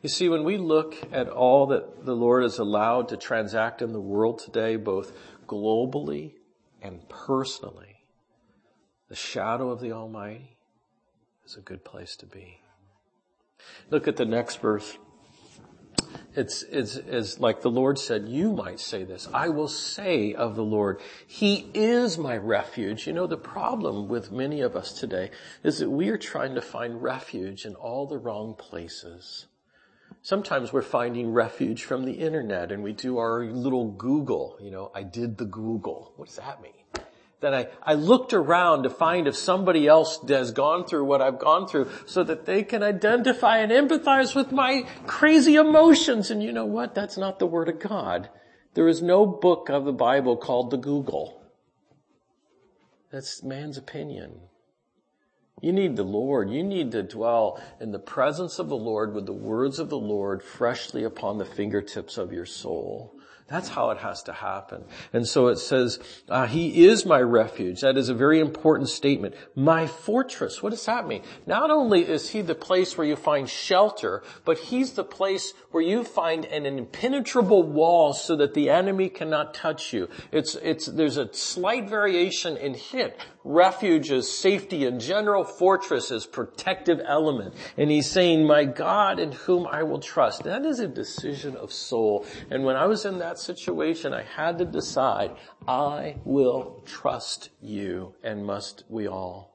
You 0.01 0.09
see, 0.09 0.29
when 0.29 0.43
we 0.43 0.57
look 0.57 0.95
at 1.11 1.29
all 1.29 1.67
that 1.67 2.05
the 2.05 2.15
Lord 2.15 2.43
has 2.43 2.59
allowed 2.59 3.07
to 3.09 3.17
transact 3.17 3.81
in 3.81 3.93
the 3.93 4.01
world 4.01 4.39
today, 4.39 4.75
both 4.75 5.13
globally 5.47 6.33
and 6.81 7.07
personally, 7.09 8.03
the 9.07 9.15
shadow 9.15 9.71
of 9.71 9.79
the 9.79 9.93
Almighty 9.93 10.57
is 11.45 11.55
a 11.55 11.61
good 11.61 11.83
place 11.83 12.15
to 12.17 12.25
be. 12.25 12.61
Look 13.89 14.07
at 14.07 14.17
the 14.17 14.25
next 14.25 14.61
verse. 14.61 14.97
It's, 16.35 16.63
it's, 16.63 16.95
it's 16.95 17.39
like 17.39 17.61
the 17.61 17.71
Lord 17.71 17.97
said, 17.97 18.29
you 18.29 18.53
might 18.53 18.79
say 18.79 19.03
this. 19.03 19.27
I 19.33 19.49
will 19.49 19.67
say 19.67 20.33
of 20.33 20.55
the 20.55 20.63
Lord, 20.63 21.01
He 21.25 21.69
is 21.73 22.17
my 22.17 22.37
refuge. 22.37 23.07
You 23.07 23.13
know, 23.13 23.27
the 23.27 23.37
problem 23.37 24.07
with 24.07 24.31
many 24.31 24.61
of 24.61 24.75
us 24.75 24.93
today 24.93 25.31
is 25.63 25.79
that 25.79 25.89
we 25.89 26.09
are 26.09 26.17
trying 26.17 26.55
to 26.55 26.61
find 26.61 27.01
refuge 27.01 27.65
in 27.65 27.75
all 27.75 28.05
the 28.05 28.17
wrong 28.17 28.53
places. 28.53 29.47
Sometimes 30.21 30.71
we're 30.73 30.81
finding 30.81 31.31
refuge 31.31 31.83
from 31.83 32.05
the 32.05 32.13
internet 32.13 32.71
and 32.71 32.83
we 32.83 32.93
do 32.93 33.17
our 33.17 33.45
little 33.45 33.91
Google. 33.91 34.57
You 34.61 34.69
know, 34.71 34.91
I 34.93 35.03
did 35.03 35.37
the 35.37 35.45
Google. 35.45 36.13
What 36.17 36.27
does 36.27 36.37
that 36.37 36.61
mean? 36.61 36.73
That 37.41 37.53
I, 37.53 37.67
I 37.81 37.93
looked 37.93 38.33
around 38.33 38.83
to 38.83 38.89
find 38.89 39.27
if 39.27 39.35
somebody 39.35 39.87
else 39.87 40.19
has 40.27 40.51
gone 40.51 40.85
through 40.85 41.05
what 41.05 41.21
I've 41.21 41.39
gone 41.39 41.67
through 41.67 41.89
so 42.05 42.23
that 42.23 42.45
they 42.45 42.63
can 42.63 42.83
identify 42.83 43.59
and 43.59 43.71
empathize 43.71 44.35
with 44.35 44.51
my 44.51 44.85
crazy 45.07 45.55
emotions. 45.55 46.31
And 46.31 46.43
you 46.43 46.51
know 46.51 46.65
what? 46.65 46.93
That's 46.95 47.17
not 47.17 47.39
the 47.39 47.47
Word 47.47 47.69
of 47.69 47.79
God. 47.79 48.29
There 48.73 48.87
is 48.87 49.01
no 49.01 49.25
book 49.25 49.69
of 49.69 49.85
the 49.85 49.93
Bible 49.93 50.37
called 50.37 50.69
the 50.71 50.77
Google. 50.77 51.41
That's 53.11 53.41
man's 53.41 53.77
opinion. 53.77 54.41
You 55.61 55.73
need 55.73 55.95
the 55.95 56.03
Lord. 56.03 56.49
You 56.49 56.63
need 56.63 56.91
to 56.91 57.03
dwell 57.03 57.61
in 57.79 57.91
the 57.91 57.99
presence 57.99 58.59
of 58.59 58.69
the 58.69 58.77
Lord 58.77 59.13
with 59.13 59.25
the 59.25 59.33
words 59.33 59.79
of 59.79 59.89
the 59.89 59.97
Lord 59.97 60.43
freshly 60.43 61.03
upon 61.03 61.37
the 61.37 61.45
fingertips 61.45 62.17
of 62.17 62.31
your 62.31 62.45
soul. 62.45 63.18
That's 63.49 63.69
how 63.69 63.89
it 63.89 63.97
has 63.97 64.23
to 64.23 64.33
happen. 64.33 64.83
And 65.11 65.27
so 65.27 65.47
it 65.47 65.57
says, 65.57 65.99
uh, 66.29 66.45
He 66.45 66.85
is 66.85 67.05
my 67.05 67.19
refuge. 67.19 67.81
That 67.81 67.97
is 67.97 68.09
a 68.09 68.13
very 68.13 68.39
important 68.39 68.89
statement. 68.89 69.33
My 69.55 69.87
fortress. 69.87 70.61
What 70.61 70.69
does 70.69 70.85
that 70.85 71.07
mean? 71.07 71.23
Not 71.47 71.71
only 71.71 72.07
is 72.07 72.29
He 72.29 72.41
the 72.41 72.55
place 72.55 72.97
where 72.97 73.07
you 73.07 73.15
find 73.15 73.49
shelter, 73.49 74.23
but 74.45 74.59
He's 74.59 74.93
the 74.93 75.03
place 75.03 75.53
where 75.71 75.83
you 75.83 76.03
find 76.03 76.45
an 76.45 76.65
impenetrable 76.65 77.63
wall 77.63 78.13
so 78.13 78.35
that 78.35 78.53
the 78.53 78.69
enemy 78.69 79.09
cannot 79.09 79.53
touch 79.53 79.93
you. 79.93 80.09
It's, 80.31 80.55
it's, 80.55 80.85
there's 80.85 81.17
a 81.17 81.33
slight 81.33 81.89
variation 81.89 82.55
in 82.55 82.75
hit. 82.75 83.19
Refuge 83.43 84.11
is 84.11 84.29
safety 84.29 84.85
in 84.85 84.99
general. 84.99 85.43
Fortress 85.43 86.11
is 86.11 86.25
protective 86.25 87.01
element. 87.05 87.55
And 87.77 87.89
He's 87.89 88.09
saying, 88.09 88.45
my 88.45 88.65
God 88.65 89.19
in 89.19 89.31
whom 89.31 89.65
I 89.67 89.83
will 89.83 89.99
trust. 89.99 90.43
That 90.43 90.65
is 90.65 90.79
a 90.79 90.87
decision 90.87 91.55
of 91.55 91.71
soul. 91.71 92.25
And 92.49 92.63
when 92.63 92.75
I 92.75 92.85
was 92.85 93.05
in 93.05 93.19
that 93.19 93.39
situation, 93.39 94.13
I 94.13 94.23
had 94.23 94.57
to 94.59 94.65
decide, 94.65 95.35
I 95.67 96.17
will 96.25 96.83
trust 96.85 97.49
you 97.61 98.15
and 98.23 98.45
must 98.45 98.83
we 98.89 99.07
all. 99.07 99.49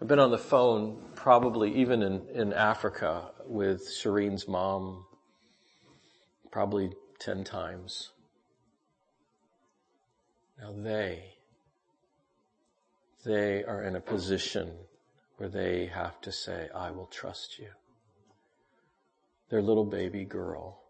I've 0.00 0.08
been 0.08 0.18
on 0.18 0.32
the 0.32 0.38
phone 0.38 1.00
probably 1.14 1.72
even 1.76 2.02
in, 2.02 2.26
in 2.34 2.52
Africa 2.52 3.30
with 3.46 3.88
Shireen's 3.88 4.48
mom 4.48 5.04
probably 6.50 6.90
10 7.20 7.44
times. 7.44 8.10
Now 10.62 10.72
they, 10.76 11.24
they 13.24 13.64
are 13.64 13.82
in 13.82 13.96
a 13.96 14.00
position 14.00 14.70
where 15.36 15.48
they 15.48 15.86
have 15.86 16.20
to 16.20 16.30
say, 16.30 16.68
I 16.72 16.92
will 16.92 17.06
trust 17.06 17.58
you. 17.58 17.70
Their 19.50 19.60
little 19.60 19.84
baby 19.84 20.24
girl 20.24 20.82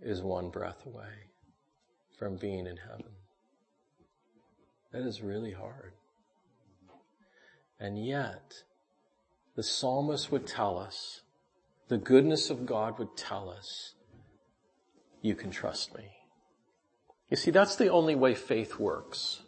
is 0.00 0.22
one 0.22 0.48
breath 0.48 0.86
away 0.86 1.28
from 2.18 2.36
being 2.36 2.66
in 2.66 2.78
heaven. 2.78 3.12
That 4.92 5.02
is 5.02 5.20
really 5.20 5.52
hard. 5.52 5.92
And 7.78 8.02
yet, 8.02 8.54
the 9.54 9.62
psalmist 9.62 10.32
would 10.32 10.46
tell 10.46 10.78
us, 10.78 11.20
the 11.88 11.98
goodness 11.98 12.48
of 12.48 12.64
God 12.64 12.98
would 12.98 13.18
tell 13.18 13.50
us, 13.50 13.92
you 15.20 15.34
can 15.34 15.50
trust 15.50 15.94
me. 15.94 16.19
You 17.30 17.36
see, 17.36 17.52
that's 17.52 17.76
the 17.76 17.88
only 17.88 18.14
way 18.14 18.34
faith 18.34 18.78
works. 18.78 19.42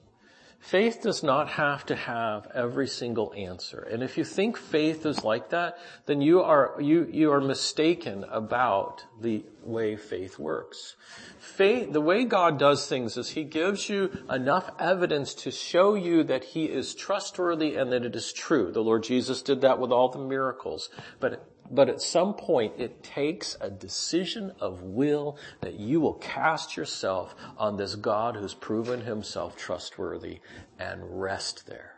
Faith 0.63 1.01
does 1.03 1.25
not 1.25 1.49
have 1.49 1.85
to 1.87 1.97
have 1.97 2.47
every 2.55 2.87
single 2.87 3.35
answer. 3.37 3.81
And 3.81 4.01
if 4.01 4.17
you 4.17 4.23
think 4.23 4.57
faith 4.57 5.05
is 5.05 5.25
like 5.25 5.51
that, 5.51 5.77
then 6.07 6.21
you 6.21 6.41
are, 6.41 6.77
you, 6.81 7.09
you 7.11 7.33
are 7.33 7.41
mistaken 7.41 8.25
about 8.31 9.05
the 9.21 9.45
way 9.65 9.97
faith 9.97 10.39
works. 10.39 10.95
Faith, 11.41 11.93
the 11.93 12.01
way 12.01 12.25
God 12.25 12.61
does 12.61 12.87
things 12.87 13.17
is 13.17 13.31
He 13.31 13.43
gives 13.43 13.89
you 13.89 14.17
enough 14.31 14.71
evidence 14.79 15.35
to 15.35 15.51
show 15.51 15.97
you 15.97 16.23
that 16.23 16.45
He 16.45 16.67
is 16.67 16.95
trustworthy 16.95 17.75
and 17.75 17.91
that 17.91 18.05
it 18.05 18.15
is 18.15 18.33
true. 18.33 18.71
The 18.71 18.85
Lord 18.85 19.03
Jesus 19.03 19.43
did 19.43 19.63
that 19.63 19.81
with 19.81 19.91
all 19.91 20.11
the 20.11 20.21
miracles. 20.21 20.91
But 21.19 21.45
but 21.73 21.89
at 21.89 22.03
some 22.03 22.35
point 22.35 22.75
it 22.79 23.03
takes 23.03 23.57
a 23.61 23.71
decision 23.71 24.53
of 24.61 24.83
will 24.83 25.39
that 25.63 25.81
you 25.81 26.01
will 26.01 26.15
cast 26.15 26.77
yourself 26.77 27.35
on 27.57 27.77
this 27.77 27.95
God 27.95 28.37
who's 28.37 28.55
proven 28.55 29.01
himself 29.01 29.57
trustworthy 29.57 30.41
and 30.79 31.01
rest 31.21 31.67
there. 31.67 31.95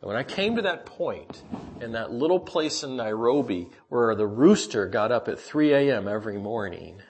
And 0.00 0.08
when 0.08 0.16
I 0.16 0.22
came 0.22 0.56
to 0.56 0.62
that 0.62 0.86
point 0.86 1.42
in 1.80 1.92
that 1.92 2.10
little 2.12 2.40
place 2.40 2.82
in 2.82 2.96
Nairobi 2.96 3.68
where 3.90 4.14
the 4.14 4.26
rooster 4.26 4.86
got 4.86 5.12
up 5.12 5.28
at 5.28 5.38
3 5.38 5.72
a.m. 5.72 6.08
every 6.08 6.38
morning, 6.38 7.02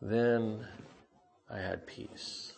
then 0.00 0.66
I 1.50 1.58
had 1.58 1.86
peace. 1.86 2.54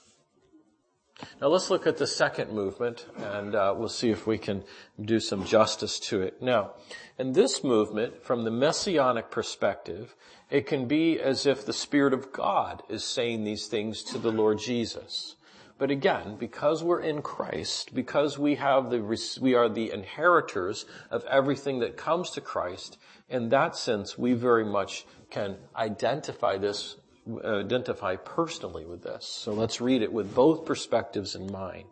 Now 1.40 1.48
let's 1.48 1.70
look 1.70 1.86
at 1.86 1.96
the 1.96 2.06
second 2.06 2.52
movement 2.52 3.06
and 3.16 3.54
uh, 3.54 3.74
we'll 3.76 3.88
see 3.88 4.10
if 4.10 4.26
we 4.26 4.38
can 4.38 4.64
do 5.00 5.20
some 5.20 5.44
justice 5.44 5.98
to 6.00 6.22
it. 6.22 6.40
Now, 6.42 6.72
in 7.18 7.32
this 7.32 7.62
movement, 7.64 8.22
from 8.24 8.44
the 8.44 8.50
messianic 8.50 9.30
perspective, 9.30 10.14
it 10.50 10.66
can 10.66 10.86
be 10.86 11.20
as 11.20 11.46
if 11.46 11.64
the 11.64 11.72
Spirit 11.72 12.12
of 12.12 12.32
God 12.32 12.82
is 12.88 13.04
saying 13.04 13.44
these 13.44 13.66
things 13.66 14.02
to 14.04 14.18
the 14.18 14.32
Lord 14.32 14.58
Jesus. 14.58 15.36
But 15.80 15.90
again, 15.90 16.36
because 16.36 16.84
we're 16.84 17.00
in 17.00 17.22
Christ, 17.22 17.94
because 17.94 18.38
we 18.38 18.56
have 18.56 18.90
the, 18.90 19.00
we 19.40 19.54
are 19.54 19.68
the 19.68 19.90
inheritors 19.90 20.84
of 21.10 21.24
everything 21.24 21.78
that 21.78 21.96
comes 21.96 22.28
to 22.32 22.42
Christ, 22.42 22.98
in 23.30 23.48
that 23.48 23.76
sense, 23.76 24.18
we 24.18 24.34
very 24.34 24.64
much 24.64 25.06
can 25.30 25.56
identify 25.74 26.58
this, 26.58 26.96
identify 27.44 28.16
personally 28.16 28.84
with 28.84 29.02
this. 29.02 29.26
So 29.26 29.52
let's 29.52 29.80
read 29.80 30.02
it 30.02 30.12
with 30.12 30.34
both 30.34 30.64
perspectives 30.64 31.34
in 31.34 31.50
mind. 31.50 31.86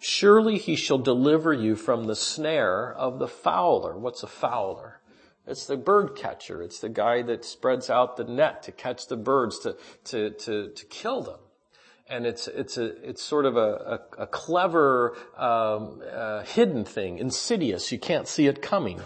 Surely 0.00 0.58
he 0.58 0.76
shall 0.76 0.98
deliver 0.98 1.52
you 1.52 1.76
from 1.76 2.04
the 2.04 2.16
snare 2.16 2.92
of 2.92 3.18
the 3.18 3.28
fowler. 3.28 3.96
What's 3.96 4.22
a 4.22 4.26
fowler? 4.26 5.00
It's 5.46 5.66
the 5.66 5.76
bird 5.76 6.16
catcher. 6.16 6.62
It's 6.62 6.80
the 6.80 6.88
guy 6.88 7.22
that 7.22 7.44
spreads 7.44 7.90
out 7.90 8.16
the 8.16 8.24
net 8.24 8.62
to 8.64 8.72
catch 8.72 9.06
the 9.06 9.16
birds 9.16 9.58
to, 9.60 9.76
to, 10.04 10.30
to, 10.30 10.68
to 10.70 10.86
kill 10.86 11.22
them. 11.22 11.40
And 12.06 12.26
it's, 12.26 12.48
it's 12.48 12.76
a, 12.76 13.08
it's 13.08 13.22
sort 13.22 13.46
of 13.46 13.56
a, 13.56 14.00
a, 14.18 14.22
a 14.22 14.26
clever, 14.26 15.16
um, 15.36 16.02
uh, 16.10 16.42
hidden 16.42 16.84
thing, 16.84 17.18
insidious. 17.18 17.92
You 17.92 17.98
can't 17.98 18.28
see 18.28 18.46
it 18.46 18.60
coming. 18.60 19.00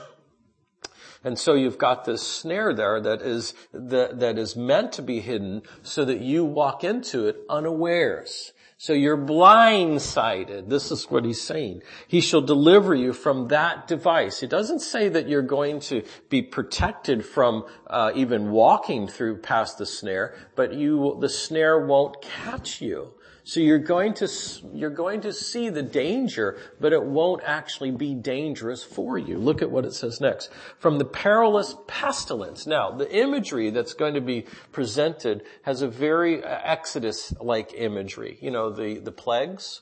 And 1.28 1.38
so 1.38 1.52
you've 1.52 1.76
got 1.76 2.06
this 2.06 2.26
snare 2.26 2.72
there 2.72 3.02
that 3.02 3.20
is, 3.20 3.52
that, 3.74 4.18
that 4.18 4.38
is 4.38 4.56
meant 4.56 4.92
to 4.94 5.02
be 5.02 5.20
hidden 5.20 5.60
so 5.82 6.06
that 6.06 6.22
you 6.22 6.42
walk 6.42 6.82
into 6.82 7.26
it 7.26 7.36
unawares. 7.50 8.54
So 8.78 8.94
you're 8.94 9.18
blindsided. 9.18 10.70
This 10.70 10.90
is 10.90 11.10
what 11.10 11.26
he's 11.26 11.42
saying. 11.42 11.82
He 12.06 12.22
shall 12.22 12.40
deliver 12.40 12.94
you 12.94 13.12
from 13.12 13.48
that 13.48 13.86
device. 13.86 14.42
It 14.42 14.48
doesn't 14.48 14.80
say 14.80 15.10
that 15.10 15.28
you're 15.28 15.42
going 15.42 15.80
to 15.80 16.02
be 16.30 16.40
protected 16.40 17.26
from 17.26 17.66
uh, 17.88 18.12
even 18.14 18.50
walking 18.50 19.06
through 19.06 19.42
past 19.42 19.76
the 19.76 19.84
snare, 19.84 20.34
but 20.56 20.72
you, 20.72 21.18
the 21.20 21.28
snare 21.28 21.84
won't 21.84 22.22
catch 22.22 22.80
you. 22.80 23.12
So 23.48 23.60
you're 23.60 23.78
going 23.78 24.12
to, 24.16 24.28
you're 24.74 24.90
going 24.90 25.22
to 25.22 25.32
see 25.32 25.70
the 25.70 25.82
danger, 25.82 26.58
but 26.78 26.92
it 26.92 27.02
won't 27.02 27.42
actually 27.46 27.92
be 27.92 28.12
dangerous 28.14 28.84
for 28.84 29.16
you. 29.16 29.38
Look 29.38 29.62
at 29.62 29.70
what 29.70 29.86
it 29.86 29.94
says 29.94 30.20
next. 30.20 30.50
From 30.78 30.98
the 30.98 31.06
perilous 31.06 31.74
pestilence. 31.86 32.66
Now, 32.66 32.90
the 32.90 33.10
imagery 33.10 33.70
that's 33.70 33.94
going 33.94 34.12
to 34.12 34.20
be 34.20 34.44
presented 34.70 35.44
has 35.62 35.80
a 35.80 35.88
very 35.88 36.44
uh, 36.44 36.60
Exodus-like 36.62 37.72
imagery. 37.72 38.36
You 38.42 38.50
know, 38.50 38.68
the, 38.68 38.98
the 38.98 39.12
plagues. 39.12 39.80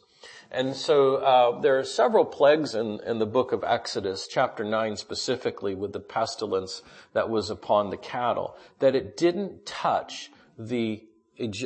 And 0.53 0.77
so 0.77 1.17
uh, 1.17 1.61
there 1.61 1.77
are 1.77 1.85
several 1.85 2.25
plagues 2.25 2.77
in, 2.77 3.01
in 3.05 3.19
the 3.19 3.27
book 3.27 3.51
of 3.51 3.65
Exodus, 3.65 4.29
chapter 4.29 4.63
9 4.63 4.95
specifically, 4.95 5.75
with 5.75 5.93
the 5.93 5.99
pestilence 5.99 6.83
that 7.15 7.29
was 7.29 7.51
upon 7.51 7.91
the 7.91 7.97
cattle, 7.97 8.57
that 8.79 8.95
it 8.95 9.17
didn't 9.17 9.67
touch 9.67 10.31
the 10.57 11.03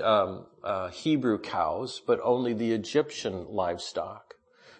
um, 0.02 0.46
uh, 0.62 0.88
Hebrew 0.88 1.38
cows, 1.38 2.02
but 2.06 2.20
only 2.22 2.52
the 2.52 2.72
Egyptian 2.72 3.46
livestock. 3.48 4.34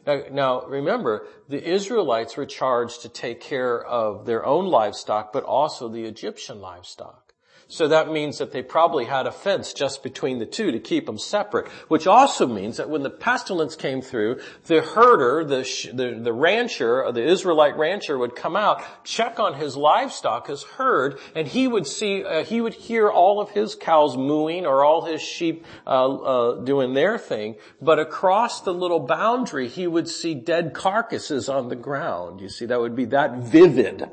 Now, 0.06 0.22
now, 0.30 0.62
remember, 0.62 1.26
the 1.48 1.62
Israelites 1.62 2.36
were 2.36 2.46
charged 2.46 3.02
to 3.02 3.08
take 3.08 3.40
care 3.40 3.84
of 3.84 4.24
their 4.24 4.44
own 4.46 4.66
livestock, 4.66 5.32
but 5.32 5.44
also 5.44 5.88
the 5.88 6.04
Egyptian 6.04 6.60
livestock. 6.60 7.29
So 7.70 7.86
that 7.86 8.10
means 8.10 8.38
that 8.38 8.50
they 8.50 8.62
probably 8.62 9.04
had 9.04 9.28
a 9.28 9.32
fence 9.32 9.72
just 9.72 10.02
between 10.02 10.40
the 10.40 10.44
two 10.44 10.72
to 10.72 10.80
keep 10.80 11.06
them 11.06 11.18
separate, 11.18 11.68
which 11.86 12.04
also 12.04 12.44
means 12.48 12.78
that 12.78 12.90
when 12.90 13.04
the 13.04 13.10
pestilence 13.10 13.76
came 13.76 14.02
through, 14.02 14.40
the 14.66 14.82
herder, 14.82 15.44
the, 15.44 15.62
the, 15.94 16.18
the 16.20 16.32
rancher, 16.32 17.10
the 17.12 17.24
Israelite 17.24 17.76
rancher 17.76 18.18
would 18.18 18.34
come 18.34 18.56
out, 18.56 18.82
check 19.04 19.38
on 19.38 19.54
his 19.54 19.76
livestock, 19.76 20.48
his 20.48 20.64
herd, 20.64 21.20
and 21.36 21.46
he 21.46 21.68
would 21.68 21.86
see, 21.86 22.24
uh, 22.24 22.42
he 22.42 22.60
would 22.60 22.74
hear 22.74 23.08
all 23.08 23.40
of 23.40 23.50
his 23.50 23.76
cows 23.76 24.16
mooing 24.16 24.66
or 24.66 24.84
all 24.84 25.04
his 25.04 25.22
sheep 25.22 25.64
uh, 25.86 26.16
uh, 26.16 26.60
doing 26.62 26.94
their 26.94 27.18
thing, 27.18 27.54
but 27.80 28.00
across 28.00 28.62
the 28.62 28.74
little 28.74 28.98
boundary, 28.98 29.68
he 29.68 29.86
would 29.86 30.08
see 30.08 30.34
dead 30.34 30.74
carcasses 30.74 31.48
on 31.48 31.68
the 31.68 31.76
ground. 31.76 32.40
You 32.40 32.48
see, 32.48 32.66
that 32.66 32.80
would 32.80 32.96
be 32.96 33.04
that 33.04 33.36
vivid 33.36 34.10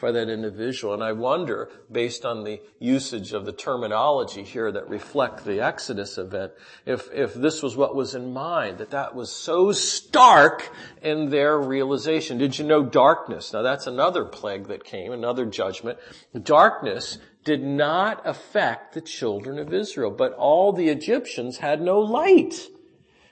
for 0.00 0.10
that 0.12 0.30
individual. 0.30 0.94
And 0.94 1.04
I 1.04 1.12
wonder, 1.12 1.68
based 1.92 2.24
on 2.24 2.42
the 2.42 2.60
usage 2.78 3.34
of 3.34 3.44
the 3.44 3.52
terminology 3.52 4.42
here 4.42 4.72
that 4.72 4.88
reflect 4.88 5.44
the 5.44 5.60
Exodus 5.60 6.16
event, 6.16 6.52
if, 6.86 7.12
if 7.12 7.34
this 7.34 7.62
was 7.62 7.76
what 7.76 7.94
was 7.94 8.14
in 8.14 8.32
mind, 8.32 8.78
that 8.78 8.90
that 8.90 9.14
was 9.14 9.30
so 9.30 9.72
stark 9.72 10.72
in 11.02 11.28
their 11.28 11.58
realization. 11.58 12.38
Did 12.38 12.58
you 12.58 12.64
know 12.64 12.82
darkness? 12.82 13.52
Now 13.52 13.60
that's 13.60 13.86
another 13.86 14.24
plague 14.24 14.68
that 14.68 14.84
came, 14.84 15.12
another 15.12 15.44
judgment. 15.44 15.98
Darkness 16.42 17.18
did 17.44 17.62
not 17.62 18.26
affect 18.26 18.94
the 18.94 19.00
children 19.02 19.58
of 19.58 19.72
Israel, 19.72 20.10
but 20.10 20.32
all 20.32 20.72
the 20.72 20.88
Egyptians 20.88 21.58
had 21.58 21.82
no 21.82 22.00
light. 22.00 22.68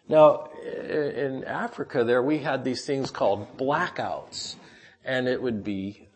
Now, 0.06 0.48
in 0.64 1.44
Africa 1.44 2.04
there, 2.04 2.22
we 2.22 2.38
had 2.38 2.62
these 2.62 2.84
things 2.84 3.10
called 3.10 3.56
blackouts, 3.56 4.56
and 5.04 5.28
it 5.28 5.40
would 5.40 5.64
be 5.64 6.07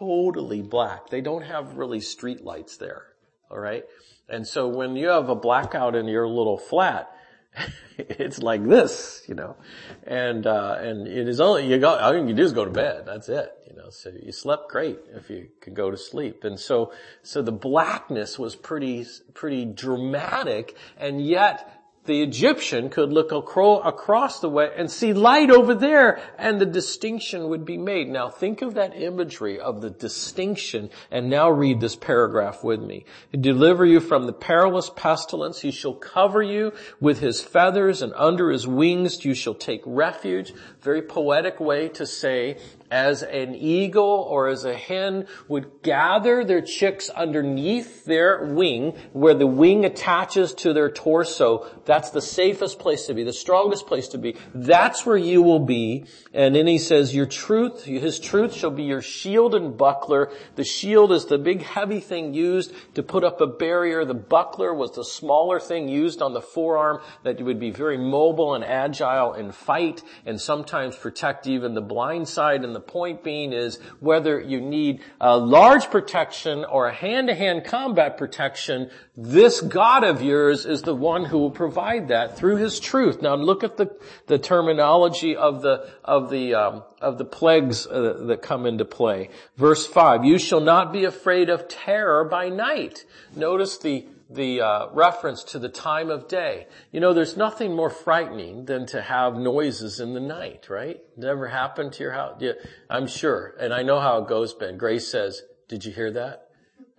totally 0.00 0.62
black. 0.62 1.10
They 1.10 1.20
don't 1.20 1.42
have 1.42 1.76
really 1.76 2.00
street 2.00 2.42
lights 2.42 2.78
there, 2.78 3.04
alright? 3.50 3.84
And 4.28 4.46
so 4.46 4.68
when 4.68 4.96
you 4.96 5.08
have 5.08 5.28
a 5.28 5.34
blackout 5.34 5.94
in 5.94 6.08
your 6.08 6.26
little 6.26 6.56
flat, 6.56 7.10
it's 7.98 8.38
like 8.38 8.66
this, 8.66 9.22
you 9.28 9.34
know, 9.34 9.56
and 10.04 10.46
uh, 10.46 10.76
and 10.78 11.06
it 11.08 11.28
is 11.28 11.40
only 11.40 11.66
you 11.66 11.78
go. 11.78 11.96
All 11.96 12.14
you 12.14 12.24
can 12.24 12.36
do 12.36 12.44
is 12.44 12.52
go 12.52 12.64
to 12.64 12.70
bed. 12.70 13.02
That's 13.06 13.28
it, 13.28 13.52
you 13.68 13.74
know. 13.74 13.90
So 13.90 14.12
you 14.22 14.30
slept 14.30 14.70
great 14.70 15.00
if 15.12 15.28
you 15.30 15.48
could 15.60 15.74
go 15.74 15.90
to 15.90 15.96
sleep, 15.96 16.44
and 16.44 16.60
so 16.60 16.92
so 17.24 17.42
the 17.42 17.52
blackness 17.52 18.38
was 18.38 18.54
pretty 18.54 19.04
pretty 19.34 19.64
dramatic, 19.64 20.76
and 20.96 21.26
yet 21.26 21.79
the 22.06 22.22
Egyptian 22.22 22.88
could 22.88 23.12
look 23.12 23.30
across 23.30 24.40
the 24.40 24.48
way 24.48 24.70
and 24.74 24.90
see 24.90 25.12
light 25.12 25.50
over 25.50 25.74
there 25.74 26.20
and 26.38 26.58
the 26.58 26.66
distinction 26.66 27.48
would 27.48 27.64
be 27.64 27.76
made. 27.76 28.08
Now 28.08 28.30
think 28.30 28.62
of 28.62 28.74
that 28.74 28.96
imagery 28.96 29.60
of 29.60 29.82
the 29.82 29.90
distinction 29.90 30.88
and 31.10 31.28
now 31.28 31.50
read 31.50 31.80
this 31.80 31.96
paragraph 31.96 32.64
with 32.64 32.80
me. 32.80 33.04
He 33.30 33.36
deliver 33.36 33.84
you 33.84 34.00
from 34.00 34.26
the 34.26 34.32
perilous 34.32 34.90
pestilence. 34.96 35.60
He 35.60 35.70
shall 35.70 35.94
cover 35.94 36.42
you 36.42 36.72
with 37.00 37.20
his 37.20 37.42
feathers 37.42 38.00
and 38.00 38.14
under 38.14 38.50
his 38.50 38.66
wings 38.66 39.24
you 39.24 39.34
shall 39.34 39.54
take 39.54 39.82
refuge. 39.84 40.54
Very 40.80 41.02
poetic 41.02 41.60
way 41.60 41.88
to 41.90 42.06
say 42.06 42.56
as 42.90 43.22
an 43.22 43.54
eagle 43.54 44.26
or 44.28 44.48
as 44.48 44.64
a 44.64 44.74
hen 44.74 45.26
would 45.48 45.82
gather 45.82 46.44
their 46.44 46.60
chicks 46.60 47.08
underneath 47.10 48.04
their 48.04 48.44
wing, 48.46 48.92
where 49.12 49.34
the 49.34 49.46
wing 49.46 49.84
attaches 49.84 50.52
to 50.54 50.72
their 50.72 50.90
torso, 50.90 51.66
that's 51.84 52.10
the 52.10 52.20
safest 52.20 52.78
place 52.78 53.06
to 53.06 53.14
be, 53.14 53.22
the 53.22 53.32
strongest 53.32 53.86
place 53.86 54.08
to 54.08 54.18
be. 54.18 54.36
That's 54.54 55.06
where 55.06 55.16
you 55.16 55.42
will 55.42 55.60
be. 55.60 56.06
And 56.34 56.54
then 56.54 56.66
he 56.66 56.78
says, 56.78 57.14
your 57.14 57.26
truth, 57.26 57.84
his 57.84 58.18
truth 58.18 58.54
shall 58.54 58.70
be 58.70 58.84
your 58.84 59.02
shield 59.02 59.54
and 59.54 59.76
buckler. 59.76 60.32
The 60.56 60.64
shield 60.64 61.12
is 61.12 61.26
the 61.26 61.38
big 61.38 61.62
heavy 61.62 62.00
thing 62.00 62.34
used 62.34 62.72
to 62.94 63.02
put 63.02 63.22
up 63.22 63.40
a 63.40 63.46
barrier. 63.46 64.04
The 64.04 64.14
buckler 64.14 64.74
was 64.74 64.92
the 64.92 65.04
smaller 65.04 65.60
thing 65.60 65.88
used 65.88 66.22
on 66.22 66.32
the 66.32 66.40
forearm 66.40 67.00
that 67.22 67.40
would 67.40 67.60
be 67.60 67.70
very 67.70 67.98
mobile 67.98 68.54
and 68.54 68.64
agile 68.64 69.34
in 69.34 69.52
fight 69.52 70.02
and 70.26 70.40
sometimes 70.40 70.96
protect 70.96 71.46
even 71.46 71.74
the 71.74 71.80
blind 71.80 72.28
side 72.28 72.64
and 72.64 72.74
the 72.74 72.79
the 72.80 72.92
point 72.92 73.22
being 73.22 73.52
is 73.52 73.78
whether 74.00 74.40
you 74.40 74.60
need 74.60 75.02
a 75.20 75.36
large 75.36 75.90
protection 75.90 76.64
or 76.64 76.88
a 76.88 76.94
hand-to-hand 76.94 77.64
combat 77.64 78.16
protection, 78.16 78.90
this 79.16 79.60
God 79.60 80.02
of 80.02 80.22
yours 80.22 80.64
is 80.64 80.82
the 80.82 80.94
one 80.94 81.26
who 81.26 81.38
will 81.38 81.50
provide 81.50 82.08
that 82.08 82.38
through 82.38 82.56
His 82.56 82.80
truth. 82.80 83.20
Now 83.20 83.34
look 83.34 83.62
at 83.62 83.76
the, 83.76 83.94
the 84.28 84.38
terminology 84.38 85.36
of 85.36 85.60
the, 85.60 85.90
of 86.04 86.30
the, 86.30 86.54
um, 86.54 86.84
of 87.00 87.18
the 87.18 87.24
plagues 87.24 87.86
uh, 87.86 88.24
that 88.26 88.40
come 88.40 88.64
into 88.64 88.86
play. 88.86 89.28
Verse 89.56 89.86
5, 89.86 90.24
you 90.24 90.38
shall 90.38 90.60
not 90.60 90.92
be 90.92 91.04
afraid 91.04 91.50
of 91.50 91.68
terror 91.68 92.24
by 92.24 92.48
night. 92.48 93.04
Notice 93.36 93.76
the 93.78 94.06
the 94.30 94.60
uh, 94.60 94.86
reference 94.92 95.42
to 95.42 95.58
the 95.58 95.68
time 95.68 96.08
of 96.08 96.28
day. 96.28 96.66
You 96.92 97.00
know, 97.00 97.12
there's 97.12 97.36
nothing 97.36 97.74
more 97.74 97.90
frightening 97.90 98.66
than 98.66 98.86
to 98.86 99.02
have 99.02 99.34
noises 99.36 99.98
in 99.98 100.14
the 100.14 100.20
night, 100.20 100.68
right? 100.70 101.00
Never 101.16 101.48
happened 101.48 101.92
to 101.94 102.02
your 102.04 102.12
house? 102.12 102.36
Yeah, 102.40 102.52
I'm 102.88 103.08
sure, 103.08 103.54
and 103.58 103.74
I 103.74 103.82
know 103.82 103.98
how 103.98 104.18
it 104.18 104.28
goes. 104.28 104.54
Ben 104.54 104.78
Grace 104.78 105.08
says, 105.08 105.42
"Did 105.68 105.84
you 105.84 105.92
hear 105.92 106.12
that?" 106.12 106.48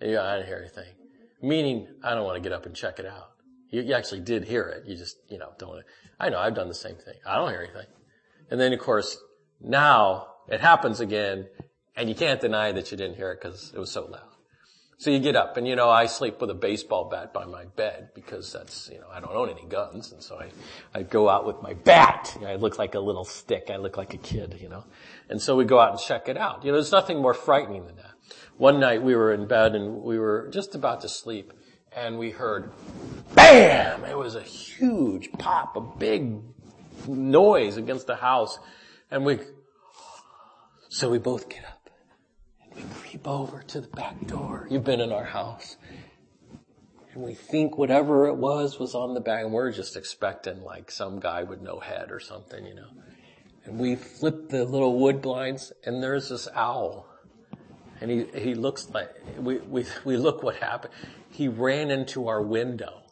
Yeah, 0.00 0.22
I 0.22 0.36
didn't 0.36 0.48
hear 0.48 0.58
anything. 0.58 0.92
Meaning, 1.40 1.88
I 2.04 2.14
don't 2.14 2.24
want 2.24 2.36
to 2.36 2.48
get 2.48 2.52
up 2.52 2.66
and 2.66 2.74
check 2.74 2.98
it 2.98 3.06
out. 3.06 3.30
You, 3.70 3.82
you 3.82 3.94
actually 3.94 4.20
did 4.20 4.44
hear 4.44 4.64
it. 4.64 4.86
You 4.86 4.96
just, 4.96 5.16
you 5.28 5.38
know, 5.38 5.52
don't 5.58 5.70
want 5.70 5.84
to. 5.84 5.86
I 6.20 6.28
know 6.28 6.38
I've 6.38 6.54
done 6.54 6.68
the 6.68 6.74
same 6.74 6.96
thing. 6.96 7.14
I 7.26 7.36
don't 7.36 7.50
hear 7.50 7.62
anything. 7.62 7.86
And 8.50 8.60
then, 8.60 8.72
of 8.72 8.78
course, 8.78 9.16
now 9.60 10.26
it 10.48 10.60
happens 10.60 11.00
again, 11.00 11.48
and 11.96 12.08
you 12.08 12.14
can't 12.14 12.40
deny 12.40 12.72
that 12.72 12.90
you 12.90 12.96
didn't 12.96 13.16
hear 13.16 13.32
it 13.32 13.40
because 13.40 13.72
it 13.74 13.78
was 13.78 13.90
so 13.90 14.04
loud. 14.04 14.31
So 15.02 15.10
you 15.10 15.18
get 15.18 15.34
up 15.34 15.56
and 15.56 15.66
you 15.66 15.74
know, 15.74 15.90
I 15.90 16.06
sleep 16.06 16.40
with 16.40 16.48
a 16.50 16.54
baseball 16.54 17.08
bat 17.08 17.32
by 17.32 17.44
my 17.44 17.64
bed 17.64 18.10
because 18.14 18.52
that's, 18.52 18.88
you 18.88 19.00
know, 19.00 19.08
I 19.12 19.18
don't 19.18 19.34
own 19.34 19.48
any 19.48 19.64
guns. 19.64 20.12
And 20.12 20.22
so 20.22 20.36
I, 20.38 20.50
I 20.96 21.02
go 21.02 21.28
out 21.28 21.44
with 21.44 21.60
my 21.60 21.74
bat. 21.74 22.30
You 22.36 22.42
know, 22.42 22.52
I 22.52 22.54
look 22.54 22.78
like 22.78 22.94
a 22.94 23.00
little 23.00 23.24
stick. 23.24 23.68
I 23.68 23.78
look 23.78 23.96
like 23.96 24.14
a 24.14 24.18
kid, 24.18 24.60
you 24.62 24.68
know. 24.68 24.84
And 25.28 25.42
so 25.42 25.56
we 25.56 25.64
go 25.64 25.80
out 25.80 25.90
and 25.90 25.98
check 25.98 26.28
it 26.28 26.36
out. 26.36 26.64
You 26.64 26.70
know, 26.70 26.76
there's 26.76 26.92
nothing 26.92 27.20
more 27.20 27.34
frightening 27.34 27.84
than 27.84 27.96
that. 27.96 28.12
One 28.58 28.78
night 28.78 29.02
we 29.02 29.16
were 29.16 29.32
in 29.32 29.48
bed 29.48 29.74
and 29.74 30.04
we 30.04 30.20
were 30.20 30.48
just 30.52 30.76
about 30.76 31.00
to 31.00 31.08
sleep 31.08 31.52
and 31.96 32.16
we 32.16 32.30
heard 32.30 32.70
BAM! 33.34 34.04
It 34.04 34.16
was 34.16 34.36
a 34.36 34.42
huge 34.42 35.32
pop, 35.32 35.74
a 35.74 35.80
big 35.80 36.36
noise 37.08 37.76
against 37.76 38.06
the 38.06 38.14
house. 38.14 38.56
And 39.10 39.24
we, 39.24 39.40
so 40.90 41.10
we 41.10 41.18
both 41.18 41.48
get 41.48 41.64
up 41.64 41.71
creep 42.88 43.26
over 43.26 43.62
to 43.68 43.80
the 43.80 43.88
back 43.88 44.26
door. 44.26 44.66
You've 44.70 44.84
been 44.84 45.00
in 45.00 45.12
our 45.12 45.24
house. 45.24 45.76
And 47.12 47.22
we 47.22 47.34
think 47.34 47.76
whatever 47.76 48.26
it 48.28 48.36
was 48.36 48.78
was 48.78 48.94
on 48.94 49.14
the 49.14 49.20
back, 49.20 49.44
and 49.44 49.52
we're 49.52 49.70
just 49.70 49.96
expecting 49.96 50.62
like 50.62 50.90
some 50.90 51.20
guy 51.20 51.42
with 51.42 51.60
no 51.60 51.78
head 51.78 52.10
or 52.10 52.20
something, 52.20 52.66
you 52.66 52.74
know. 52.74 52.88
And 53.64 53.78
we 53.78 53.96
flip 53.96 54.48
the 54.48 54.64
little 54.64 54.98
wood 54.98 55.20
blinds, 55.20 55.72
and 55.84 56.02
there's 56.02 56.30
this 56.30 56.48
owl. 56.54 57.06
And 58.00 58.10
he, 58.10 58.24
he 58.34 58.54
looks 58.54 58.88
like, 58.90 59.10
we, 59.38 59.58
we, 59.58 59.84
we 60.04 60.16
look 60.16 60.42
what 60.42 60.56
happened. 60.56 60.92
He 61.30 61.48
ran 61.48 61.90
into 61.90 62.28
our 62.28 62.42
window. 62.42 63.02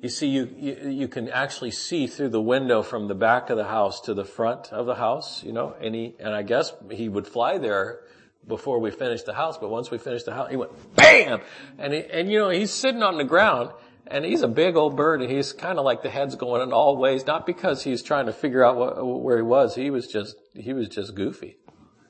You 0.00 0.08
see, 0.08 0.28
you, 0.28 0.54
you, 0.56 0.90
you, 0.90 1.08
can 1.08 1.28
actually 1.28 1.70
see 1.70 2.06
through 2.06 2.28
the 2.28 2.40
window 2.40 2.82
from 2.82 3.08
the 3.08 3.14
back 3.14 3.50
of 3.50 3.56
the 3.56 3.64
house 3.64 4.00
to 4.02 4.14
the 4.14 4.24
front 4.24 4.72
of 4.72 4.86
the 4.86 4.94
house, 4.94 5.42
you 5.42 5.52
know, 5.52 5.74
and 5.80 5.94
he, 5.94 6.14
and 6.20 6.34
I 6.34 6.42
guess 6.42 6.72
he 6.90 7.08
would 7.08 7.26
fly 7.26 7.58
there 7.58 8.00
before 8.46 8.78
we 8.78 8.90
finished 8.90 9.26
the 9.26 9.34
house, 9.34 9.58
but 9.58 9.70
once 9.70 9.90
we 9.90 9.98
finished 9.98 10.26
the 10.26 10.34
house, 10.34 10.50
he 10.50 10.56
went 10.56 10.72
BAM! 10.94 11.40
And 11.78 11.92
he, 11.92 12.04
and 12.04 12.30
you 12.30 12.38
know, 12.38 12.50
he's 12.50 12.70
sitting 12.70 13.02
on 13.02 13.18
the 13.18 13.24
ground 13.24 13.70
and 14.06 14.24
he's 14.24 14.42
a 14.42 14.48
big 14.48 14.76
old 14.76 14.96
bird 14.96 15.20
and 15.20 15.30
he's 15.30 15.52
kind 15.52 15.78
of 15.78 15.84
like 15.84 16.02
the 16.02 16.10
head's 16.10 16.36
going 16.36 16.62
in 16.62 16.72
all 16.72 16.96
ways, 16.96 17.26
not 17.26 17.46
because 17.46 17.82
he's 17.82 18.02
trying 18.02 18.26
to 18.26 18.32
figure 18.32 18.64
out 18.64 18.76
what, 18.76 19.04
where 19.04 19.36
he 19.36 19.42
was. 19.42 19.74
He 19.74 19.90
was 19.90 20.06
just, 20.06 20.36
he 20.54 20.72
was 20.72 20.88
just 20.88 21.14
goofy. 21.14 21.56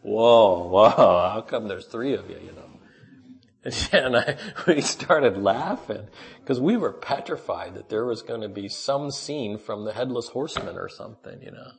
Whoa, 0.02 0.68
whoa, 0.68 0.90
how 0.90 1.44
come 1.46 1.68
there's 1.68 1.86
three 1.86 2.14
of 2.14 2.28
you, 2.30 2.38
you 2.38 2.52
know? 2.52 2.62
And 3.92 4.16
I, 4.16 4.36
we 4.68 4.80
started 4.80 5.36
laughing 5.36 6.08
because 6.40 6.60
we 6.60 6.76
were 6.76 6.92
petrified 6.92 7.74
that 7.74 7.88
there 7.88 8.04
was 8.04 8.22
going 8.22 8.42
to 8.42 8.48
be 8.48 8.68
some 8.68 9.10
scene 9.10 9.58
from 9.58 9.84
the 9.84 9.92
headless 9.92 10.28
horseman 10.28 10.76
or 10.76 10.88
something, 10.88 11.42
you 11.42 11.50
know. 11.50 11.72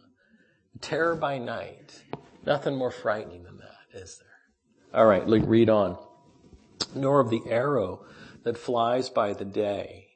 Terror 0.81 1.15
by 1.15 1.37
night. 1.37 2.03
Nothing 2.45 2.75
more 2.75 2.91
frightening 2.91 3.43
than 3.43 3.57
that, 3.59 4.01
is 4.01 4.17
there? 4.19 4.26
All 4.93 5.05
right, 5.05 5.27
read 5.27 5.69
on. 5.69 5.97
Nor 6.95 7.19
of 7.19 7.29
the 7.29 7.41
arrow 7.47 8.05
that 8.43 8.57
flies 8.57 9.09
by 9.09 9.33
the 9.33 9.45
day. 9.45 10.07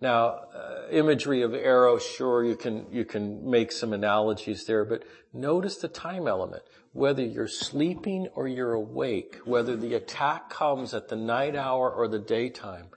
Now, 0.00 0.40
uh, 0.54 0.88
imagery 0.90 1.42
of 1.42 1.54
arrow, 1.54 1.98
sure, 1.98 2.44
you 2.44 2.56
can, 2.56 2.86
you 2.90 3.04
can 3.04 3.48
make 3.48 3.72
some 3.72 3.92
analogies 3.92 4.66
there, 4.66 4.84
but 4.84 5.04
notice 5.32 5.76
the 5.76 5.88
time 5.88 6.26
element. 6.28 6.62
Whether 6.92 7.22
you're 7.22 7.48
sleeping 7.48 8.28
or 8.34 8.46
you're 8.48 8.74
awake, 8.74 9.38
whether 9.44 9.76
the 9.76 9.94
attack 9.94 10.50
comes 10.50 10.92
at 10.94 11.08
the 11.08 11.16
night 11.16 11.56
hour 11.56 11.90
or 11.90 12.08
the 12.08 12.18
daytime, 12.18 12.88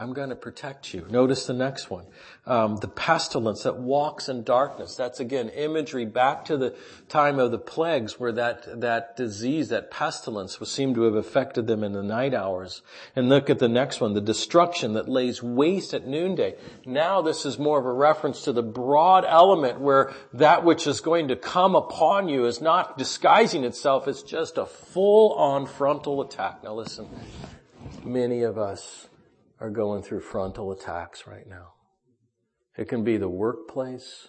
I'm 0.00 0.12
going 0.12 0.28
to 0.28 0.36
protect 0.36 0.94
you. 0.94 1.04
Notice 1.10 1.46
the 1.46 1.54
next 1.54 1.90
one. 1.90 2.06
Um, 2.46 2.76
the 2.76 2.86
pestilence 2.86 3.64
that 3.64 3.78
walks 3.78 4.28
in 4.28 4.44
darkness. 4.44 4.94
That's 4.94 5.18
again 5.18 5.48
imagery 5.48 6.04
back 6.04 6.44
to 6.44 6.56
the 6.56 6.76
time 7.08 7.40
of 7.40 7.50
the 7.50 7.58
plagues 7.58 8.20
where 8.20 8.30
that, 8.30 8.80
that 8.80 9.16
disease, 9.16 9.70
that 9.70 9.90
pestilence 9.90 10.60
was 10.60 10.70
seemed 10.70 10.94
to 10.94 11.02
have 11.02 11.16
affected 11.16 11.66
them 11.66 11.82
in 11.82 11.94
the 11.94 12.02
night 12.04 12.32
hours. 12.32 12.80
And 13.16 13.28
look 13.28 13.50
at 13.50 13.58
the 13.58 13.68
next 13.68 14.00
one. 14.00 14.14
The 14.14 14.20
destruction 14.20 14.92
that 14.92 15.08
lays 15.08 15.42
waste 15.42 15.92
at 15.92 16.06
noonday. 16.06 16.54
Now 16.86 17.20
this 17.20 17.44
is 17.44 17.58
more 17.58 17.80
of 17.80 17.84
a 17.84 17.92
reference 17.92 18.42
to 18.42 18.52
the 18.52 18.62
broad 18.62 19.24
element 19.26 19.80
where 19.80 20.12
that 20.32 20.62
which 20.64 20.86
is 20.86 21.00
going 21.00 21.26
to 21.26 21.36
come 21.36 21.74
upon 21.74 22.28
you 22.28 22.44
is 22.44 22.60
not 22.60 22.98
disguising 22.98 23.64
itself. 23.64 24.06
It's 24.06 24.22
just 24.22 24.58
a 24.58 24.66
full 24.66 25.32
on 25.32 25.66
frontal 25.66 26.20
attack. 26.20 26.62
Now 26.62 26.74
listen, 26.74 27.08
many 28.04 28.42
of 28.42 28.58
us 28.58 29.08
are 29.60 29.70
going 29.70 30.02
through 30.02 30.20
frontal 30.20 30.72
attacks 30.72 31.26
right 31.26 31.46
now. 31.46 31.74
It 32.76 32.88
can 32.88 33.02
be 33.02 33.16
the 33.16 33.28
workplace. 33.28 34.28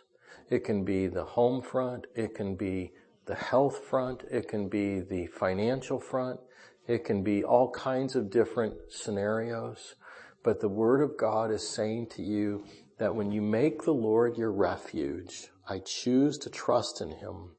It 0.50 0.64
can 0.64 0.84
be 0.84 1.08
the 1.08 1.24
home 1.24 1.62
front. 1.62 2.08
It 2.16 2.34
can 2.34 2.56
be 2.56 2.94
the 3.26 3.36
health 3.36 3.86
front. 3.86 4.24
It 4.32 4.48
can 4.48 4.70
be 4.70 5.02
the 5.02 5.28
financial 5.28 6.00
front. 6.00 6.40
It 6.88 7.06
can 7.06 7.22
be 7.22 7.44
all 7.44 7.70
kinds 7.70 8.16
of 8.16 8.32
different 8.32 8.74
scenarios. 8.90 9.96
But 10.44 10.62
the 10.62 10.70
Word 10.70 11.02
of 11.02 11.18
God 11.18 11.52
is 11.52 11.68
saying 11.68 12.08
to 12.16 12.24
you 12.24 12.64
that 12.98 13.14
when 13.14 13.32
you 13.32 13.42
make 13.42 13.84
the 13.84 13.94
Lord 13.94 14.38
your 14.38 14.52
refuge, 14.52 15.50
I 15.68 15.80
choose 15.80 16.40
to 16.40 16.50
trust 16.50 17.02
in 17.02 17.12
Him. 17.12 17.52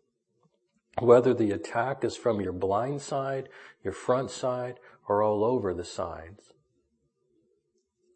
Whether 0.98 1.32
the 1.32 1.52
attack 1.52 2.02
is 2.02 2.16
from 2.16 2.40
your 2.40 2.52
blind 2.52 3.00
side, 3.00 3.48
your 3.84 3.92
front 3.92 4.30
side, 4.30 4.80
or 5.08 5.22
all 5.22 5.44
over 5.44 5.72
the 5.72 5.84
sides. 5.84 6.52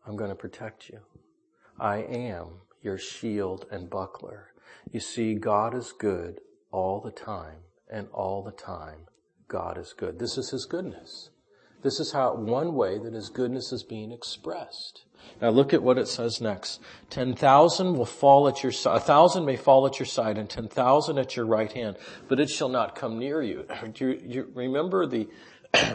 I'm 0.06 0.16
going 0.16 0.30
to 0.30 0.36
protect 0.36 0.88
you. 0.88 1.00
I 1.78 1.98
am 1.98 2.60
your 2.82 2.98
shield 2.98 3.66
and 3.70 3.88
buckler. 3.90 4.52
You 4.92 5.00
see, 5.00 5.34
God 5.34 5.74
is 5.74 5.92
good 5.92 6.40
all 6.70 7.00
the 7.00 7.10
time, 7.10 7.60
and 7.90 8.08
all 8.12 8.42
the 8.42 8.52
time, 8.52 9.06
God 9.48 9.78
is 9.78 9.94
good. 9.96 10.18
This 10.18 10.36
is 10.36 10.50
His 10.50 10.66
goodness. 10.66 11.30
This 11.82 12.00
is 12.00 12.12
how, 12.12 12.34
one 12.34 12.74
way 12.74 12.98
that 12.98 13.14
His 13.14 13.28
goodness 13.28 13.72
is 13.72 13.82
being 13.82 14.12
expressed. 14.12 15.04
Now 15.40 15.50
look 15.50 15.72
at 15.72 15.82
what 15.82 15.98
it 15.98 16.08
says 16.08 16.40
next. 16.40 16.80
Ten 17.10 17.34
thousand 17.34 17.94
will 17.96 18.04
fall 18.04 18.48
at 18.48 18.62
your 18.62 18.72
side, 18.72 18.96
a 18.96 19.00
thousand 19.00 19.44
may 19.44 19.56
fall 19.56 19.86
at 19.86 19.98
your 19.98 20.06
side 20.06 20.38
and 20.38 20.48
ten 20.48 20.68
thousand 20.68 21.18
at 21.18 21.36
your 21.36 21.46
right 21.46 21.72
hand, 21.72 21.96
but 22.28 22.40
it 22.40 22.50
shall 22.50 22.68
not 22.68 22.94
come 22.94 23.18
near 23.18 23.42
you. 23.42 23.66
Do 23.94 24.08
you, 24.08 24.20
you 24.26 24.52
remember 24.54 25.06
the, 25.06 25.28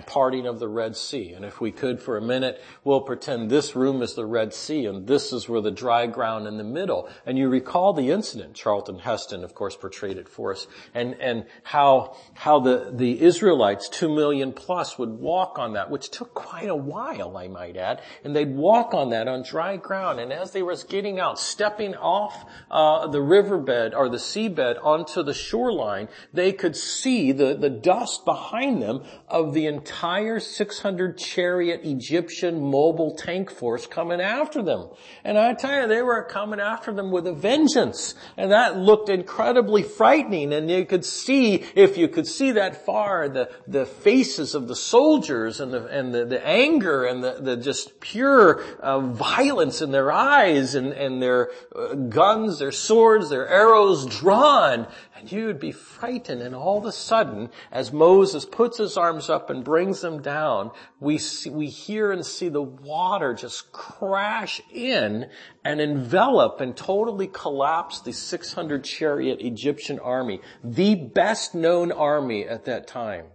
parting 0.06 0.46
of 0.46 0.60
the 0.60 0.68
Red 0.68 0.96
Sea. 0.96 1.34
And 1.34 1.46
if 1.46 1.62
we 1.62 1.72
could 1.72 2.02
for 2.02 2.18
a 2.18 2.22
minute, 2.22 2.62
we'll 2.84 3.02
pretend 3.02 3.50
this 3.50 3.76
room 3.76 4.02
is 4.02 4.16
the 4.16 4.26
Red 4.26 4.54
Sea 4.54 4.86
and 4.86 5.08
this 5.08 5.32
is 5.32 5.48
where 5.48 5.62
the 5.62 5.72
dry 5.72 6.08
ground 6.08 6.48
in 6.48 6.58
the 6.58 6.64
middle. 6.64 7.10
And 7.26 7.38
you 7.38 7.50
recall 7.50 7.94
the 7.94 8.12
incident. 8.12 8.56
Charlton 8.56 9.00
Heston, 9.00 9.44
of 9.44 9.56
course, 9.56 9.76
portrayed 9.76 10.18
it 10.18 10.28
for 10.28 10.52
us. 10.52 10.68
And, 10.94 11.16
and 11.16 11.46
how, 11.64 12.18
how 12.34 12.60
the, 12.60 12.92
the 12.94 13.22
Israelites, 13.22 13.90
two 13.90 14.14
million 14.14 14.54
plus, 14.54 14.98
would 14.98 15.10
walk 15.10 15.58
on 15.60 15.74
that, 15.74 15.90
which 15.90 16.10
took 16.10 16.34
quite 16.34 16.70
a 16.70 16.76
while, 16.76 17.38
I 17.38 17.48
might 17.48 17.78
add. 17.78 18.02
And 18.24 18.36
they'd 18.36 18.56
walk 18.56 18.94
on 18.94 19.10
that 19.12 19.28
on 19.28 19.44
dry 19.44 19.78
ground. 19.78 20.20
And 20.20 20.34
as 20.34 20.52
they 20.52 20.62
were 20.62 20.76
getting 20.88 21.20
out, 21.20 21.40
stepping 21.40 21.96
off, 21.96 22.46
uh, 22.70 23.08
the 23.08 23.22
riverbed 23.22 23.94
or 23.94 24.10
the 24.10 24.18
seabed 24.18 24.84
onto 24.84 25.24
the 25.24 25.34
shoreline, 25.34 26.10
they 26.34 26.52
could 26.52 26.76
see 26.76 27.32
the, 27.32 27.56
the 27.56 27.70
dust 27.70 28.26
behind 28.26 28.82
them 28.82 29.04
of 29.28 29.54
the 29.54 29.66
entire 29.70 30.40
600 30.40 31.18
chariot 31.18 31.82
Egyptian 31.86 32.62
mobile 32.62 33.16
tank 33.16 33.50
force 33.50 33.88
coming 33.88 34.20
after 34.20 34.62
them. 34.62 34.90
And 35.24 35.38
I 35.38 35.54
tell 35.54 35.82
you, 35.82 35.88
they 35.88 36.02
were 36.02 36.24
coming 36.24 36.60
after 36.60 36.92
them 36.92 37.12
with 37.12 37.26
a 37.28 37.34
vengeance. 37.34 38.16
And 38.36 38.52
that 38.52 38.78
looked 38.78 39.08
incredibly 39.08 39.84
frightening. 39.84 40.52
And 40.52 40.70
you 40.70 40.86
could 40.86 41.06
see, 41.06 41.64
if 41.76 41.98
you 41.98 42.08
could 42.08 42.28
see 42.28 42.52
that 42.52 42.86
far, 42.86 43.30
the, 43.30 43.50
the 43.68 43.86
faces 43.86 44.56
of 44.56 44.68
the 44.68 44.76
soldiers 44.76 45.60
and 45.60 45.72
the, 45.72 45.86
and 45.86 46.14
the, 46.14 46.26
the 46.26 46.46
anger 46.46 47.06
and 47.06 47.24
the, 47.24 47.38
the 47.40 47.56
just 47.56 48.00
pure 48.00 48.62
uh, 48.82 49.00
violence 49.00 49.82
in 49.82 49.92
their 49.92 50.12
eyes 50.12 50.76
and, 50.76 50.92
and 50.92 51.22
their 51.22 51.52
uh, 51.76 51.94
guns, 51.94 52.60
their 52.60 52.72
swords, 52.72 53.30
their 53.30 53.48
arrows 53.48 54.06
drawn. 54.06 54.88
And 55.20 55.32
you 55.32 55.48
would 55.48 55.60
be 55.60 55.74
frightened. 55.74 56.42
And 56.42 56.56
all 56.56 56.78
of 56.78 56.86
a 56.86 56.92
sudden, 56.94 57.50
as 57.72 57.92
Moses 57.92 58.46
puts 58.46 58.78
his 58.78 58.96
arms 58.96 59.30
up 59.30 59.50
and 59.50 59.64
brings 59.64 60.00
them 60.00 60.22
down, 60.22 60.72
we 61.00 61.18
see, 61.18 61.50
we 61.50 61.68
hear 61.68 62.12
and 62.12 62.26
see 62.26 62.48
the 62.48 62.62
water 62.62 63.34
just 63.34 63.72
crash 63.74 64.62
in 64.72 65.30
and 65.66 65.82
envelop 65.82 66.62
and 66.62 66.76
totally 66.76 67.28
collapse 67.28 68.00
the 68.00 68.14
600 68.14 68.84
chariot 68.84 69.42
Egyptian 69.42 70.00
army, 70.00 70.40
the 70.64 70.96
best 70.96 71.54
known 71.54 71.92
army 71.92 72.46
at 72.46 72.66
that 72.66 72.88
time. 72.88 73.26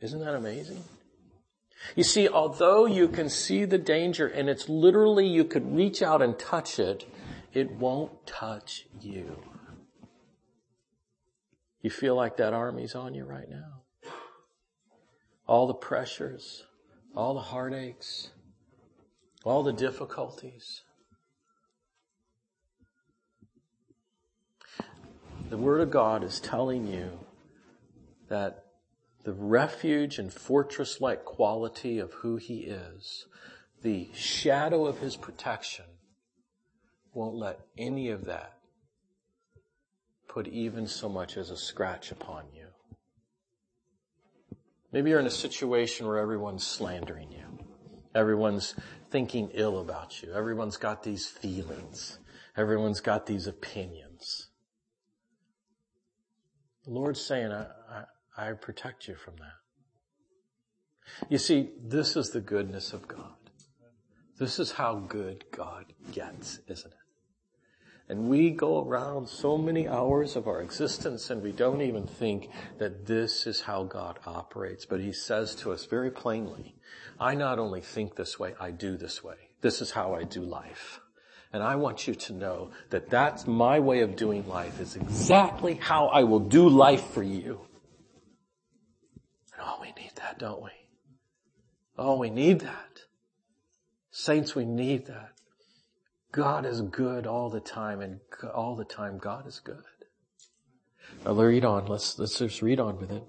Isn't 0.00 0.20
that 0.20 0.34
amazing? 0.34 0.82
You 1.94 2.02
see, 2.02 2.28
although 2.28 2.86
you 2.86 3.08
can 3.08 3.28
see 3.28 3.64
the 3.66 3.78
danger 3.78 4.26
and 4.26 4.48
it's 4.48 4.68
literally 4.68 5.28
you 5.28 5.44
could 5.44 5.76
reach 5.76 6.02
out 6.02 6.22
and 6.22 6.36
touch 6.38 6.78
it, 6.78 7.06
it 7.52 7.70
won't 7.70 8.26
touch 8.26 8.86
you. 9.00 9.53
You 11.84 11.90
feel 11.90 12.14
like 12.16 12.38
that 12.38 12.54
army's 12.54 12.94
on 12.94 13.12
you 13.12 13.26
right 13.26 13.46
now. 13.46 13.82
All 15.46 15.66
the 15.66 15.74
pressures, 15.74 16.64
all 17.14 17.34
the 17.34 17.40
heartaches, 17.40 18.30
all 19.44 19.62
the 19.62 19.74
difficulties. 19.74 20.80
The 25.50 25.58
Word 25.58 25.82
of 25.82 25.90
God 25.90 26.24
is 26.24 26.40
telling 26.40 26.86
you 26.86 27.18
that 28.30 28.64
the 29.24 29.34
refuge 29.34 30.18
and 30.18 30.32
fortress-like 30.32 31.26
quality 31.26 31.98
of 31.98 32.14
who 32.14 32.36
He 32.36 32.60
is, 32.60 33.26
the 33.82 34.08
shadow 34.14 34.86
of 34.86 35.00
His 35.00 35.16
protection, 35.16 35.84
won't 37.12 37.36
let 37.36 37.60
any 37.76 38.08
of 38.08 38.24
that 38.24 38.54
put 40.34 40.48
even 40.48 40.84
so 40.84 41.08
much 41.08 41.36
as 41.36 41.50
a 41.50 41.56
scratch 41.56 42.10
upon 42.10 42.42
you. 42.52 42.66
Maybe 44.90 45.10
you're 45.10 45.20
in 45.20 45.26
a 45.26 45.30
situation 45.30 46.08
where 46.08 46.18
everyone's 46.18 46.66
slandering 46.66 47.30
you. 47.30 47.44
Everyone's 48.16 48.74
thinking 49.10 49.50
ill 49.54 49.80
about 49.80 50.22
you. 50.22 50.32
Everyone's 50.34 50.76
got 50.76 51.04
these 51.04 51.28
feelings. 51.28 52.18
Everyone's 52.56 53.00
got 53.00 53.26
these 53.26 53.46
opinions. 53.46 54.48
The 56.84 56.90
Lord's 56.90 57.24
saying, 57.24 57.52
I, 57.52 57.66
I, 58.36 58.48
I 58.48 58.52
protect 58.54 59.06
you 59.06 59.14
from 59.14 59.34
that. 59.36 61.28
You 61.30 61.38
see, 61.38 61.70
this 61.80 62.16
is 62.16 62.30
the 62.30 62.40
goodness 62.40 62.92
of 62.92 63.06
God. 63.06 63.36
This 64.40 64.58
is 64.58 64.72
how 64.72 64.96
good 64.96 65.44
God 65.52 65.92
gets, 66.10 66.58
isn't 66.66 66.92
it? 66.92 67.03
And 68.08 68.28
we 68.28 68.50
go 68.50 68.86
around 68.86 69.28
so 69.28 69.56
many 69.56 69.88
hours 69.88 70.36
of 70.36 70.46
our 70.46 70.60
existence 70.60 71.30
and 71.30 71.42
we 71.42 71.52
don't 71.52 71.80
even 71.80 72.06
think 72.06 72.50
that 72.78 73.06
this 73.06 73.46
is 73.46 73.62
how 73.62 73.84
God 73.84 74.18
operates. 74.26 74.84
But 74.84 75.00
He 75.00 75.12
says 75.12 75.54
to 75.56 75.72
us 75.72 75.86
very 75.86 76.10
plainly, 76.10 76.74
I 77.18 77.34
not 77.34 77.58
only 77.58 77.80
think 77.80 78.14
this 78.14 78.38
way, 78.38 78.54
I 78.60 78.72
do 78.72 78.96
this 78.96 79.24
way. 79.24 79.36
This 79.62 79.80
is 79.80 79.92
how 79.92 80.14
I 80.14 80.24
do 80.24 80.42
life. 80.42 81.00
And 81.54 81.62
I 81.62 81.76
want 81.76 82.06
you 82.06 82.14
to 82.14 82.32
know 82.32 82.72
that 82.90 83.08
that's 83.08 83.46
my 83.46 83.78
way 83.78 84.00
of 84.00 84.16
doing 84.16 84.46
life 84.48 84.80
is 84.80 84.96
exactly 84.96 85.74
how 85.74 86.06
I 86.06 86.24
will 86.24 86.40
do 86.40 86.68
life 86.68 87.10
for 87.10 87.22
you. 87.22 87.60
And 89.54 89.62
oh, 89.64 89.78
we 89.80 89.92
need 89.92 90.10
that, 90.16 90.38
don't 90.38 90.62
we? 90.62 90.70
Oh, 91.96 92.18
we 92.18 92.28
need 92.28 92.60
that. 92.60 93.04
Saints, 94.10 94.54
we 94.54 94.64
need 94.64 95.06
that. 95.06 95.33
God 96.34 96.66
is 96.66 96.80
good 96.80 97.28
all 97.28 97.48
the 97.48 97.60
time 97.60 98.00
and 98.00 98.18
all 98.52 98.74
the 98.74 98.84
time 98.84 99.18
God 99.18 99.46
is 99.46 99.60
good. 99.60 99.84
Now 101.24 101.30
let's 101.30 101.46
read 101.46 101.64
on. 101.64 101.86
Let's, 101.86 102.18
let's 102.18 102.38
just 102.38 102.60
read 102.60 102.80
on 102.80 102.98
with 102.98 103.12
it. 103.12 103.22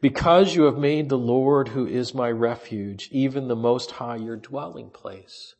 Because 0.00 0.56
you 0.56 0.64
have 0.64 0.76
made 0.76 1.08
the 1.08 1.16
Lord 1.18 1.68
who 1.68 1.86
is 1.86 2.14
my 2.14 2.28
refuge, 2.32 3.08
even 3.12 3.46
the 3.46 3.54
most 3.54 3.92
high 3.92 4.16
your 4.16 4.34
dwelling 4.34 4.90
place. 4.90 5.54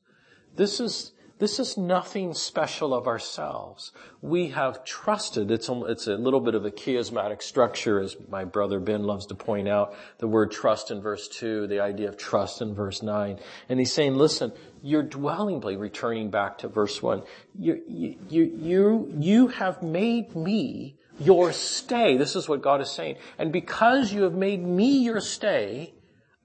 This 0.57 0.81
is, 0.81 1.13
this 1.43 1.59
is 1.59 1.77
nothing 1.77 2.35
special 2.35 2.95
of 2.95 3.09
ourselves. 3.09 3.91
We 4.21 4.51
have 4.51 4.85
trusted. 4.85 5.51
It's 5.51 5.69
a, 5.69 5.85
it's 5.87 6.07
a 6.07 6.15
little 6.15 6.39
bit 6.39 6.55
of 6.55 6.65
a 6.65 6.71
chiasmatic 6.71 7.43
structure, 7.43 7.99
as 7.99 8.17
my 8.31 8.45
brother 8.45 8.79
Ben 8.79 9.03
loves 9.03 9.27
to 9.27 9.35
point 9.35 9.67
out. 9.67 9.97
The 10.19 10.29
word 10.29 10.53
trust 10.53 10.93
in 10.93 11.01
verse 11.01 11.27
2, 11.27 11.67
the 11.67 11.81
idea 11.81 12.09
of 12.09 12.17
trust 12.17 12.63
in 12.63 12.77
verse 12.77 13.03
9. 13.03 13.41
And 13.69 13.81
he's 13.81 13.93
saying, 13.93 14.15
listen, 14.15 14.53
your 14.85 15.03
dwelling 15.03 15.61
place, 15.61 15.79
returning 15.79 16.31
back 16.31 16.59
to 16.59 16.69
verse 16.69 17.03
1, 17.03 17.25
you, 17.59 17.83
you, 17.89 18.17
you, 18.57 19.13
you 19.19 19.49
have 19.49 19.83
made 19.83 20.37
me 20.37 20.95
your 21.19 21.51
stay. 21.53 22.17
This 22.17 22.37
is 22.37 22.49
what 22.49 22.63
God 22.63 22.81
is 22.81 22.91
saying. 22.93 23.17
And 23.37 23.53
because 23.53 24.13
you 24.13 24.23
have 24.23 24.35
made 24.35 24.65
me 24.65 24.99
your 24.99 25.21
stay, 25.21 25.93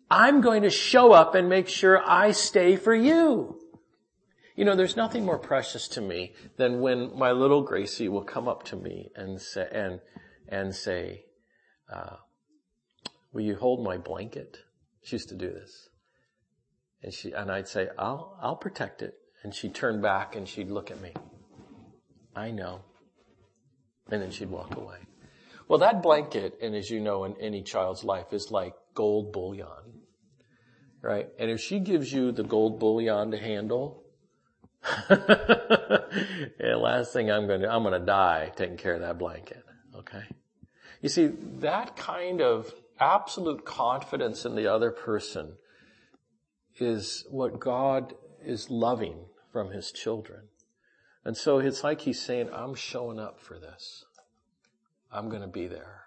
I'm 0.09 0.41
going 0.41 0.63
to 0.63 0.71
show 0.71 1.11
up 1.11 1.35
and 1.35 1.47
make 1.47 1.67
sure 1.67 2.01
I 2.03 2.31
stay 2.31 2.77
for 2.77 2.95
you. 2.95 3.59
You 4.57 4.65
know, 4.65 4.75
there's 4.75 4.97
nothing 4.97 5.23
more 5.23 5.37
precious 5.37 5.87
to 5.89 6.01
me 6.01 6.33
than 6.57 6.81
when 6.81 7.15
my 7.15 7.31
little 7.31 7.61
Gracie 7.61 8.09
will 8.09 8.23
come 8.23 8.47
up 8.47 8.63
to 8.63 8.75
me 8.75 9.11
and 9.15 9.39
say, 9.39 9.67
and, 9.71 9.99
and 10.49 10.73
say, 10.73 11.25
uh, 11.93 12.15
will 13.31 13.43
you 13.43 13.55
hold 13.55 13.85
my 13.85 13.99
blanket? 13.99 14.57
She 15.03 15.15
used 15.15 15.29
to 15.29 15.35
do 15.35 15.51
this. 15.51 15.89
And 17.03 17.13
she, 17.13 17.33
and 17.33 17.51
I'd 17.51 17.67
say, 17.67 17.89
I'll, 17.99 18.35
I'll 18.41 18.55
protect 18.55 19.03
it. 19.03 19.13
And 19.43 19.53
she'd 19.53 19.75
turn 19.75 20.01
back 20.01 20.35
and 20.35 20.49
she'd 20.49 20.71
look 20.71 20.89
at 20.89 20.99
me. 20.99 21.13
I 22.35 22.49
know. 22.49 22.81
And 24.09 24.19
then 24.19 24.31
she'd 24.31 24.49
walk 24.49 24.75
away. 24.75 24.97
Well, 25.67 25.79
that 25.79 26.01
blanket, 26.01 26.57
and 26.63 26.73
as 26.73 26.89
you 26.89 26.99
know 26.99 27.25
in 27.25 27.35
any 27.39 27.61
child's 27.61 28.03
life, 28.03 28.33
is 28.33 28.49
like 28.49 28.73
gold 28.95 29.33
bullion. 29.33 29.67
Right? 31.03 31.27
And 31.37 31.51
if 31.51 31.61
she 31.61 31.79
gives 31.79 32.11
you 32.11 32.31
the 32.31 32.43
gold 32.43 32.79
bullion 32.79 33.29
to 33.29 33.37
handle, 33.37 34.03
yeah, 35.09 36.75
last 36.75 37.13
thing 37.13 37.31
I'm 37.31 37.47
going 37.47 37.61
to, 37.61 37.71
I'm 37.71 37.83
going 37.83 37.99
to 37.99 38.05
die 38.05 38.51
taking 38.55 38.77
care 38.77 38.95
of 38.95 39.01
that 39.01 39.17
blanket. 39.17 39.63
Okay. 39.95 40.23
You 41.01 41.09
see, 41.09 41.27
that 41.59 41.95
kind 41.95 42.41
of 42.41 42.73
absolute 42.99 43.65
confidence 43.65 44.45
in 44.45 44.55
the 44.55 44.67
other 44.67 44.91
person 44.91 45.53
is 46.79 47.25
what 47.29 47.59
God 47.59 48.13
is 48.43 48.69
loving 48.69 49.25
from 49.51 49.71
his 49.71 49.91
children. 49.91 50.47
And 51.25 51.35
so 51.35 51.59
it's 51.59 51.83
like 51.83 52.01
he's 52.01 52.21
saying, 52.21 52.49
I'm 52.53 52.75
showing 52.75 53.19
up 53.19 53.39
for 53.39 53.59
this. 53.59 54.05
I'm 55.11 55.29
going 55.29 55.41
to 55.41 55.47
be 55.47 55.67
there. 55.67 56.06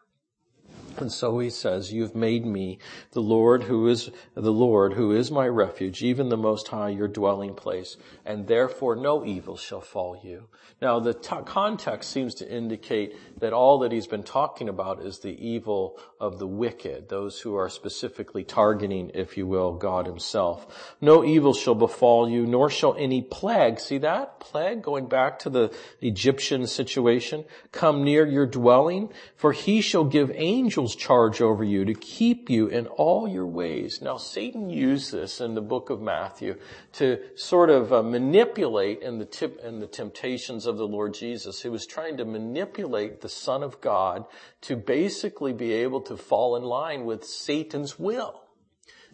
And 0.99 1.11
so 1.11 1.39
he 1.39 1.51
says, 1.51 1.93
you've 1.93 2.15
made 2.15 2.45
me 2.45 2.79
the 3.13 3.23
Lord 3.23 3.65
who 3.65 3.89
is, 3.89 4.11
the 4.35 4.53
Lord 4.53 4.95
who 4.95 5.13
is 5.13 5.31
my 5.31 5.47
refuge, 5.47 6.03
even 6.03 6.29
the 6.29 6.37
most 6.37 6.69
high, 6.69 6.91
your 6.91 7.09
dwelling 7.09 7.55
place, 7.55 7.97
and 8.27 8.47
therefore 8.47 8.97
no 8.97 9.25
evil 9.25 9.57
shall 9.57 9.81
fall 9.81 10.21
you. 10.23 10.49
Now 10.83 10.99
the 10.99 11.15
t- 11.15 11.37
context 11.45 12.11
seems 12.11 12.35
to 12.37 12.51
indicate 12.51 13.15
that 13.41 13.53
all 13.53 13.81
that 13.81 13.93
he's 13.93 14.07
been 14.07 14.23
talking 14.23 14.69
about 14.69 15.03
is 15.03 15.19
the 15.19 15.37
evil 15.47 15.99
of 16.19 16.39
the 16.39 16.47
wicked, 16.47 17.09
those 17.09 17.41
who 17.41 17.55
are 17.55 17.69
specifically 17.69 18.45
targeting, 18.45 19.11
if 19.15 19.37
you 19.37 19.47
will, 19.47 19.75
God 19.75 20.07
himself. 20.07 20.95
No 21.01 21.23
evil 21.23 21.53
shall 21.53 21.75
befall 21.75 22.29
you, 22.29 22.47
nor 22.47 22.71
shall 22.71 22.95
any 22.95 23.21
plague, 23.21 23.79
see 23.79 23.99
that? 23.99 24.41
Plague, 24.41 24.83
going 24.83 25.07
back 25.07 25.39
to 25.41 25.51
the 25.51 25.75
Egyptian 26.01 26.67
situation, 26.67 27.45
come 27.73 28.03
near 28.03 28.27
your 28.27 28.47
dwelling, 28.47 29.11
for 29.37 29.53
he 29.53 29.83
shall 29.83 30.05
give 30.05 30.31
angels 30.35 30.80
angels 30.81 30.97
charge 30.97 31.43
over 31.43 31.63
you 31.63 31.85
to 31.85 31.93
keep 31.93 32.49
you 32.49 32.67
in 32.67 32.87
all 32.87 33.29
your 33.29 33.45
ways. 33.45 34.01
Now 34.01 34.17
Satan 34.17 34.71
used 34.71 35.13
this 35.13 35.39
in 35.39 35.55
the 35.55 35.61
book 35.61 35.91
of 35.91 36.01
Matthew 36.01 36.57
to 36.95 37.19
sort 37.37 37.69
of 37.69 37.93
uh, 37.93 38.03
manipulate 38.03 39.03
in 39.03 39.19
the 39.19 39.27
tip, 39.27 39.61
in 39.63 39.81
the 39.81 39.87
temptations 39.87 40.65
of 40.65 40.79
the 40.79 40.87
Lord 40.87 41.13
Jesus. 41.13 41.61
He 41.61 41.69
was 41.69 41.85
trying 41.85 42.17
to 42.17 42.25
manipulate 42.25 43.21
the 43.21 43.29
Son 43.29 43.63
of 43.63 43.83
God 43.83 44.25
to 44.63 44.75
basically 44.75 45.53
be 45.53 45.73
able 45.73 46.01
to 46.01 46.17
fall 46.17 46.57
in 46.57 46.63
line 46.63 47.05
with 47.05 47.27
Satan's 47.27 47.99
will. 47.99 48.41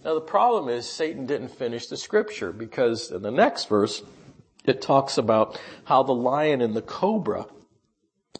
Now 0.04 0.14
the 0.14 0.20
problem 0.20 0.68
is 0.68 0.88
Satan 0.88 1.26
didn't 1.26 1.48
finish 1.48 1.88
the 1.88 1.96
scripture 1.96 2.52
because 2.52 3.10
in 3.10 3.22
the 3.22 3.32
next 3.32 3.68
verse, 3.68 4.04
it 4.64 4.80
talks 4.80 5.18
about 5.18 5.60
how 5.86 6.04
the 6.04 6.14
lion 6.14 6.60
and 6.60 6.74
the 6.74 6.82
cobra 6.82 7.46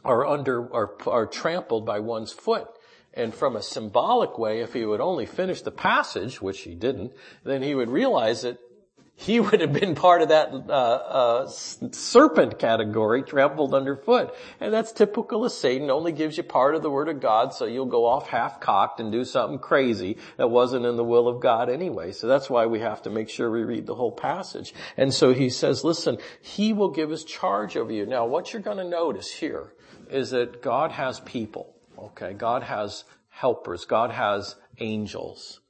are 0.04 0.24
under, 0.24 0.72
are, 0.72 0.94
are 1.08 1.26
trampled 1.26 1.84
by 1.84 1.98
one's 1.98 2.32
foot. 2.32 2.68
And 3.16 3.34
from 3.34 3.56
a 3.56 3.62
symbolic 3.62 4.38
way, 4.38 4.60
if 4.60 4.74
he 4.74 4.84
would 4.84 5.00
only 5.00 5.24
finish 5.24 5.62
the 5.62 5.70
passage, 5.70 6.42
which 6.42 6.60
he 6.60 6.74
didn't, 6.74 7.14
then 7.44 7.62
he 7.62 7.74
would 7.74 7.88
realize 7.88 8.42
that 8.42 8.58
he 9.18 9.40
would 9.40 9.62
have 9.62 9.72
been 9.72 9.94
part 9.94 10.20
of 10.20 10.28
that 10.28 10.52
uh, 10.52 10.72
uh, 10.72 11.48
serpent 11.48 12.58
category, 12.58 13.22
trampled 13.22 13.72
underfoot. 13.72 14.34
And 14.60 14.72
that's 14.72 14.92
typical 14.92 15.46
of 15.46 15.52
Satan. 15.52 15.90
Only 15.90 16.12
gives 16.12 16.36
you 16.36 16.42
part 16.42 16.74
of 16.74 16.82
the 16.82 16.90
Word 16.90 17.08
of 17.08 17.20
God, 17.20 17.54
so 17.54 17.64
you'll 17.64 17.86
go 17.86 18.04
off 18.04 18.28
half-cocked 18.28 19.00
and 19.00 19.10
do 19.10 19.24
something 19.24 19.58
crazy 19.58 20.18
that 20.36 20.48
wasn't 20.48 20.84
in 20.84 20.96
the 20.96 21.04
will 21.04 21.26
of 21.26 21.40
God 21.40 21.70
anyway. 21.70 22.12
So 22.12 22.26
that's 22.26 22.50
why 22.50 22.66
we 22.66 22.80
have 22.80 23.02
to 23.02 23.10
make 23.10 23.30
sure 23.30 23.50
we 23.50 23.62
read 23.62 23.86
the 23.86 23.94
whole 23.94 24.12
passage. 24.12 24.74
And 24.98 25.12
so 25.12 25.32
he 25.32 25.48
says, 25.48 25.82
listen, 25.82 26.18
he 26.42 26.74
will 26.74 26.90
give 26.90 27.08
his 27.08 27.24
charge 27.24 27.78
over 27.78 27.92
you. 27.92 28.04
Now, 28.04 28.26
what 28.26 28.52
you're 28.52 28.62
going 28.62 28.76
to 28.76 28.84
notice 28.84 29.32
here 29.32 29.72
is 30.10 30.30
that 30.30 30.60
God 30.60 30.92
has 30.92 31.20
people. 31.20 31.75
Okay, 31.98 32.32
God 32.32 32.62
has 32.62 33.04
helpers. 33.28 33.84
God 33.84 34.10
has 34.10 34.56
angels. 34.78 35.60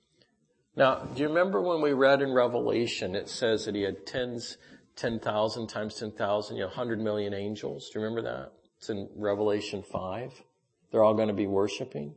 Now, 0.76 0.96
do 0.96 1.22
you 1.22 1.28
remember 1.28 1.60
when 1.60 1.80
we 1.80 1.92
read 1.92 2.20
in 2.20 2.32
Revelation, 2.32 3.14
it 3.14 3.28
says 3.28 3.64
that 3.64 3.74
he 3.74 3.82
had 3.82 4.06
tens, 4.06 4.58
10,000 4.96 5.66
times 5.68 5.94
10,000, 5.94 6.56
you 6.56 6.62
know, 6.62 6.68
100 6.68 7.00
million 7.00 7.34
angels. 7.34 7.90
Do 7.90 7.98
you 7.98 8.04
remember 8.04 8.30
that? 8.30 8.52
It's 8.78 8.90
in 8.90 9.08
Revelation 9.16 9.82
5. 9.82 10.42
They're 10.90 11.02
all 11.02 11.14
going 11.14 11.28
to 11.28 11.34
be 11.34 11.46
worshiping. 11.46 12.14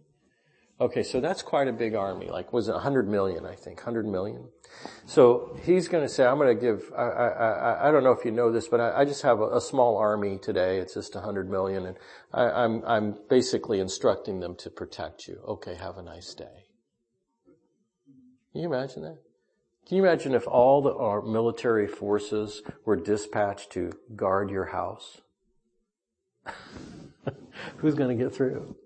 Okay, 0.82 1.04
so 1.04 1.20
that's 1.20 1.42
quite 1.42 1.68
a 1.68 1.74
big 1.74 1.94
army. 1.94 2.30
Like, 2.30 2.54
was 2.54 2.70
it 2.70 2.74
100 2.74 3.10
million, 3.10 3.46
I 3.46 3.54
think? 3.54 3.80
100 3.80 4.08
million? 4.08 4.48
So 5.06 5.58
he's 5.64 5.90
going 5.90 6.04
to 6.04 6.10
say, 6.10 6.26
I'm 6.26 6.38
going 6.38 6.56
to 6.56 6.62
give, 6.62 6.90
I, 6.96 7.04
I, 7.04 7.28
I, 7.28 7.90
I 7.90 7.92
don't 7.92 8.04
know 8.04 8.14
if 8.14 8.24
you 8.24 8.32
know 8.32 8.50
this, 8.50 8.70
but 8.70 8.80
I, 8.80 9.04
just 9.04 9.22
have 9.24 9.42
a, 9.42 9.58
a, 9.58 9.62
small 9.62 9.98
army 9.98 10.38
today. 10.38 10.78
It's 10.78 10.94
just 10.94 11.16
100 11.16 11.50
million 11.50 11.86
and 11.86 11.98
I, 12.34 12.44
I'm, 12.44 12.82
I'm 12.86 13.18
basically 13.30 13.82
instructing 13.82 14.40
them 14.40 14.56
to 14.56 14.70
protect 14.70 15.28
you. 15.28 15.42
Okay, 15.46 15.76
have 15.76 15.98
a 15.98 16.02
nice 16.02 16.34
day. 16.34 16.66
Can 18.54 18.62
you 18.62 18.74
imagine 18.74 19.02
that? 19.02 19.18
Can 19.86 19.98
you 19.98 20.06
imagine 20.06 20.34
if 20.34 20.48
all 20.48 20.82
the, 20.82 20.94
our 20.94 21.22
military 21.22 21.88
forces 21.88 22.62
were 22.86 22.96
dispatched 22.96 23.72
to 23.72 23.92
guard 24.16 24.50
your 24.50 24.66
house? 24.66 25.20
Who's 27.78 27.96
going 27.96 28.18
to 28.18 28.24
get 28.24 28.34
through? 28.34 28.78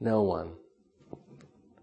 No 0.00 0.22
one. 0.22 0.52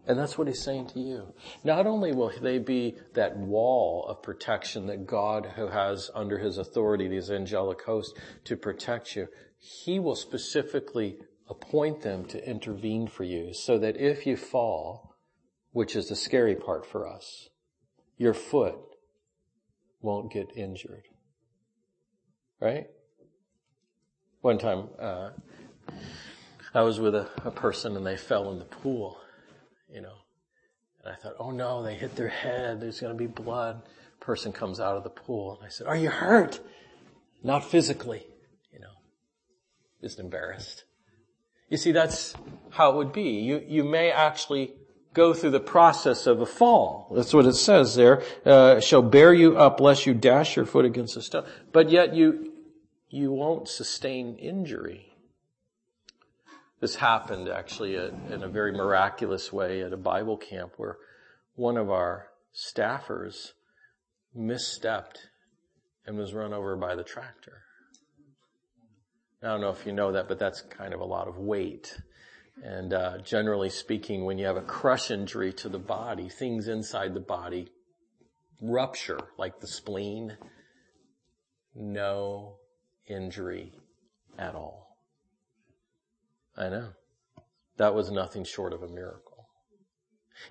And 0.09 0.17
that's 0.17 0.39
what 0.39 0.47
he's 0.47 0.63
saying 0.63 0.87
to 0.87 0.99
you. 0.99 1.35
Not 1.63 1.85
only 1.85 2.11
will 2.11 2.31
they 2.41 2.57
be 2.57 2.95
that 3.13 3.37
wall 3.37 4.07
of 4.07 4.23
protection 4.23 4.87
that 4.87 5.05
God 5.05 5.53
who 5.55 5.67
has 5.67 6.09
under 6.15 6.39
his 6.39 6.57
authority, 6.57 7.07
these 7.07 7.29
angelic 7.29 7.83
hosts, 7.83 8.19
to 8.45 8.57
protect 8.57 9.15
you, 9.15 9.27
he 9.59 9.99
will 9.99 10.15
specifically 10.15 11.19
appoint 11.47 12.01
them 12.01 12.25
to 12.25 12.43
intervene 12.43 13.05
for 13.05 13.23
you 13.23 13.53
so 13.53 13.77
that 13.77 13.97
if 13.97 14.25
you 14.25 14.35
fall, 14.35 15.15
which 15.73 15.95
is 15.95 16.09
the 16.09 16.15
scary 16.15 16.55
part 16.55 16.87
for 16.87 17.07
us, 17.07 17.49
your 18.17 18.33
foot 18.33 18.79
won't 20.01 20.33
get 20.33 20.47
injured. 20.57 21.03
Right? 22.59 22.87
One 24.41 24.57
time, 24.57 24.89
uh, 24.99 25.29
I 26.73 26.81
was 26.81 26.99
with 26.99 27.13
a, 27.13 27.29
a 27.45 27.51
person 27.51 27.95
and 27.95 28.07
they 28.07 28.17
fell 28.17 28.51
in 28.51 28.57
the 28.57 28.65
pool 28.65 29.19
you 29.91 30.01
know. 30.01 30.15
And 31.03 31.13
I 31.13 31.15
thought, 31.15 31.35
oh 31.39 31.51
no, 31.51 31.83
they 31.83 31.95
hit 31.95 32.15
their 32.15 32.29
head. 32.29 32.81
There's 32.81 32.99
going 32.99 33.13
to 33.13 33.17
be 33.17 33.27
blood. 33.27 33.81
Person 34.19 34.51
comes 34.51 34.79
out 34.79 34.97
of 34.97 35.03
the 35.03 35.09
pool. 35.09 35.57
And 35.57 35.65
I 35.65 35.69
said, 35.69 35.87
are 35.87 35.95
you 35.95 36.09
hurt? 36.09 36.59
Not 37.43 37.63
physically, 37.63 38.25
you 38.73 38.79
know. 38.79 38.87
Just 40.01 40.19
embarrassed. 40.19 40.83
You 41.69 41.77
see, 41.77 41.91
that's 41.91 42.33
how 42.71 42.91
it 42.91 42.95
would 42.97 43.13
be. 43.13 43.39
You, 43.39 43.63
you 43.65 43.83
may 43.83 44.11
actually 44.11 44.73
go 45.13 45.33
through 45.33 45.51
the 45.51 45.59
process 45.59 46.27
of 46.27 46.41
a 46.41 46.45
fall. 46.45 47.11
That's 47.15 47.33
what 47.33 47.45
it 47.45 47.53
says 47.53 47.95
there. 47.95 48.23
Uh, 48.45 48.79
shall 48.79 49.01
bear 49.01 49.33
you 49.33 49.57
up 49.57 49.79
lest 49.79 50.05
you 50.05 50.13
dash 50.13 50.55
your 50.55 50.65
foot 50.65 50.85
against 50.85 51.15
a 51.17 51.21
stone. 51.21 51.45
But 51.71 51.89
yet 51.89 52.13
you, 52.13 52.53
you 53.09 53.31
won't 53.31 53.67
sustain 53.67 54.35
injury. 54.35 55.08
This 56.79 56.95
happened 56.95 57.49
actually 57.49 57.95
in 57.95 58.43
a 58.43 58.47
very 58.47 58.71
miraculous 58.71 59.51
way 59.51 59.81
at 59.81 59.91
a 59.91 59.97
Bible 59.97 60.37
camp 60.37 60.73
where 60.77 60.97
one 61.55 61.75
of 61.75 61.89
our 61.89 62.27
staffers 62.55 63.51
misstepped 64.35 65.17
and 66.05 66.17
was 66.17 66.33
run 66.33 66.53
over 66.53 66.75
by 66.77 66.95
the 66.95 67.03
tractor. 67.03 67.63
I 69.43 69.47
don't 69.47 69.61
know 69.61 69.69
if 69.69 69.85
you 69.85 69.91
know 69.91 70.13
that, 70.13 70.27
but 70.27 70.39
that's 70.39 70.61
kind 70.61 70.93
of 70.93 71.01
a 71.01 71.05
lot 71.05 71.27
of 71.27 71.37
weight. 71.37 71.97
And 72.63 72.93
uh, 72.93 73.19
generally 73.19 73.69
speaking, 73.69 74.25
when 74.25 74.37
you 74.37 74.45
have 74.45 74.57
a 74.57 74.61
crush 74.61 75.11
injury 75.11 75.53
to 75.53 75.69
the 75.69 75.79
body, 75.79 76.29
things 76.29 76.67
inside 76.67 77.13
the 77.13 77.21
body 77.21 77.69
rupture, 78.61 79.19
like 79.37 79.59
the 79.59 79.67
spleen. 79.67 80.37
No 81.75 82.57
injury 83.07 83.73
at 84.37 84.55
all. 84.55 84.88
I 86.59 86.69
know. 86.69 86.89
That 87.77 87.95
was 87.95 88.11
nothing 88.11 88.43
short 88.43 88.73
of 88.73 88.83
a 88.83 88.87
miracle. 88.89 89.29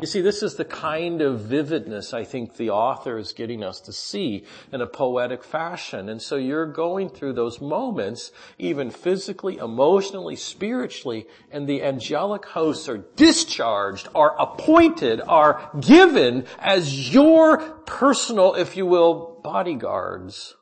You 0.01 0.07
see, 0.07 0.21
this 0.21 0.43
is 0.43 0.55
the 0.55 0.65
kind 0.65 1.23
of 1.23 1.41
vividness 1.41 2.13
I 2.13 2.25
think 2.25 2.57
the 2.57 2.71
author 2.71 3.19
is 3.19 3.33
getting 3.33 3.65
us 3.65 3.81
to 3.83 3.93
see 3.93 4.45
in 4.73 4.81
a 4.81 4.87
poetic 4.87 5.43
fashion. 5.43 6.09
And 6.09 6.21
so 6.21 6.37
you're 6.37 6.67
going 6.67 7.09
through 7.09 7.33
those 7.33 7.61
moments, 7.61 8.31
even 8.59 8.91
physically, 8.91 9.57
emotionally, 9.57 10.37
spiritually, 10.37 11.27
and 11.51 11.67
the 11.67 11.83
angelic 11.83 12.45
hosts 12.45 12.89
are 12.89 12.99
discharged, 13.17 14.09
are 14.15 14.39
appointed, 14.39 15.23
are 15.27 15.71
given 15.81 16.45
as 16.59 17.13
your 17.13 17.59
personal, 17.87 18.55
if 18.55 18.77
you 18.77 18.87
will, 18.87 19.41
bodyguards. 19.43 20.55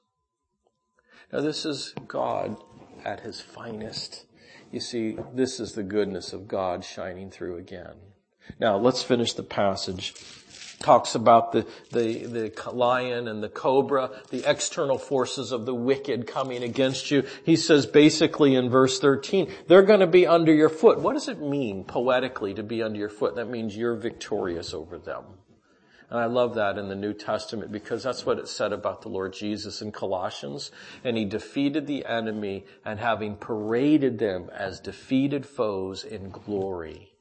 Now 1.33 1.41
this 1.41 1.67
is 1.67 1.95
God 2.07 2.57
at 3.05 3.21
his 3.21 3.41
finest. 3.41 4.26
You 4.77 4.81
see, 4.81 5.17
this 5.33 5.59
is 5.59 5.73
the 5.73 5.83
goodness 5.83 6.35
of 6.35 6.47
God 6.47 6.85
shining 6.85 7.31
through 7.31 7.57
again. 7.57 7.95
Now, 8.61 8.77
let's 8.77 9.03
finish 9.03 9.33
the 9.33 9.43
passage. 9.43 10.13
Talks 10.81 11.15
about 11.15 11.53
the, 11.53 11.67
the, 11.93 12.27
the 12.27 12.71
lion 12.71 13.27
and 13.27 13.43
the 13.43 13.49
cobra, 13.49 14.11
the 14.29 14.45
external 14.45 14.99
forces 14.99 15.51
of 15.51 15.65
the 15.65 15.75
wicked 15.75 16.27
coming 16.27 16.63
against 16.63 17.11
you. 17.11 17.25
He 17.43 17.57
says 17.57 17.87
basically 17.87 18.55
in 18.55 18.69
verse 18.69 19.01
13, 19.01 19.51
they're 19.67 19.83
to 20.01 20.07
be 20.07 20.27
under 20.27 20.53
your 20.53 20.69
foot. 20.69 21.01
What 21.01 21.15
does 21.15 21.29
it 21.29 21.41
mean 21.41 21.85
poetically 21.85 22.53
to 22.53 22.63
be 22.63 22.83
under 22.83 22.99
your 22.99 23.09
foot? 23.09 23.37
That 23.37 23.49
means 23.49 23.75
you're 23.75 23.97
victorious 23.97 24.75
over 24.75 24.99
them. 24.99 25.25
And 26.09 26.21
I 26.21 26.27
love 26.27 26.55
that 26.55 26.79
in 26.79 26.89
the 26.89 26.95
New 26.95 27.13
Testament 27.13 27.73
because 27.73 28.03
that's 28.03 28.25
what 28.25 28.39
it 28.39 28.49
said 28.49 28.73
about 28.73 29.03
the 29.03 29.09
Lord 29.09 29.33
Jesus 29.33 29.83
in 29.83 29.91
Colossians. 29.91 30.71
And 31.03 31.17
he 31.17 31.25
defeated 31.25 31.87
the 31.87 32.07
enemy 32.07 32.65
and 32.85 33.01
having 33.01 33.37
paraded 33.37 34.19
them 34.19 34.49
as 34.53 34.79
defeated 34.79 35.45
foes 35.45 36.05
in 36.05 36.31
glory. 36.31 37.13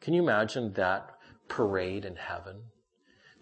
Can 0.00 0.14
you 0.14 0.22
imagine 0.22 0.72
that 0.72 1.10
parade 1.48 2.04
in 2.04 2.16
heaven? 2.16 2.64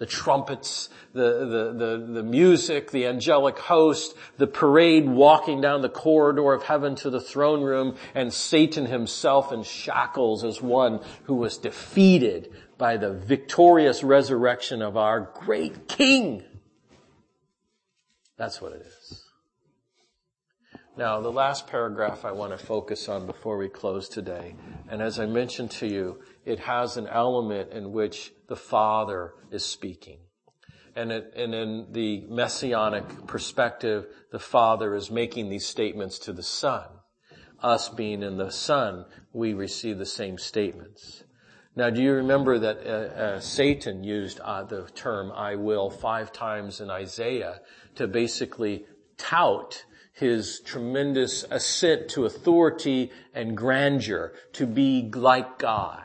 the 0.03 0.07
trumpets, 0.07 0.89
the, 1.13 1.47
the, 1.47 1.73
the, 1.79 2.13
the, 2.15 2.23
music, 2.25 2.91
the 2.91 3.07
angelic 3.07 3.57
host, 3.57 4.17
the 4.37 4.49
parade 4.49 5.09
walking 5.09 5.61
down 5.61 5.81
the 5.81 5.89
corridor 5.89 6.53
of 6.53 6.65
heaven 6.65 6.97
to 6.97 7.09
the 7.09 7.21
throne 7.21 7.63
room, 7.63 7.97
and 8.13 8.35
Satan 8.35 8.87
himself 8.87 9.53
in 9.53 9.63
shackles 9.63 10.43
as 10.43 10.61
one 10.61 10.99
who 11.27 11.37
was 11.37 11.57
defeated 11.57 12.53
by 12.83 12.97
the 12.97 13.13
victorious 13.13 14.03
resurrection 14.03 14.83
of 14.83 14.97
our 14.97 15.21
great 15.21 15.87
King. 15.87 16.43
That's 18.37 18.61
what 18.61 18.73
it 18.73 18.83
is. 18.85 19.23
Now, 20.97 21.21
the 21.21 21.31
last 21.31 21.69
paragraph 21.69 22.25
I 22.25 22.33
want 22.33 22.51
to 22.51 22.67
focus 22.67 23.09
on 23.09 23.25
before 23.25 23.57
we 23.57 23.69
close 23.69 24.09
today, 24.09 24.57
and 24.91 25.01
as 25.01 25.21
I 25.21 25.27
mentioned 25.27 25.71
to 25.71 25.87
you, 25.87 26.23
it 26.45 26.59
has 26.59 26.97
an 26.97 27.07
element 27.07 27.71
in 27.71 27.93
which 27.93 28.33
the 28.49 28.57
Father 28.57 29.35
is 29.53 29.65
speaking. 29.65 30.19
And, 30.97 31.13
it, 31.13 31.33
and 31.37 31.55
in 31.55 31.87
the 31.93 32.27
messianic 32.29 33.29
perspective, 33.29 34.07
the 34.33 34.41
Father 34.41 34.97
is 34.97 35.09
making 35.09 35.51
these 35.51 35.67
statements 35.67 36.19
to 36.19 36.33
the 36.33 36.43
Son. 36.43 36.87
Us 37.63 37.89
being 37.89 38.25
in 38.25 38.39
the 38.39 38.51
Son, 38.51 39.05
we 39.33 39.55
receive 39.55 39.99
the 39.99 40.05
same 40.05 40.37
statements. 40.37 41.23
Now, 41.75 41.89
do 41.89 42.03
you 42.03 42.13
remember 42.13 42.59
that 42.59 42.87
uh, 42.87 42.91
uh, 42.91 43.41
Satan 43.41 44.05
used 44.05 44.41
uh, 44.41 44.65
the 44.65 44.87
term 44.95 45.33
"I 45.35 45.55
will" 45.55 45.89
five 45.89 46.31
times 46.31 46.81
in 46.81 46.91
Isaiah 46.91 47.61
to 47.95 48.07
basically 48.07 48.85
tout 49.17 49.85
his 50.13 50.61
tremendous 50.61 51.45
ascent 51.51 52.11
to 52.11 52.27
authority 52.27 53.11
and 53.35 53.57
grandeur, 53.57 54.35
to 54.53 54.67
be 54.67 55.11
like 55.15 55.59
God. 55.59 56.03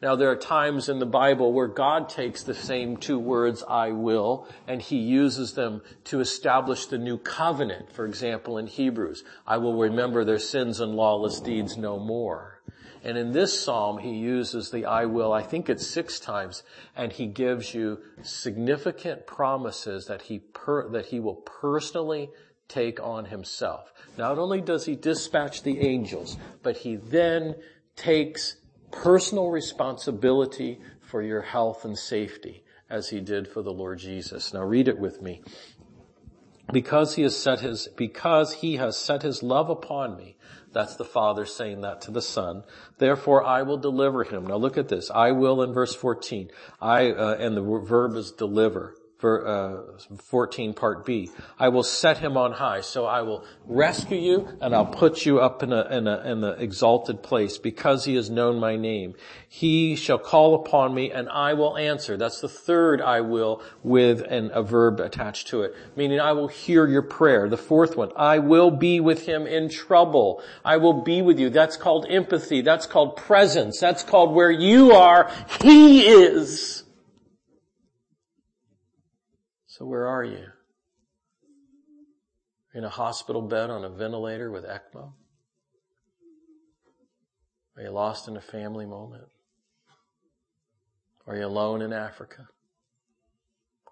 Now 0.00 0.16
there 0.16 0.30
are 0.30 0.36
times 0.36 0.88
in 0.88 1.00
the 1.00 1.06
Bible 1.06 1.52
where 1.52 1.66
God 1.66 2.08
takes 2.08 2.42
the 2.42 2.54
same 2.54 2.96
two 2.96 3.18
words, 3.18 3.64
I 3.68 3.90
will, 3.90 4.46
and 4.66 4.80
he 4.80 4.96
uses 4.96 5.54
them 5.54 5.82
to 6.04 6.20
establish 6.20 6.86
the 6.86 6.98
new 6.98 7.18
covenant. 7.18 7.92
For 7.92 8.06
example, 8.06 8.56
in 8.56 8.68
Hebrews, 8.68 9.24
I 9.46 9.58
will 9.58 9.76
remember 9.76 10.24
their 10.24 10.38
sins 10.38 10.80
and 10.80 10.94
lawless 10.94 11.40
deeds 11.40 11.76
no 11.76 11.98
more. 11.98 12.57
And 13.08 13.16
in 13.16 13.32
this 13.32 13.58
psalm, 13.58 13.96
he 13.96 14.16
uses 14.16 14.70
the 14.70 14.84
I 14.84 15.06
will, 15.06 15.32
I 15.32 15.42
think 15.42 15.70
it's 15.70 15.86
six 15.86 16.20
times, 16.20 16.62
and 16.94 17.10
he 17.10 17.24
gives 17.24 17.72
you 17.72 18.00
significant 18.20 19.26
promises 19.26 20.04
that 20.08 20.20
he 20.20 20.40
per, 20.40 20.90
that 20.90 21.06
he 21.06 21.18
will 21.18 21.36
personally 21.36 22.28
take 22.68 23.00
on 23.00 23.24
himself. 23.24 23.94
Not 24.18 24.38
only 24.38 24.60
does 24.60 24.84
he 24.84 24.94
dispatch 24.94 25.62
the 25.62 25.80
angels, 25.80 26.36
but 26.62 26.76
he 26.76 26.96
then 26.96 27.54
takes 27.96 28.56
personal 28.90 29.48
responsibility 29.48 30.78
for 31.00 31.22
your 31.22 31.40
health 31.40 31.86
and 31.86 31.98
safety 31.98 32.62
as 32.90 33.08
he 33.08 33.20
did 33.20 33.48
for 33.48 33.62
the 33.62 33.72
Lord 33.72 34.00
Jesus. 34.00 34.52
Now 34.52 34.64
read 34.64 34.86
it 34.86 34.98
with 34.98 35.22
me. 35.22 35.40
Because 36.70 37.14
he 37.14 37.22
has 37.22 37.34
set 37.34 37.60
his, 37.60 37.88
because 37.96 38.52
he 38.52 38.76
has 38.76 38.98
set 38.98 39.22
his 39.22 39.42
love 39.42 39.70
upon 39.70 40.14
me. 40.18 40.36
That's 40.72 40.96
the 40.96 41.04
Father 41.04 41.46
saying 41.46 41.80
that 41.82 42.02
to 42.02 42.10
the 42.10 42.22
Son. 42.22 42.62
Therefore 42.98 43.44
I 43.44 43.62
will 43.62 43.78
deliver 43.78 44.24
him. 44.24 44.46
Now 44.46 44.56
look 44.56 44.78
at 44.78 44.88
this. 44.88 45.10
I 45.10 45.32
will 45.32 45.62
in 45.62 45.72
verse 45.72 45.94
14. 45.94 46.50
I, 46.80 47.10
uh, 47.10 47.36
and 47.38 47.56
the 47.56 47.62
verb 47.62 48.16
is 48.16 48.32
deliver 48.32 48.94
Uh, 49.20 49.78
14 50.22 50.74
part 50.74 51.04
B. 51.04 51.28
I 51.58 51.70
will 51.70 51.82
set 51.82 52.18
him 52.18 52.36
on 52.36 52.52
high. 52.52 52.82
So 52.82 53.04
I 53.04 53.22
will 53.22 53.44
rescue 53.66 54.16
you 54.16 54.48
and 54.60 54.72
I'll 54.72 54.86
put 54.86 55.26
you 55.26 55.40
up 55.40 55.64
in 55.64 55.72
a, 55.72 55.82
in 55.86 56.06
a, 56.06 56.20
in 56.20 56.40
the 56.40 56.52
exalted 56.52 57.20
place 57.20 57.58
because 57.58 58.04
he 58.04 58.14
has 58.14 58.30
known 58.30 58.60
my 58.60 58.76
name. 58.76 59.14
He 59.48 59.96
shall 59.96 60.20
call 60.20 60.54
upon 60.54 60.94
me 60.94 61.10
and 61.10 61.28
I 61.30 61.54
will 61.54 61.76
answer. 61.76 62.16
That's 62.16 62.40
the 62.40 62.48
third 62.48 63.00
I 63.00 63.22
will 63.22 63.60
with 63.82 64.20
an, 64.20 64.52
a 64.54 64.62
verb 64.62 65.00
attached 65.00 65.48
to 65.48 65.62
it. 65.62 65.74
Meaning 65.96 66.20
I 66.20 66.30
will 66.30 66.48
hear 66.48 66.86
your 66.86 67.02
prayer. 67.02 67.48
The 67.48 67.56
fourth 67.56 67.96
one, 67.96 68.12
I 68.14 68.38
will 68.38 68.70
be 68.70 69.00
with 69.00 69.26
him 69.26 69.48
in 69.48 69.68
trouble. 69.68 70.44
I 70.64 70.76
will 70.76 71.02
be 71.02 71.22
with 71.22 71.40
you. 71.40 71.50
That's 71.50 71.76
called 71.76 72.06
empathy. 72.08 72.60
That's 72.60 72.86
called 72.86 73.16
presence. 73.16 73.80
That's 73.80 74.04
called 74.04 74.32
where 74.32 74.52
you 74.52 74.92
are, 74.92 75.28
he 75.60 76.06
is. 76.06 76.84
So 79.78 79.86
where 79.86 80.08
are 80.08 80.24
you? 80.24 80.46
In 82.74 82.82
a 82.82 82.88
hospital 82.88 83.42
bed 83.42 83.70
on 83.70 83.84
a 83.84 83.88
ventilator 83.88 84.50
with 84.50 84.64
ECMO? 84.64 85.12
Are 87.76 87.82
you 87.82 87.90
lost 87.90 88.26
in 88.26 88.36
a 88.36 88.40
family 88.40 88.86
moment? 88.86 89.28
Are 91.28 91.36
you 91.36 91.46
alone 91.46 91.80
in 91.80 91.92
Africa? 91.92 92.48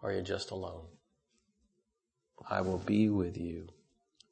Are 0.02 0.12
you 0.12 0.22
just 0.22 0.50
alone? 0.50 0.86
I 2.50 2.62
will 2.62 2.78
be 2.78 3.08
with 3.08 3.36
you. 3.36 3.68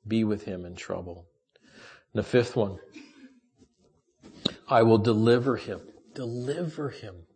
Be 0.08 0.24
with 0.24 0.42
him 0.46 0.64
in 0.64 0.74
trouble. 0.74 1.28
And 2.12 2.18
the 2.18 2.24
fifth 2.24 2.56
one, 2.56 2.80
I 4.68 4.82
will 4.82 4.98
deliver 4.98 5.54
him. 5.54 5.82
Deliver 6.14 6.90
him 6.90 7.26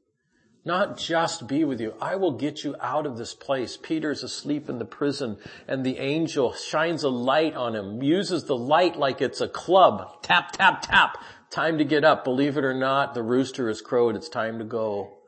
not 0.69 0.99
just 0.99 1.49
be 1.49 1.65
with 1.65 1.81
you. 1.81 1.95
I 2.01 2.15
will 2.15 2.33
get 2.33 2.63
you 2.63 2.77
out 2.79 3.07
of 3.07 3.17
this 3.17 3.35
place. 3.35 3.77
Peter's 3.77 4.23
asleep 4.23 4.69
in 4.69 4.79
the 4.79 4.85
prison 4.85 5.39
and 5.67 5.85
the 5.85 5.99
angel 5.99 6.53
shines 6.53 7.03
a 7.03 7.09
light 7.09 7.57
on 7.57 7.75
him, 7.75 8.03
uses 8.03 8.45
the 8.45 8.57
light 8.57 8.97
like 8.97 9.21
it's 9.21 9.41
a 9.41 9.49
club. 9.49 10.23
Tap, 10.23 10.53
tap, 10.53 10.83
tap. 10.83 11.17
Time 11.51 11.79
to 11.79 11.85
get 11.85 12.05
up. 12.05 12.23
Believe 12.23 12.59
it 12.59 12.65
or 12.65 12.75
not, 12.75 13.15
the 13.15 13.23
rooster 13.23 13.69
has 13.69 13.81
crowed. 13.81 14.15
It's 14.15 14.29
time 14.29 14.59
to 14.59 14.65
go. 14.65 15.19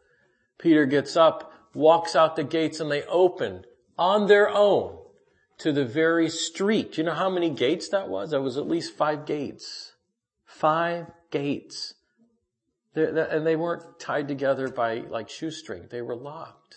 Peter 0.59 0.85
gets 0.85 1.17
up, 1.17 1.53
walks 1.75 2.15
out 2.15 2.37
the 2.37 2.45
gates 2.45 2.79
and 2.79 2.91
they 2.91 3.03
open 3.05 3.65
on 3.99 4.27
their 4.27 4.51
own 4.51 4.99
to 5.59 5.73
the 5.73 5.87
very 5.87 6.29
street. 6.29 6.93
Do 6.93 7.01
you 7.01 7.07
know 7.07 7.15
how 7.15 7.31
many 7.31 7.49
gates 7.49 7.89
that 7.89 8.09
was? 8.09 8.33
That 8.33 8.43
was 8.43 8.59
at 8.59 8.69
least 8.69 8.95
five 8.95 9.25
gates. 9.25 9.95
Five 10.45 11.07
gates 11.31 11.95
and 12.95 13.47
they 13.47 13.57
weren't 13.57 13.99
tied 13.99 14.29
together 14.29 14.69
by 14.69 14.99
like 14.99 15.29
shoestring. 15.29 15.87
They 15.91 16.03
were 16.03 16.17
locked. 16.17 16.77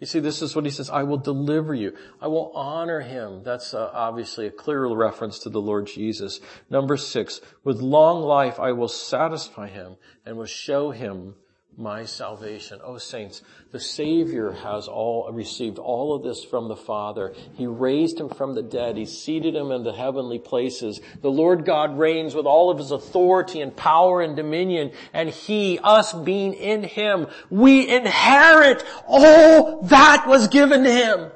You 0.00 0.06
see, 0.06 0.20
this 0.20 0.42
is 0.42 0.54
what 0.54 0.64
he 0.64 0.70
says, 0.70 0.90
I 0.90 1.04
will 1.04 1.18
deliver 1.18 1.72
you. 1.72 1.96
I 2.20 2.26
will 2.26 2.52
honor 2.54 3.00
him. 3.00 3.42
That's 3.42 3.72
uh, 3.72 3.90
obviously 3.92 4.46
a 4.46 4.50
clear 4.50 4.86
reference 4.86 5.38
to 5.40 5.50
the 5.50 5.60
Lord 5.60 5.86
Jesus. 5.86 6.40
Number 6.68 6.96
six, 6.96 7.40
with 7.62 7.80
long 7.80 8.22
life 8.22 8.58
I 8.58 8.72
will 8.72 8.88
satisfy 8.88 9.68
him 9.68 9.96
and 10.26 10.36
will 10.36 10.46
show 10.46 10.90
him 10.90 11.36
my 11.76 12.04
salvation. 12.04 12.80
Oh 12.84 12.98
saints, 12.98 13.42
the 13.72 13.80
Savior 13.80 14.52
has 14.52 14.86
all, 14.86 15.30
received 15.32 15.78
all 15.78 16.14
of 16.14 16.22
this 16.22 16.44
from 16.44 16.68
the 16.68 16.76
Father. 16.76 17.34
He 17.54 17.66
raised 17.66 18.18
him 18.18 18.28
from 18.28 18.54
the 18.54 18.62
dead. 18.62 18.96
He 18.96 19.06
seated 19.06 19.54
him 19.54 19.70
in 19.70 19.82
the 19.82 19.92
heavenly 19.92 20.38
places. 20.38 21.00
The 21.20 21.30
Lord 21.30 21.64
God 21.64 21.98
reigns 21.98 22.34
with 22.34 22.46
all 22.46 22.70
of 22.70 22.78
his 22.78 22.90
authority 22.90 23.60
and 23.60 23.74
power 23.74 24.22
and 24.22 24.36
dominion. 24.36 24.92
And 25.12 25.28
he, 25.28 25.78
us 25.82 26.12
being 26.12 26.54
in 26.54 26.84
him, 26.84 27.26
we 27.50 27.88
inherit 27.88 28.84
all 29.06 29.82
that 29.82 30.26
was 30.26 30.48
given 30.48 30.84
to 30.84 30.92
him. 30.92 31.30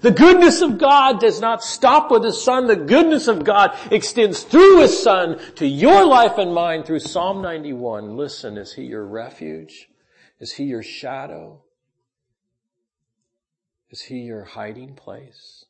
The 0.00 0.10
goodness 0.10 0.62
of 0.62 0.78
God 0.78 1.20
does 1.20 1.40
not 1.40 1.62
stop 1.62 2.10
with 2.10 2.24
His 2.24 2.42
Son. 2.42 2.66
The 2.66 2.76
goodness 2.76 3.28
of 3.28 3.44
God 3.44 3.76
extends 3.92 4.42
through 4.42 4.80
His 4.80 5.02
Son 5.02 5.38
to 5.56 5.66
your 5.66 6.04
life 6.06 6.38
and 6.38 6.54
mine 6.54 6.82
through 6.82 7.00
Psalm 7.00 7.42
91. 7.42 8.16
Listen, 8.16 8.56
is 8.56 8.74
He 8.74 8.84
your 8.84 9.04
refuge? 9.04 9.88
Is 10.40 10.52
He 10.52 10.64
your 10.64 10.82
shadow? 10.82 11.62
Is 13.90 14.02
He 14.02 14.20
your 14.20 14.44
hiding 14.44 14.94
place? 14.94 15.65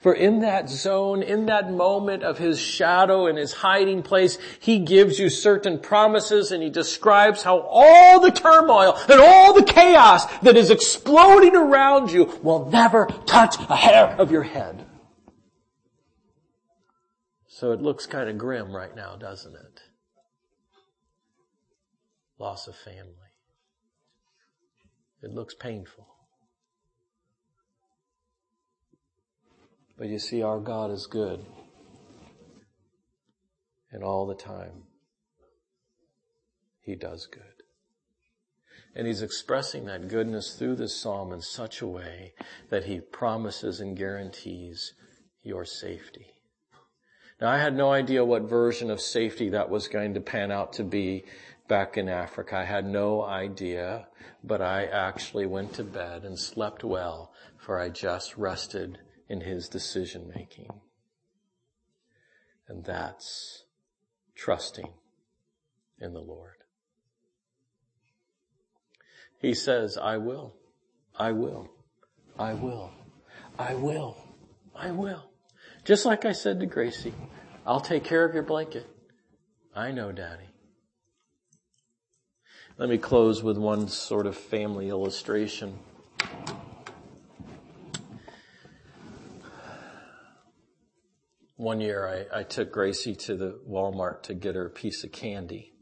For 0.00 0.12
in 0.12 0.40
that 0.40 0.68
zone, 0.68 1.22
in 1.22 1.46
that 1.46 1.70
moment 1.70 2.22
of 2.22 2.38
his 2.38 2.60
shadow 2.60 3.26
and 3.26 3.38
his 3.38 3.52
hiding 3.52 4.02
place, 4.02 4.38
he 4.60 4.78
gives 4.78 5.18
you 5.18 5.30
certain 5.30 5.78
promises 5.78 6.52
and 6.52 6.62
he 6.62 6.70
describes 6.70 7.42
how 7.42 7.60
all 7.60 8.20
the 8.20 8.30
turmoil 8.30 8.98
and 9.08 9.20
all 9.20 9.54
the 9.54 9.64
chaos 9.64 10.26
that 10.40 10.56
is 10.56 10.70
exploding 10.70 11.56
around 11.56 12.12
you 12.12 12.26
will 12.42 12.70
never 12.70 13.06
touch 13.26 13.56
a 13.58 13.76
hair 13.76 14.14
of 14.18 14.30
your 14.30 14.42
head. 14.42 14.84
So 17.48 17.72
it 17.72 17.80
looks 17.80 18.06
kind 18.06 18.28
of 18.28 18.36
grim 18.36 18.74
right 18.74 18.94
now, 18.94 19.16
doesn't 19.16 19.54
it? 19.54 19.80
Loss 22.38 22.68
of 22.68 22.76
family. 22.76 23.12
It 25.22 25.32
looks 25.32 25.54
painful. 25.54 26.06
But 29.98 30.08
you 30.08 30.18
see, 30.18 30.42
our 30.42 30.60
God 30.60 30.90
is 30.90 31.06
good. 31.06 31.44
And 33.90 34.04
all 34.04 34.26
the 34.26 34.34
time, 34.34 34.84
He 36.80 36.94
does 36.94 37.26
good. 37.26 37.42
And 38.94 39.06
He's 39.06 39.22
expressing 39.22 39.86
that 39.86 40.08
goodness 40.08 40.54
through 40.54 40.76
this 40.76 40.94
psalm 40.94 41.32
in 41.32 41.40
such 41.40 41.80
a 41.80 41.86
way 41.86 42.34
that 42.68 42.84
He 42.84 43.00
promises 43.00 43.80
and 43.80 43.96
guarantees 43.96 44.92
your 45.42 45.64
safety. 45.64 46.26
Now 47.40 47.48
I 47.48 47.58
had 47.58 47.74
no 47.74 47.90
idea 47.90 48.24
what 48.24 48.42
version 48.42 48.90
of 48.90 49.00
safety 49.00 49.50
that 49.50 49.70
was 49.70 49.88
going 49.88 50.14
to 50.14 50.20
pan 50.20 50.50
out 50.50 50.74
to 50.74 50.84
be 50.84 51.24
back 51.68 51.96
in 51.96 52.08
Africa. 52.08 52.56
I 52.56 52.64
had 52.64 52.86
no 52.86 53.22
idea, 53.22 54.08
but 54.44 54.60
I 54.60 54.84
actually 54.84 55.46
went 55.46 55.74
to 55.74 55.84
bed 55.84 56.24
and 56.24 56.38
slept 56.38 56.84
well 56.84 57.32
for 57.58 57.80
I 57.80 57.88
just 57.88 58.36
rested 58.36 58.98
in 59.28 59.40
his 59.40 59.68
decision 59.68 60.32
making. 60.34 60.68
And 62.68 62.84
that's 62.84 63.64
trusting 64.34 64.92
in 65.98 66.12
the 66.12 66.20
Lord. 66.20 66.52
He 69.38 69.54
says, 69.54 69.98
I 69.98 70.16
will, 70.16 70.54
I 71.14 71.32
will, 71.32 71.70
I 72.38 72.54
will, 72.54 72.90
I 73.58 73.74
will, 73.74 74.16
I 74.74 74.90
will. 74.90 75.30
Just 75.84 76.04
like 76.04 76.24
I 76.24 76.32
said 76.32 76.60
to 76.60 76.66
Gracie, 76.66 77.14
I'll 77.66 77.80
take 77.80 78.04
care 78.04 78.24
of 78.24 78.34
your 78.34 78.42
blanket. 78.42 78.88
I 79.74 79.92
know, 79.92 80.10
Daddy. 80.10 80.48
Let 82.78 82.88
me 82.88 82.98
close 82.98 83.42
with 83.42 83.56
one 83.56 83.88
sort 83.88 84.26
of 84.26 84.36
family 84.36 84.88
illustration. 84.88 85.78
One 91.56 91.80
year 91.80 92.28
I, 92.32 92.40
I 92.40 92.42
took 92.42 92.70
Gracie 92.70 93.14
to 93.14 93.34
the 93.34 93.58
Walmart 93.66 94.22
to 94.24 94.34
get 94.34 94.54
her 94.54 94.66
a 94.66 94.70
piece 94.70 95.02
of 95.04 95.12
candy. 95.12 95.72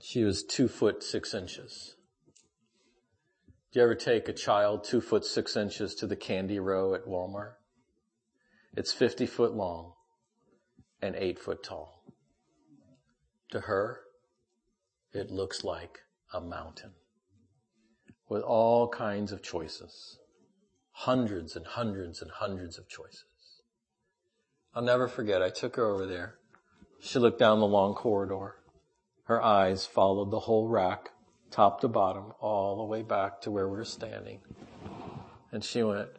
She 0.00 0.22
was 0.22 0.42
two 0.42 0.68
foot 0.68 1.02
six 1.02 1.32
inches. 1.32 1.96
Do 3.72 3.80
you 3.80 3.84
ever 3.84 3.94
take 3.94 4.28
a 4.28 4.34
child 4.34 4.84
two 4.84 5.00
foot 5.00 5.24
six 5.24 5.56
inches 5.56 5.94
to 5.96 6.06
the 6.06 6.16
candy 6.16 6.58
row 6.58 6.94
at 6.94 7.06
Walmart? 7.06 7.54
It's 8.76 8.92
50 8.92 9.26
foot 9.26 9.54
long 9.54 9.94
and 11.00 11.16
eight 11.16 11.38
foot 11.38 11.62
tall. 11.62 12.04
To 13.50 13.60
her, 13.60 14.00
it 15.12 15.30
looks 15.30 15.64
like 15.64 16.00
a 16.34 16.40
mountain 16.40 16.92
with 18.28 18.42
all 18.42 18.88
kinds 18.88 19.32
of 19.32 19.42
choices. 19.42 20.18
Hundreds 20.92 21.56
and 21.56 21.66
hundreds 21.66 22.20
and 22.20 22.30
hundreds 22.30 22.76
of 22.76 22.88
choices. 22.88 23.24
I'll 24.78 24.84
never 24.84 25.08
forget, 25.08 25.42
I 25.42 25.50
took 25.50 25.74
her 25.74 25.84
over 25.86 26.06
there. 26.06 26.36
She 27.00 27.18
looked 27.18 27.40
down 27.40 27.58
the 27.58 27.66
long 27.66 27.94
corridor. 27.94 28.60
Her 29.24 29.42
eyes 29.42 29.84
followed 29.84 30.30
the 30.30 30.38
whole 30.38 30.68
rack, 30.68 31.10
top 31.50 31.80
to 31.80 31.88
bottom, 31.88 32.32
all 32.38 32.76
the 32.76 32.84
way 32.84 33.02
back 33.02 33.40
to 33.40 33.50
where 33.50 33.68
we 33.68 33.76
were 33.76 33.84
standing. 33.84 34.38
And 35.50 35.64
she 35.64 35.82
went, 35.82 36.10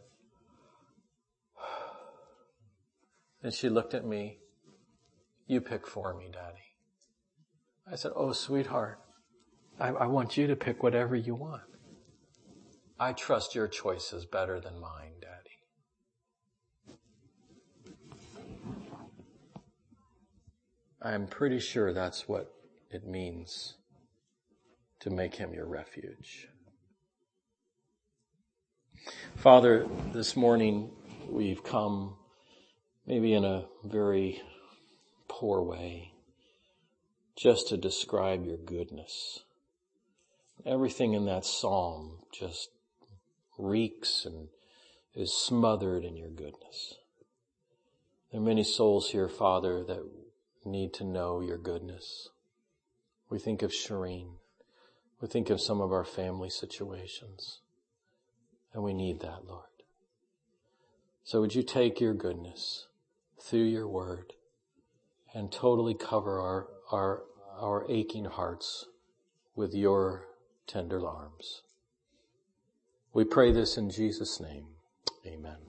and 3.43 3.53
she 3.53 3.70
looked 3.70 3.93
at 3.93 4.05
me, 4.05 4.39
you 5.47 5.62
pick 5.62 5.88
for 5.88 6.14
me, 6.14 6.26
daddy. 6.30 6.76
I 7.89 7.95
said, 7.95 8.12
oh, 8.14 8.34
sweetheart, 8.34 8.99
I, 9.80 9.88
I 9.88 10.07
want 10.07 10.36
you 10.36 10.47
to 10.47 10.57
pick 10.57 10.84
whatever 10.84 11.16
you 11.16 11.34
want. 11.34 11.64
I 12.99 13.14
trust 13.14 13.55
your 13.55 13.70
choices 13.70 14.26
better 14.26 14.60
than 14.60 14.82
mine, 14.82 15.14
daddy. 15.22 15.38
I'm 21.02 21.28
pretty 21.28 21.60
sure 21.60 21.93
that's 21.93 22.28
what 22.28 22.54
it 22.91 23.08
means 23.08 23.76
to 25.00 25.10
make 25.10 25.36
him 25.36 25.54
your 25.54 25.66
refuge. 25.66 26.50
Father, 29.38 29.88
this 30.12 30.36
morning 30.36 30.91
we've 31.30 31.64
come 31.64 32.18
maybe 33.08 33.34
in 33.34 33.45
a 33.45 33.66
very 33.86 34.41
poor 35.30 35.62
way 35.62 36.12
just 37.38 37.70
to 37.70 37.78
describe 37.78 38.45
your 38.45 38.58
goodness. 38.58 39.39
Everything 40.66 41.14
in 41.14 41.24
that 41.28 41.45
psalm 41.45 42.20
just 42.34 42.72
reeks 43.58 44.26
and 44.26 44.50
is 45.16 45.32
smothered 45.32 46.04
in 46.04 46.18
your 46.18 46.30
goodness. 46.30 46.95
There 48.32 48.41
are 48.41 48.43
many 48.43 48.66
souls 48.66 49.12
here, 49.12 49.30
Father, 49.30 49.82
that 49.86 50.04
need 50.66 50.93
to 50.93 51.03
know 51.03 51.41
your 51.41 51.57
goodness. 51.57 52.30
We 53.30 53.39
think 53.39 53.62
of 53.62 53.72
Shireen. 53.72 54.34
We 55.22 55.28
think 55.28 55.49
of 55.49 55.62
some 55.62 55.82
of 55.82 55.91
our 55.91 56.05
family 56.05 56.49
situations. 56.49 57.60
And 58.74 58.84
we 58.84 58.93
need 58.93 59.20
that, 59.22 59.45
Lord. 59.47 59.66
So 61.24 61.41
would 61.41 61.55
you 61.55 61.64
take 61.64 61.99
your 61.99 62.14
goodness 62.14 62.88
through 63.41 63.66
your 63.66 63.88
word 63.88 64.34
and 65.34 65.51
totally 65.51 65.93
cover 65.93 66.39
our, 66.39 66.68
our, 66.91 67.24
our 67.60 67.86
aching 67.89 68.26
hearts 68.26 68.86
with 69.55 69.74
your 69.74 70.26
tender 70.68 71.07
arms. 71.07 71.62
We 73.14 73.24
pray 73.26 73.51
this 73.51 73.78
in 73.78 73.89
Jesus' 73.89 74.39
name. 74.39 74.68
Amen. 75.26 75.68